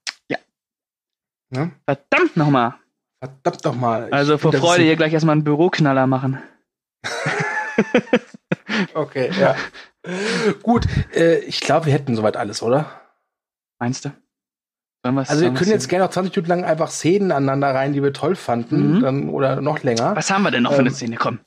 Ne? 1.49 1.71
Verdammt 1.85 2.35
nochmal. 2.35 2.75
Verdammt 3.19 3.63
nochmal. 3.63 4.09
Also 4.11 4.37
vor 4.37 4.53
Freude 4.53 4.83
hier 4.83 4.95
gleich 4.95 5.13
erstmal 5.13 5.33
einen 5.33 5.43
Büroknaller 5.43 6.07
machen. 6.07 6.39
okay, 8.93 9.31
ja. 9.39 9.55
Gut, 10.61 10.85
äh, 11.15 11.39
ich 11.39 11.61
glaube, 11.61 11.87
wir 11.87 11.93
hätten 11.93 12.15
soweit 12.15 12.37
alles, 12.37 12.61
oder? 12.61 12.89
Meinst 13.79 14.05
du? 14.05 14.11
also 15.03 15.41
wir 15.41 15.53
können 15.53 15.71
jetzt 15.71 15.87
gerne 15.87 16.03
noch 16.05 16.11
20 16.11 16.35
Minuten 16.35 16.49
lang 16.49 16.65
einfach 16.65 16.89
Szenen 16.89 17.31
aneinander 17.31 17.73
rein, 17.73 17.93
die 17.93 18.03
wir 18.03 18.11
toll 18.11 18.35
fanden, 18.35 18.97
mhm. 18.97 19.01
dann, 19.01 19.29
oder 19.29 19.61
noch 19.61 19.83
länger. 19.83 20.15
Was 20.17 20.29
haben 20.31 20.43
wir 20.43 20.51
denn 20.51 20.63
noch 20.63 20.73
für 20.73 20.79
eine 20.79 20.89
ähm, 20.89 20.95
Szene? 20.95 21.15
Komm. 21.15 21.39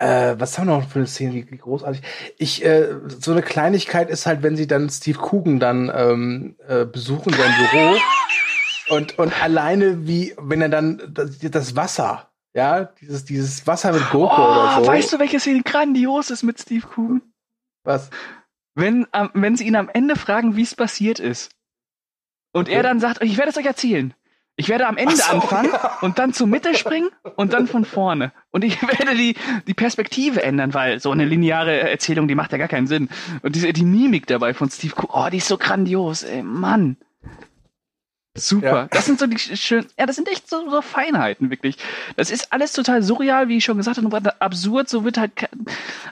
Äh, 0.00 0.40
was 0.40 0.58
haben 0.58 0.66
wir 0.66 0.78
noch 0.78 0.88
für 0.88 0.98
eine 0.98 1.06
Szene, 1.06 1.34
wie 1.34 1.58
großartig? 1.58 2.00
Ich, 2.38 2.64
äh, 2.64 2.88
so 3.06 3.32
eine 3.32 3.42
Kleinigkeit 3.42 4.08
ist 4.08 4.24
halt, 4.24 4.42
wenn 4.42 4.56
sie 4.56 4.66
dann 4.66 4.88
Steve 4.88 5.18
Coogan 5.18 5.60
dann 5.60 5.92
ähm, 5.94 6.56
äh, 6.66 6.86
besuchen, 6.86 7.34
sein 7.34 7.52
Büro. 7.58 7.98
Und, 8.96 9.18
und 9.18 9.42
alleine 9.42 10.06
wie, 10.06 10.34
wenn 10.40 10.62
er 10.62 10.70
dann 10.70 11.02
das, 11.12 11.38
das 11.38 11.76
Wasser, 11.76 12.30
ja, 12.54 12.84
dieses, 12.84 13.26
dieses 13.26 13.66
Wasser 13.66 13.92
mit 13.92 14.08
Gurke 14.10 14.40
oh, 14.40 14.44
oder 14.44 14.80
so. 14.80 14.86
Weißt 14.86 15.12
du, 15.12 15.18
welche 15.18 15.38
Szene 15.38 15.62
grandios 15.62 16.30
ist 16.30 16.44
mit 16.44 16.58
Steve 16.58 16.86
Coogan? 16.96 17.20
Was? 17.84 18.08
Wenn, 18.74 19.06
ähm, 19.12 19.28
wenn 19.34 19.54
sie 19.56 19.66
ihn 19.66 19.76
am 19.76 19.90
Ende 19.90 20.16
fragen, 20.16 20.56
wie 20.56 20.62
es 20.62 20.74
passiert 20.74 21.18
ist. 21.18 21.50
Und 22.52 22.68
okay. 22.68 22.76
er 22.76 22.82
dann 22.82 23.00
sagt, 23.00 23.22
ich 23.22 23.36
werde 23.36 23.50
es 23.50 23.58
euch 23.58 23.66
erzählen. 23.66 24.14
Ich 24.60 24.68
werde 24.68 24.86
am 24.86 24.98
Ende 24.98 25.16
so, 25.16 25.32
anfangen 25.32 25.70
ja. 25.72 25.96
und 26.02 26.18
dann 26.18 26.34
zur 26.34 26.46
Mitte 26.46 26.74
springen 26.74 27.08
und 27.34 27.54
dann 27.54 27.66
von 27.66 27.86
vorne. 27.86 28.30
Und 28.50 28.62
ich 28.62 28.82
werde 28.98 29.16
die, 29.16 29.34
die 29.66 29.72
Perspektive 29.72 30.42
ändern, 30.42 30.74
weil 30.74 31.00
so 31.00 31.10
eine 31.10 31.24
lineare 31.24 31.80
Erzählung, 31.88 32.28
die 32.28 32.34
macht 32.34 32.52
ja 32.52 32.58
gar 32.58 32.68
keinen 32.68 32.86
Sinn. 32.86 33.08
Und 33.40 33.56
diese, 33.56 33.72
die 33.72 33.86
Mimik 33.86 34.26
dabei 34.26 34.52
von 34.52 34.68
Steve 34.68 34.94
Coogan, 34.94 35.28
oh, 35.28 35.30
die 35.30 35.38
ist 35.38 35.48
so 35.48 35.56
grandios, 35.56 36.24
ey, 36.24 36.42
Mann. 36.42 36.98
Super. 38.36 38.66
Ja. 38.66 38.88
Das 38.90 39.06
sind 39.06 39.18
so 39.18 39.26
die 39.26 39.38
schönen, 39.38 39.86
ja, 39.98 40.04
das 40.04 40.16
sind 40.16 40.28
echt 40.28 40.46
so, 40.46 40.68
so, 40.68 40.82
Feinheiten, 40.82 41.48
wirklich. 41.48 41.78
Das 42.16 42.30
ist 42.30 42.52
alles 42.52 42.74
total 42.74 43.02
surreal, 43.02 43.48
wie 43.48 43.56
ich 43.56 43.64
schon 43.64 43.78
gesagt 43.78 43.96
habe, 43.96 44.42
absurd, 44.42 44.90
so 44.90 45.04
wird 45.04 45.16
halt, 45.16 45.32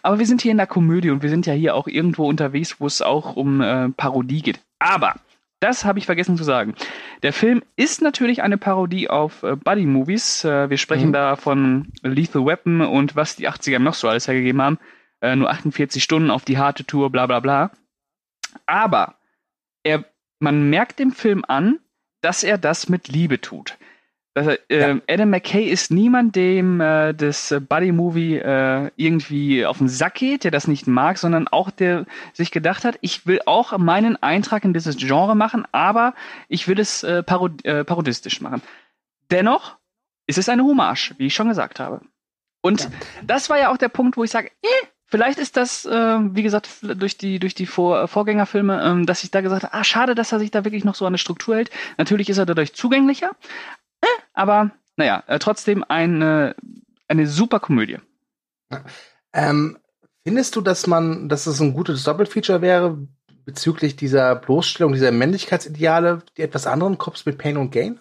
aber 0.02 0.18
wir 0.18 0.26
sind 0.26 0.40
hier 0.40 0.52
in 0.52 0.56
der 0.56 0.66
Komödie 0.66 1.10
und 1.10 1.22
wir 1.22 1.28
sind 1.28 1.44
ja 1.44 1.52
hier 1.52 1.74
auch 1.74 1.86
irgendwo 1.86 2.26
unterwegs, 2.26 2.76
wo 2.78 2.86
es 2.86 3.02
auch 3.02 3.36
um 3.36 3.60
äh, 3.60 3.90
Parodie 3.90 4.40
geht. 4.40 4.58
Aber 4.78 5.16
das 5.60 5.84
habe 5.84 5.98
ich 5.98 6.06
vergessen 6.06 6.36
zu 6.36 6.44
sagen. 6.44 6.74
Der 7.22 7.32
Film 7.32 7.62
ist 7.76 8.00
natürlich 8.00 8.42
eine 8.42 8.58
Parodie 8.58 9.10
auf 9.10 9.42
äh, 9.42 9.56
Buddy-Movies. 9.56 10.44
Äh, 10.44 10.70
wir 10.70 10.78
sprechen 10.78 11.08
mhm. 11.08 11.14
da 11.14 11.36
von 11.36 11.92
Lethal 12.02 12.46
Weapon 12.46 12.80
und 12.80 13.16
was 13.16 13.36
die 13.36 13.48
80er 13.48 13.78
noch 13.78 13.94
so 13.94 14.08
alles 14.08 14.28
hergegeben 14.28 14.62
haben. 14.62 14.78
Äh, 15.20 15.34
nur 15.34 15.50
48 15.50 16.02
Stunden 16.02 16.30
auf 16.30 16.44
die 16.44 16.58
harte 16.58 16.84
Tour, 16.84 17.10
bla 17.10 17.26
bla 17.26 17.40
bla. 17.40 17.72
Aber 18.66 19.16
er, 19.82 20.04
man 20.38 20.70
merkt 20.70 20.98
dem 20.98 21.12
Film 21.12 21.44
an, 21.46 21.80
dass 22.20 22.44
er 22.44 22.58
das 22.58 22.88
mit 22.88 23.08
Liebe 23.08 23.40
tut. 23.40 23.78
Also, 24.38 24.52
äh, 24.68 24.94
ja. 24.94 25.00
Adam 25.08 25.30
McKay 25.30 25.64
ist 25.64 25.90
niemand, 25.90 26.36
dem 26.36 26.80
äh, 26.80 27.12
das 27.12 27.52
Buddy-Movie 27.68 28.36
äh, 28.36 28.90
irgendwie 28.94 29.66
auf 29.66 29.78
den 29.78 29.88
Sack 29.88 30.14
geht, 30.14 30.44
der 30.44 30.52
das 30.52 30.68
nicht 30.68 30.86
mag, 30.86 31.18
sondern 31.18 31.48
auch 31.48 31.72
der 31.72 32.06
sich 32.32 32.52
gedacht 32.52 32.84
hat, 32.84 32.98
ich 33.00 33.26
will 33.26 33.40
auch 33.46 33.76
meinen 33.78 34.14
Eintrag 34.22 34.64
in 34.64 34.72
dieses 34.72 34.96
Genre 34.96 35.34
machen, 35.34 35.66
aber 35.72 36.14
ich 36.48 36.68
will 36.68 36.78
es 36.78 37.02
äh, 37.02 37.24
parod 37.24 37.64
äh, 37.64 37.82
parodistisch 37.82 38.40
machen. 38.40 38.62
Dennoch 39.32 39.76
ist 40.28 40.38
es 40.38 40.48
eine 40.48 40.62
Hommage, 40.62 41.14
wie 41.18 41.26
ich 41.26 41.34
schon 41.34 41.48
gesagt 41.48 41.80
habe. 41.80 42.00
Und 42.62 42.82
ja. 42.82 42.90
das 43.26 43.50
war 43.50 43.58
ja 43.58 43.72
auch 43.72 43.76
der 43.76 43.88
Punkt, 43.88 44.16
wo 44.16 44.22
ich 44.22 44.30
sage, 44.30 44.52
eh, 44.62 44.86
Vielleicht 45.10 45.38
ist 45.38 45.56
das, 45.56 45.86
äh, 45.86 46.18
wie 46.20 46.42
gesagt, 46.42 46.68
durch 46.82 47.16
die, 47.16 47.38
durch 47.38 47.54
die 47.54 47.64
Vor 47.64 48.08
Vorgängerfilme, 48.08 48.82
ähm, 48.84 49.06
dass 49.06 49.24
ich 49.24 49.30
da 49.30 49.40
gesagt 49.40 49.62
habe, 49.62 49.72
ah, 49.72 49.82
schade, 49.82 50.14
dass 50.14 50.32
er 50.32 50.38
sich 50.38 50.50
da 50.50 50.66
wirklich 50.66 50.84
noch 50.84 50.94
so 50.94 51.06
an 51.06 51.12
eine 51.12 51.18
Struktur 51.18 51.56
hält. 51.56 51.70
Natürlich 51.96 52.28
ist 52.28 52.36
er 52.36 52.44
dadurch 52.44 52.74
zugänglicher, 52.74 53.30
äh, 53.30 53.87
aber 54.38 54.70
naja, 54.96 55.22
äh, 55.26 55.38
trotzdem 55.38 55.84
eine, 55.88 56.54
eine 57.08 57.26
super 57.26 57.60
Komödie. 57.60 57.98
Ähm, 59.32 59.78
findest 60.24 60.56
du, 60.56 60.60
dass 60.60 60.86
man, 60.86 61.28
dass 61.28 61.46
es 61.46 61.60
ein 61.60 61.74
gutes 61.74 62.04
Doppelfeature 62.04 62.62
wäre 62.62 62.98
bezüglich 63.44 63.96
dieser 63.96 64.36
Bloßstellung, 64.36 64.92
dieser 64.92 65.12
Männlichkeitsideale, 65.12 66.22
die 66.36 66.42
etwas 66.42 66.66
anderen 66.66 66.98
Cops 66.98 67.26
mit 67.26 67.38
Pain 67.38 67.56
und 67.56 67.72
Gain? 67.72 68.00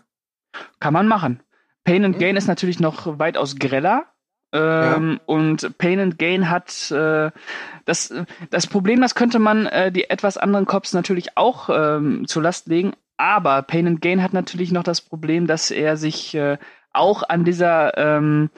Kann 0.79 0.93
man 0.93 1.07
machen. 1.07 1.41
Pain 1.83 2.03
and 2.03 2.19
Gain 2.19 2.35
ist 2.35 2.47
natürlich 2.47 2.79
noch 2.79 3.17
weitaus 3.17 3.55
greller. 3.57 4.05
Ähm, 4.51 5.11
ja. 5.11 5.19
Und 5.25 5.77
Pain 5.77 5.99
and 5.99 6.19
Gain 6.19 6.49
hat 6.49 6.91
äh, 6.91 7.31
das, 7.85 8.13
das 8.49 8.67
Problem, 8.67 9.01
das 9.01 9.15
könnte 9.15 9.39
man 9.39 9.67
äh, 9.67 9.91
die 9.91 10.09
etwas 10.09 10.37
anderen 10.37 10.65
Cops 10.65 10.93
natürlich 10.93 11.37
auch 11.37 11.69
ähm, 11.69 12.27
zur 12.27 12.43
Last 12.43 12.67
legen, 12.67 12.93
aber 13.17 13.63
Pain 13.63 13.87
and 13.87 14.01
Gain 14.01 14.21
hat 14.21 14.33
natürlich 14.33 14.71
noch 14.71 14.83
das 14.83 15.01
Problem, 15.01 15.47
dass 15.47 15.71
er 15.71 15.97
sich 15.97 16.35
äh, 16.35 16.57
auch 16.93 17.23
an 17.27 17.43
dieser 17.43 17.97
ähm, 17.97 18.49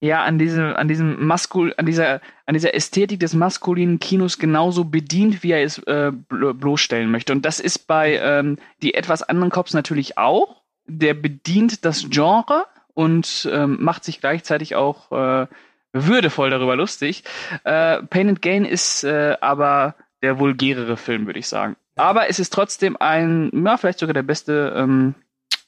ja 0.00 0.24
an 0.24 0.38
diesem 0.38 0.74
an 0.74 0.88
diesem 0.88 1.26
Maskul 1.26 1.74
an 1.76 1.86
dieser 1.86 2.20
an 2.46 2.54
dieser 2.54 2.74
Ästhetik 2.74 3.20
des 3.20 3.34
maskulinen 3.34 3.98
Kinos 3.98 4.38
genauso 4.38 4.84
bedient, 4.84 5.42
wie 5.42 5.52
er 5.52 5.62
es 5.62 5.78
äh, 5.78 6.12
bloßstellen 6.30 7.10
möchte. 7.10 7.32
Und 7.32 7.44
das 7.44 7.60
ist 7.60 7.86
bei 7.86 8.16
ähm, 8.16 8.58
die 8.82 8.94
etwas 8.94 9.22
anderen 9.22 9.50
Cops 9.50 9.74
natürlich 9.74 10.18
auch. 10.18 10.62
Der 10.86 11.14
bedient 11.14 11.84
das 11.84 12.08
Genre 12.10 12.66
und 12.94 13.48
ähm, 13.52 13.78
macht 13.80 14.04
sich 14.04 14.20
gleichzeitig 14.20 14.76
auch 14.76 15.10
äh, 15.12 15.46
würdevoll 15.92 16.50
darüber 16.50 16.76
lustig. 16.76 17.24
Äh, 17.64 18.02
Pain 18.02 18.28
and 18.28 18.42
Gain 18.42 18.64
ist 18.64 19.04
äh, 19.04 19.36
aber 19.40 19.96
der 20.22 20.38
vulgärere 20.38 20.96
Film, 20.96 21.26
würde 21.26 21.38
ich 21.38 21.48
sagen. 21.48 21.76
Aber 21.96 22.28
es 22.28 22.38
ist 22.38 22.52
trotzdem 22.52 22.96
ein, 23.00 23.50
ja, 23.64 23.76
vielleicht 23.76 23.98
sogar 23.98 24.14
der 24.14 24.22
beste 24.22 24.74
ähm, 24.76 25.14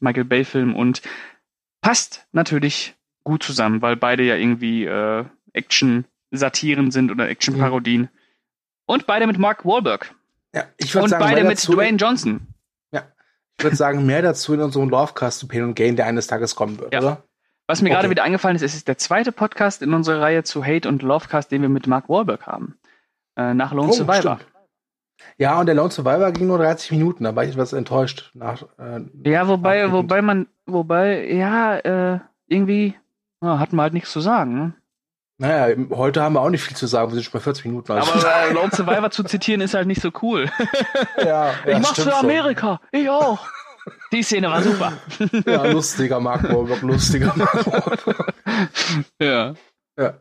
Michael 0.01 0.25
Bay-Film 0.25 0.77
und 0.77 1.03
passt 1.81 2.27
natürlich 2.33 2.95
gut 3.25 3.43
zusammen, 3.43 3.83
weil 3.83 3.97
beide 3.97 4.23
ja 4.23 4.37
irgendwie 4.37 4.85
äh, 4.85 5.25
Action-Satiren 5.55 6.91
sind 6.91 7.11
oder 7.11 7.29
Action-Parodien. 7.29 8.03
Mhm. 8.03 8.09
Und 8.87 9.07
beide 9.07 9.27
mit 9.27 9.39
Mark 9.39 9.65
Wahlberg. 9.65 10.15
Ja, 10.55 10.65
ich 10.77 10.95
würde 10.95 11.09
sagen, 11.09 11.25
beide 11.25 11.45
mit 11.45 11.67
Dwayne 11.67 11.97
Johnson. 11.97 12.47
Ja, 12.91 13.03
ich 13.59 13.65
würde 13.65 13.77
sagen, 13.77 14.07
mehr 14.07 14.23
dazu 14.23 14.55
in 14.55 14.61
unserem 14.61 14.89
Lovecast 14.89 15.41
zu 15.41 15.49
Pain 15.49 15.65
und 15.65 15.75
Gain, 15.75 15.97
der 15.97 16.07
eines 16.07 16.27
Tages 16.27 16.55
kommen 16.55 16.79
wird, 16.79 16.93
ja. 16.93 17.01
oder? 17.01 17.25
Was 17.67 17.83
mir 17.83 17.89
okay. 17.89 17.97
gerade 17.97 18.11
wieder 18.11 18.23
eingefallen 18.23 18.57
ist, 18.57 18.63
es 18.63 18.75
ist 18.75 18.89
der 18.89 18.97
zweite 18.97 19.31
Podcast 19.31 19.83
in 19.83 19.93
unserer 19.93 20.23
Reihe 20.23 20.43
zu 20.43 20.65
Hate 20.65 20.89
und 20.89 21.03
Lovecast, 21.03 21.53
den 21.53 21.61
wir 21.61 21.69
mit 21.69 21.87
Mark 21.87 22.09
Wahlberg 22.09 22.47
haben. 22.47 22.79
Äh, 23.37 23.53
nach 23.53 23.73
Lone 23.73 23.91
oh, 23.91 23.93
Survivor. 23.93 24.37
Stimmt. 24.37 24.58
Ja, 25.37 25.59
und 25.61 25.67
der 25.67 25.75
Lone 25.75 25.91
Survivor 25.91 26.33
ging 26.33 26.47
nur 26.47 26.59
30 26.59 26.93
Minuten, 26.93 27.25
da 27.25 27.35
war 27.35 27.45
ich 27.45 27.51
etwas 27.51 27.73
enttäuscht. 27.73 28.31
Nach, 28.35 28.63
äh, 28.79 29.01
ja, 29.25 29.49
wobei, 29.49 29.91
wobei 29.93 30.23
man, 30.23 30.47
wobei, 30.67 31.29
ja, 31.31 31.77
äh, 31.79 32.21
irgendwie 32.47 32.95
ja, 33.43 33.59
hatten 33.59 33.77
wir 33.77 33.83
halt 33.83 33.95
nichts 33.95 34.13
zu 34.13 34.21
sagen. 34.21 34.55
Ne? 34.55 34.75
Naja, 35.41 35.77
heute 35.91 36.23
haben 36.23 36.33
wir 36.33 36.41
auch 36.41 36.51
nicht 36.51 36.65
viel 36.65 36.77
zu 36.77 36.87
sagen, 36.87 37.11
wir 37.11 37.15
sind 37.15 37.25
schon 37.25 37.33
bei 37.33 37.41
40 37.41 37.65
Minuten. 37.67 37.93
Also. 37.93 38.13
Aber 38.13 38.49
äh, 38.49 38.53
Lone 38.53 38.71
Survivor 38.73 39.11
zu 39.11 39.23
zitieren 39.23 39.61
ist 39.61 39.75
halt 39.75 39.87
nicht 39.87 40.03
so 40.03 40.11
cool. 40.23 40.51
ja, 41.19 41.25
ja 41.25 41.53
ich 41.67 41.79
mach's 41.79 42.03
für 42.03 42.15
Amerika, 42.17 42.81
schon. 42.93 43.01
ich 43.01 43.09
auch. 43.09 43.47
Die 44.13 44.23
Szene 44.23 44.51
war 44.51 44.63
super. 44.63 44.93
ja, 45.47 45.65
lustiger 45.65 46.21
Mark 46.21 46.43
Wahlberg, 46.43 46.83
lustiger 46.83 47.33
Mark 47.37 47.67
Wahlberg. 47.67 48.35
ja. 49.21 49.55
Ja. 49.99 50.21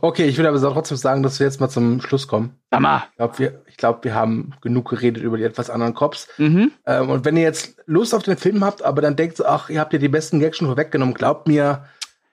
Okay, 0.00 0.24
ich 0.24 0.36
würde 0.36 0.48
aber 0.48 0.60
trotzdem 0.60 0.96
sagen, 0.96 1.22
dass 1.22 1.40
wir 1.40 1.46
jetzt 1.46 1.60
mal 1.60 1.68
zum 1.68 2.00
Schluss 2.00 2.28
kommen. 2.28 2.58
Hammer. 2.70 3.04
Ich 3.10 3.16
glaube, 3.16 3.38
wir, 3.38 3.62
glaub, 3.76 4.04
wir 4.04 4.14
haben 4.14 4.52
genug 4.60 4.90
geredet 4.90 5.22
über 5.22 5.36
die 5.36 5.44
etwas 5.44 5.70
anderen 5.70 5.94
Cops. 5.94 6.28
Mhm. 6.38 6.72
Ähm, 6.86 7.10
und 7.10 7.24
wenn 7.24 7.36
ihr 7.36 7.42
jetzt 7.42 7.76
Lust 7.86 8.14
auf 8.14 8.22
den 8.22 8.36
Film 8.36 8.64
habt, 8.64 8.82
aber 8.82 9.02
dann 9.02 9.16
denkt, 9.16 9.44
ach, 9.44 9.68
ihr 9.68 9.80
habt 9.80 9.92
ja 9.92 9.98
die 9.98 10.08
besten 10.08 10.40
Gags 10.40 10.58
schon 10.58 10.68
vorweggenommen, 10.68 11.14
glaubt 11.14 11.48
mir, 11.48 11.84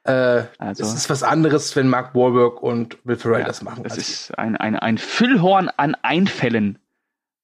äh, 0.03 0.43
also, 0.57 0.83
es 0.83 0.93
ist 0.93 1.09
was 1.09 1.23
anderes, 1.23 1.75
wenn 1.75 1.87
Mark 1.87 2.15
Wahlberg 2.15 2.61
und 2.63 2.97
Will 3.03 3.17
Ferrell 3.17 3.41
ja, 3.41 3.47
das 3.47 3.61
machen. 3.61 3.83
Das 3.83 3.97
ist 3.97 4.37
ein, 4.37 4.55
ein, 4.55 4.75
ein 4.75 4.97
Füllhorn 4.97 5.69
an 5.75 5.95
Einfällen. 6.01 6.79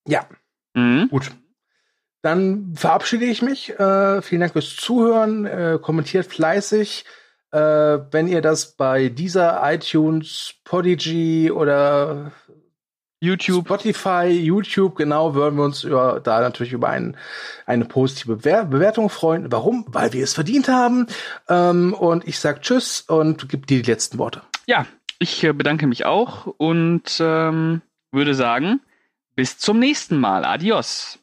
Ja. 0.08 0.26
Mhm. 0.74 1.10
Gut. 1.10 1.32
Dann 2.22 2.74
verabschiede 2.76 3.26
ich 3.26 3.42
mich. 3.42 3.78
Äh, 3.80 4.22
vielen 4.22 4.42
Dank 4.42 4.54
fürs 4.54 4.76
Zuhören. 4.76 5.46
Äh, 5.46 5.80
kommentiert 5.82 6.26
fleißig. 6.26 7.06
Äh, 7.56 8.12
wenn 8.12 8.28
ihr 8.28 8.42
das 8.42 8.76
bei 8.76 9.08
dieser 9.08 9.62
iTunes, 9.64 10.56
Podigy 10.66 11.50
oder 11.52 12.34
YouTube, 13.22 13.66
Spotify, 13.66 14.26
YouTube, 14.28 14.98
genau, 14.98 15.36
würden 15.36 15.56
wir 15.56 15.64
uns 15.64 15.86
über, 15.86 16.20
da 16.22 16.42
natürlich 16.42 16.74
über 16.74 16.90
ein, 16.90 17.16
eine 17.66 17.86
positive 17.86 18.36
Bewer 18.36 18.66
Bewertung 18.66 19.10
freuen. 19.10 19.54
Warum? 19.54 19.86
Weil 19.88 20.12
wir 20.12 20.26
es 20.26 20.34
verdient 20.34 20.68
haben. 20.68 21.08
Ähm, 21.48 21.94
und 21.94 22.28
ich 22.28 22.40
sag 22.40 22.62
Tschüss 22.62 23.00
und 23.08 23.48
gebe 23.48 23.66
dir 23.66 23.82
die 23.82 23.90
letzten 23.90 24.18
Worte. 24.18 24.42
Ja, 24.66 24.86
ich 25.20 25.42
äh, 25.46 25.54
bedanke 25.54 25.88
mich 25.88 26.06
auch 26.06 26.48
und 26.58 27.04
ähm, 27.22 27.82
würde 28.12 28.36
sagen, 28.36 28.82
bis 29.36 29.60
zum 29.60 29.80
nächsten 29.80 30.18
Mal. 30.18 30.44
Adios. 30.44 31.20